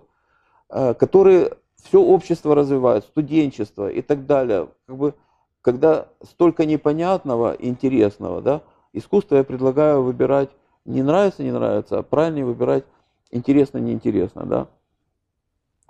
э, 0.70 0.94
которые 0.94 1.58
все 1.76 2.02
общество 2.02 2.56
развивает, 2.56 3.04
студенчество 3.04 3.90
и 3.90 4.02
так 4.02 4.26
далее. 4.26 4.70
Как 4.88 4.98
бы, 4.98 5.14
когда 5.62 6.08
столько 6.24 6.66
непонятного, 6.66 7.56
интересного, 7.60 8.42
да, 8.42 8.62
искусство 8.94 9.36
я 9.36 9.44
предлагаю 9.44 10.04
выбирать 10.04 10.50
не 10.86 11.04
нравится, 11.04 11.44
не 11.44 11.52
нравится, 11.52 12.00
а 12.00 12.04
правильнее 12.04 12.46
выбирать 12.46 12.86
интересно, 13.32 13.78
неинтересно, 13.78 14.46
да. 14.46 14.68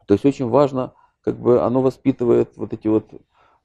То 0.07 0.13
есть 0.13 0.25
очень 0.25 0.47
важно, 0.49 0.93
как 1.21 1.37
бы 1.37 1.61
оно 1.61 1.81
воспитывает 1.81 2.55
вот 2.55 2.73
эти 2.73 2.87
вот 2.87 3.05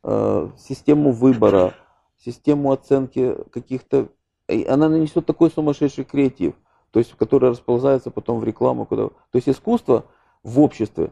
э, 0.02 0.48
систему 0.58 1.12
выбора, 1.12 1.74
систему 2.18 2.72
оценки 2.72 3.36
каких-то... 3.50 4.08
Она 4.48 4.88
нанесет 4.88 5.24
такой 5.24 5.50
сумасшедший 5.50 6.04
креатив, 6.04 6.54
то 6.90 6.98
есть, 6.98 7.14
который 7.16 7.50
расползается 7.50 8.10
потом 8.10 8.38
в 8.40 8.44
рекламу. 8.44 8.84
Куда... 8.84 9.08
То 9.08 9.14
есть 9.34 9.48
искусство 9.48 10.04
в 10.42 10.60
обществе, 10.60 11.10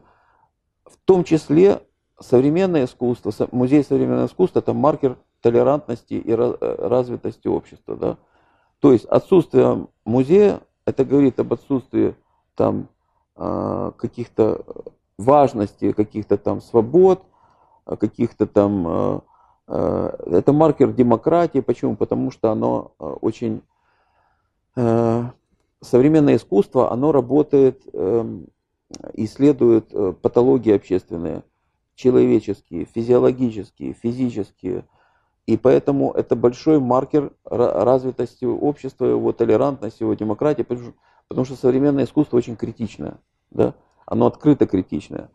в 0.84 0.96
том 1.04 1.24
числе 1.24 1.80
современное 2.20 2.84
искусство, 2.84 3.32
музей 3.52 3.82
современного 3.82 4.26
искусства, 4.26 4.60
это 4.60 4.72
маркер 4.72 5.16
толерантности 5.40 6.14
и 6.14 6.32
развитости 6.32 7.48
общества. 7.48 7.96
Да? 7.96 8.16
То 8.80 8.92
есть 8.92 9.04
отсутствие 9.06 9.86
музея, 10.04 10.60
это 10.84 11.04
говорит 11.04 11.40
об 11.40 11.52
отсутствии 11.52 12.14
там 12.54 12.88
а, 13.36 13.92
каких-то 13.92 14.64
важности, 15.18 15.92
каких-то 15.92 16.36
там 16.36 16.60
свобод, 16.60 17.22
каких-то 17.84 18.46
там 18.46 18.86
а, 18.86 19.20
Э, 19.70 20.10
это 20.26 20.52
маркер 20.52 20.92
демократии. 20.92 21.60
Почему? 21.60 21.96
Потому 21.96 22.30
что 22.30 22.50
оно 22.50 22.92
э, 22.98 23.04
очень... 23.04 23.62
Э, 24.76 25.24
современное 25.80 26.36
искусство, 26.36 26.92
оно 26.92 27.10
работает, 27.10 27.82
эм, 27.94 28.48
исследует 29.14 29.88
патологии 30.20 30.74
общественные, 30.74 31.42
человеческие, 32.00 32.86
физиологические, 32.86 33.92
физические. 33.92 34.84
И 35.46 35.56
поэтому 35.56 36.12
это 36.12 36.34
большой 36.34 36.80
маркер 36.80 37.32
развитости 37.44 38.44
общества, 38.44 39.04
его 39.04 39.32
толерантности, 39.32 40.02
его 40.02 40.14
демократии, 40.14 40.62
потому 40.62 41.44
что 41.44 41.56
современное 41.56 42.04
искусство 42.04 42.38
очень 42.38 42.56
критичное. 42.56 43.18
Да? 43.50 43.74
Оно 44.06 44.26
открыто 44.26 44.66
критичное. 44.66 45.28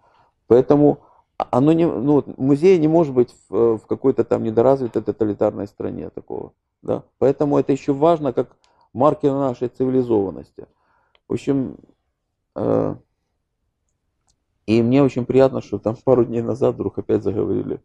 Поэтому 0.48 1.00
оно 1.38 1.72
не, 1.74 1.86
ну, 1.86 2.24
музей 2.38 2.80
не 2.80 2.88
может 2.88 3.14
быть 3.14 3.36
в, 3.50 3.78
в 3.78 3.86
какой-то 3.86 4.24
там 4.24 4.44
недоразвитой 4.44 5.04
тоталитарной 5.04 5.68
стране 5.68 6.10
такого. 6.10 6.54
Да? 6.82 7.04
Поэтому 7.20 7.60
это 7.60 7.74
еще 7.74 7.94
важно 7.94 8.34
как 8.34 8.56
маркер 8.94 9.34
нашей 9.34 9.68
цивилизованности. 9.68 10.66
В 11.28 11.34
общем, 11.34 11.76
э, 12.56 12.96
и 14.66 14.82
мне 14.82 15.04
очень 15.04 15.26
приятно, 15.26 15.62
что 15.62 15.78
там 15.78 15.96
пару 16.04 16.26
дней 16.26 16.42
назад 16.42 16.76
вдруг 16.76 16.98
опять 16.98 17.24
заговорили 17.24 17.82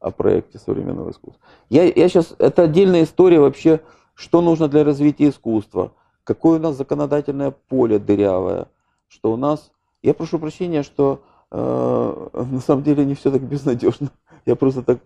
о 0.00 0.10
проекте 0.10 0.58
современного 0.58 1.10
искусства. 1.10 1.40
Я, 1.68 1.84
я 1.84 2.08
сейчас, 2.08 2.34
это 2.38 2.62
отдельная 2.62 3.04
история 3.04 3.40
вообще, 3.40 3.80
что 4.14 4.40
нужно 4.40 4.68
для 4.68 4.84
развития 4.84 5.28
искусства, 5.28 5.92
какое 6.24 6.58
у 6.58 6.62
нас 6.62 6.76
законодательное 6.76 7.50
поле 7.50 7.98
дырявое, 7.98 8.66
что 9.08 9.32
у 9.32 9.36
нас, 9.36 9.70
я 10.02 10.14
прошу 10.14 10.38
прощения, 10.38 10.82
что 10.82 11.22
Э, 11.52 12.28
на 12.50 12.60
самом 12.60 12.82
деле 12.82 13.04
не 13.04 13.14
все 13.14 13.30
так 13.30 13.42
безнадежно. 13.42 14.10
Я 14.46 14.56
просто 14.56 14.82
так, 14.82 14.98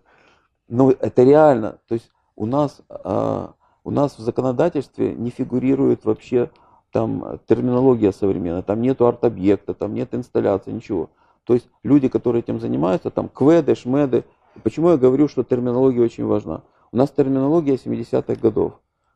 ну 0.67 0.89
это 0.91 1.23
реально. 1.23 1.77
То 1.87 1.93
есть 1.93 2.09
у 2.35 2.45
нас, 2.45 2.81
а, 2.89 3.53
у 3.83 3.91
нас 3.91 4.17
в 4.17 4.21
законодательстве 4.21 5.13
не 5.13 5.29
фигурирует 5.29 6.05
вообще 6.05 6.49
там 6.91 7.39
терминология 7.47 8.11
современная, 8.13 8.61
там 8.61 8.81
нету 8.81 9.05
арт-объекта, 9.05 9.73
там 9.73 9.93
нет 9.93 10.15
инсталляции, 10.15 10.71
ничего. 10.71 11.09
То 11.47 11.55
есть 11.55 11.67
люди, 11.81 12.07
которые 12.07 12.41
этим 12.41 12.59
занимаются, 12.59 13.09
там 13.09 13.29
кведы, 13.29 13.73
шмеды. 13.73 14.25
Почему 14.63 14.91
я 14.91 14.97
говорю, 14.97 15.27
что 15.27 15.43
терминология 15.43 16.01
очень 16.01 16.25
важна? 16.25 16.61
У 16.91 16.97
нас 16.97 17.09
терминология 17.09 17.75
70-х 17.75 18.35
годов, 18.35 18.73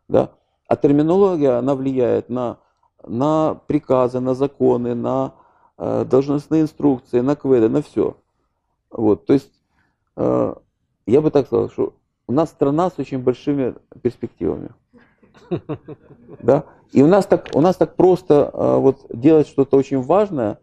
да? 0.08 0.32
А 0.68 0.76
терминология, 0.76 1.52
она 1.52 1.76
влияет 1.76 2.30
на, 2.30 2.58
на 3.06 3.60
приказы, 3.68 4.20
на 4.20 4.34
законы, 4.34 4.96
на 4.96 5.34
Э, 5.84 6.06
должностные 6.06 6.62
инструкции, 6.62 7.22
на 7.22 7.36
кведы, 7.36 7.68
на 7.68 7.82
все. 7.82 8.16
Вот, 8.92 9.26
то 9.26 9.34
есть, 9.34 9.52
э, 10.16 10.56
я 11.08 11.22
бы 11.22 11.32
так 11.32 11.48
сказал, 11.48 11.72
что 11.72 11.94
у 12.28 12.34
нас 12.34 12.50
страна 12.50 12.92
с 12.92 13.00
очень 13.00 13.18
большими 13.18 13.74
перспективами. 14.04 14.70
Да? 16.44 16.66
И 16.92 17.02
у 17.02 17.08
нас 17.08 17.26
так, 17.26 17.50
у 17.56 17.62
нас 17.62 17.78
так 17.78 17.96
просто 17.96 18.52
э, 18.54 18.76
вот, 18.78 19.08
делать 19.10 19.48
что-то 19.48 19.76
очень 19.76 20.02
важное. 20.02 20.60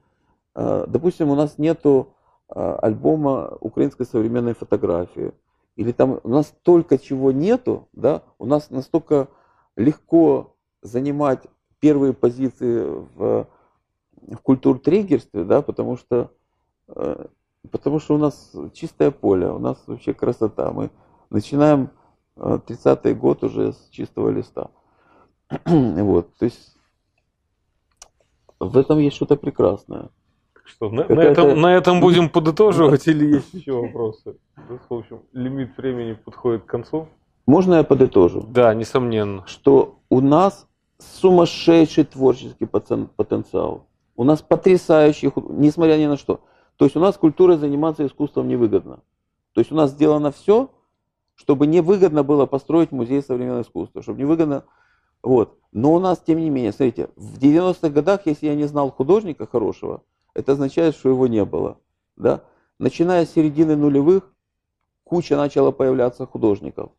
Допустим, 0.59 1.30
у 1.30 1.36
нас 1.36 1.59
нету 1.59 2.14
альбома 2.48 3.56
украинской 3.60 4.05
современной 4.05 4.55
фотографии. 4.55 5.32
Или 5.76 5.93
там 5.93 6.18
у 6.24 6.28
нас 6.28 6.48
столько 6.48 6.98
чего 6.98 7.30
нету, 7.30 7.89
да, 7.93 8.22
у 8.39 8.47
нас 8.47 8.70
настолько 8.70 9.28
легко 9.76 10.56
занимать 10.82 11.47
первые 11.78 12.12
позиции 12.12 12.85
в 13.14 13.47
в 14.26 14.39
культуртриггерстве, 14.39 15.44
да, 15.44 15.62
потому 15.62 15.97
что, 15.97 16.30
э, 16.89 17.26
потому 17.70 17.98
что 17.98 18.14
у 18.14 18.18
нас 18.18 18.55
чистое 18.74 19.10
поле, 19.10 19.48
у 19.48 19.59
нас 19.59 19.82
вообще 19.86 20.14
красота. 20.14 20.70
Мы 20.72 20.90
начинаем 21.30 21.90
30-й 22.36 23.12
э, 23.12 23.14
год 23.14 23.43
уже 23.44 23.72
с 23.72 23.89
чистого 23.90 24.30
листа. 24.30 24.70
вот, 25.64 26.35
то 26.36 26.44
есть 26.44 26.76
в 28.60 28.76
этом 28.76 28.98
есть 28.98 29.16
что-то 29.16 29.36
прекрасное. 29.36 30.10
Что, 30.68 30.90
на, 30.90 31.06
на, 31.08 31.20
этом, 31.20 31.60
на 31.60 31.74
этом 31.74 32.00
будем 32.00 32.28
подытоживать 32.28 33.08
или 33.08 33.36
есть 33.36 33.54
еще 33.54 33.72
вопросы? 33.72 34.36
В 34.88 34.94
общем, 34.94 35.22
лимит 35.32 35.76
времени 35.76 36.12
подходит 36.12 36.64
к 36.64 36.66
концу. 36.66 37.08
Можно 37.46 37.76
я 37.76 37.84
подытожу? 37.84 38.42
Да, 38.42 38.74
несомненно. 38.74 39.46
Что 39.46 39.98
у 40.10 40.20
нас 40.20 40.66
сумасшедший 40.98 42.04
творческий 42.04 42.66
потенциал. 42.66 43.86
У 44.16 44.24
нас 44.24 44.42
потрясающий, 44.42 45.32
несмотря 45.48 45.96
ни 45.96 46.06
на 46.06 46.18
что. 46.18 46.40
То 46.76 46.84
есть 46.84 46.96
у 46.96 47.00
нас 47.00 47.16
культурой 47.16 47.56
заниматься 47.56 48.04
искусством 48.04 48.48
невыгодно. 48.48 49.00
То 49.54 49.60
есть 49.60 49.72
у 49.72 49.74
нас 49.74 49.92
сделано 49.92 50.30
все, 50.30 50.70
чтобы 51.34 51.66
невыгодно 51.66 52.22
было 52.22 52.46
построить 52.46 52.92
музей 52.92 53.22
современного 53.22 53.62
искусства, 53.62 54.02
чтобы 54.02 54.20
невыгодно... 54.20 54.64
Вот. 55.22 55.56
Но 55.72 55.94
у 55.94 55.98
нас, 55.98 56.20
тем 56.24 56.38
не 56.38 56.50
менее, 56.50 56.72
смотрите, 56.72 57.08
в 57.16 57.38
90-х 57.38 57.88
годах, 57.88 58.20
если 58.26 58.46
я 58.46 58.54
не 58.54 58.64
знал 58.64 58.90
художника 58.90 59.46
хорошего, 59.46 60.02
это 60.39 60.52
означает, 60.52 60.94
что 60.94 61.09
его 61.09 61.27
не 61.27 61.44
было. 61.44 61.78
Да? 62.16 62.43
Начиная 62.78 63.27
с 63.27 63.32
середины 63.32 63.74
нулевых, 63.74 64.32
куча 65.02 65.36
начала 65.36 65.73
появляться 65.73 66.27
художников. 66.27 66.93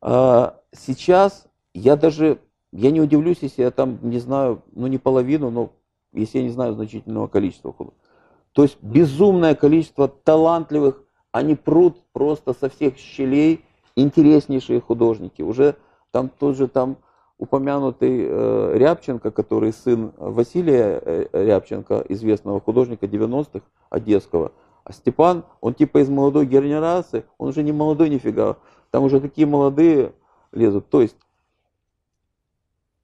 А 0.00 0.60
сейчас 0.70 1.48
я 1.74 1.96
даже, 1.96 2.38
я 2.70 2.92
не 2.92 3.00
удивлюсь, 3.00 3.38
если 3.40 3.62
я 3.62 3.72
там 3.72 3.98
не 4.02 4.20
знаю, 4.20 4.62
ну 4.72 4.86
не 4.86 4.98
половину, 4.98 5.50
но 5.50 5.72
если 6.12 6.38
я 6.38 6.44
не 6.44 6.50
знаю 6.50 6.74
значительного 6.74 7.26
количества 7.26 7.72
художников. 7.72 8.08
То 8.52 8.62
есть 8.62 8.80
безумное 8.80 9.56
количество 9.56 10.06
талантливых, 10.06 11.02
они 11.32 11.56
прут 11.56 12.00
просто 12.12 12.54
со 12.54 12.68
всех 12.68 12.98
щелей, 12.98 13.64
интереснейшие 13.96 14.80
художники. 14.80 15.42
Уже 15.42 15.74
там 16.12 16.28
тот 16.28 16.56
же 16.56 16.68
там 16.68 16.98
упомянутый 17.38 18.26
э, 18.28 18.72
Рябченко, 18.74 19.30
который 19.30 19.72
сын 19.72 20.12
Василия 20.16 21.00
э, 21.04 21.26
Рябченко, 21.32 22.04
известного 22.08 22.60
художника 22.60 23.06
90-х, 23.06 23.64
одесского. 23.90 24.52
А 24.84 24.92
Степан, 24.92 25.44
он 25.60 25.74
типа 25.74 25.98
из 25.98 26.08
молодой 26.08 26.46
генерации, 26.46 27.24
он 27.38 27.48
уже 27.48 27.62
не 27.62 27.72
молодой 27.72 28.10
нифига, 28.10 28.56
там 28.90 29.04
уже 29.04 29.20
такие 29.20 29.46
молодые 29.46 30.12
лезут. 30.52 30.88
То 30.88 31.02
есть 31.02 31.16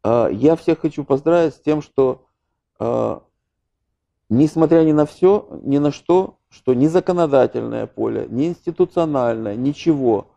э, 0.04 0.28
я 0.32 0.56
всех 0.56 0.80
хочу 0.80 1.04
поздравить 1.04 1.54
с 1.54 1.60
тем, 1.60 1.82
что 1.82 2.22
э, 2.78 3.18
несмотря 4.28 4.84
ни 4.84 4.92
на 4.92 5.06
все, 5.06 5.48
ни 5.62 5.78
на 5.78 5.90
что, 5.90 6.36
что 6.48 6.74
ни 6.74 6.86
законодательное 6.86 7.86
поле, 7.86 8.26
ни 8.30 8.46
институциональное, 8.46 9.56
ничего 9.56 10.28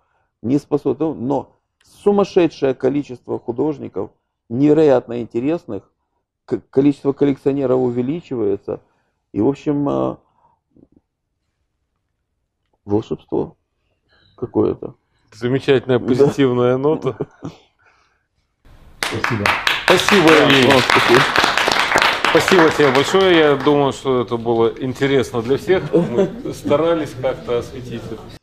не 0.42 0.58
способно, 0.58 1.14
но 1.14 1.58
сумасшедшее 1.84 2.74
количество 2.74 3.40
художников, 3.40 4.12
невероятно 4.50 5.22
интересных, 5.22 5.84
количество 6.70 7.14
коллекционеров 7.14 7.80
увеличивается, 7.80 8.82
и, 9.32 9.42
в 9.42 9.48
общем, 9.48 9.90
э, 9.90 10.16
волшебство 12.86 13.58
какое-то. 14.36 14.96
Замечательная 15.32 16.00
позитивная 16.00 16.78
нота. 16.78 17.18
Спасибо. 19.02 19.46
Спасибо, 19.86 20.30
Да, 20.30 20.46
вам 20.46 20.82
спасибо. 20.82 21.22
Спасибо 22.30 22.70
тебе 22.72 22.92
большое. 22.92 23.38
Я 23.38 23.56
думаю, 23.56 23.94
что 23.94 24.22
это 24.22 24.38
было 24.38 24.74
интересно 24.80 25.42
для 25.42 25.58
всех. 25.58 25.84
Мы 25.94 26.54
старались 26.54 27.14
как-то 27.22 27.60
осветить 27.60 28.02
это. 28.12 28.43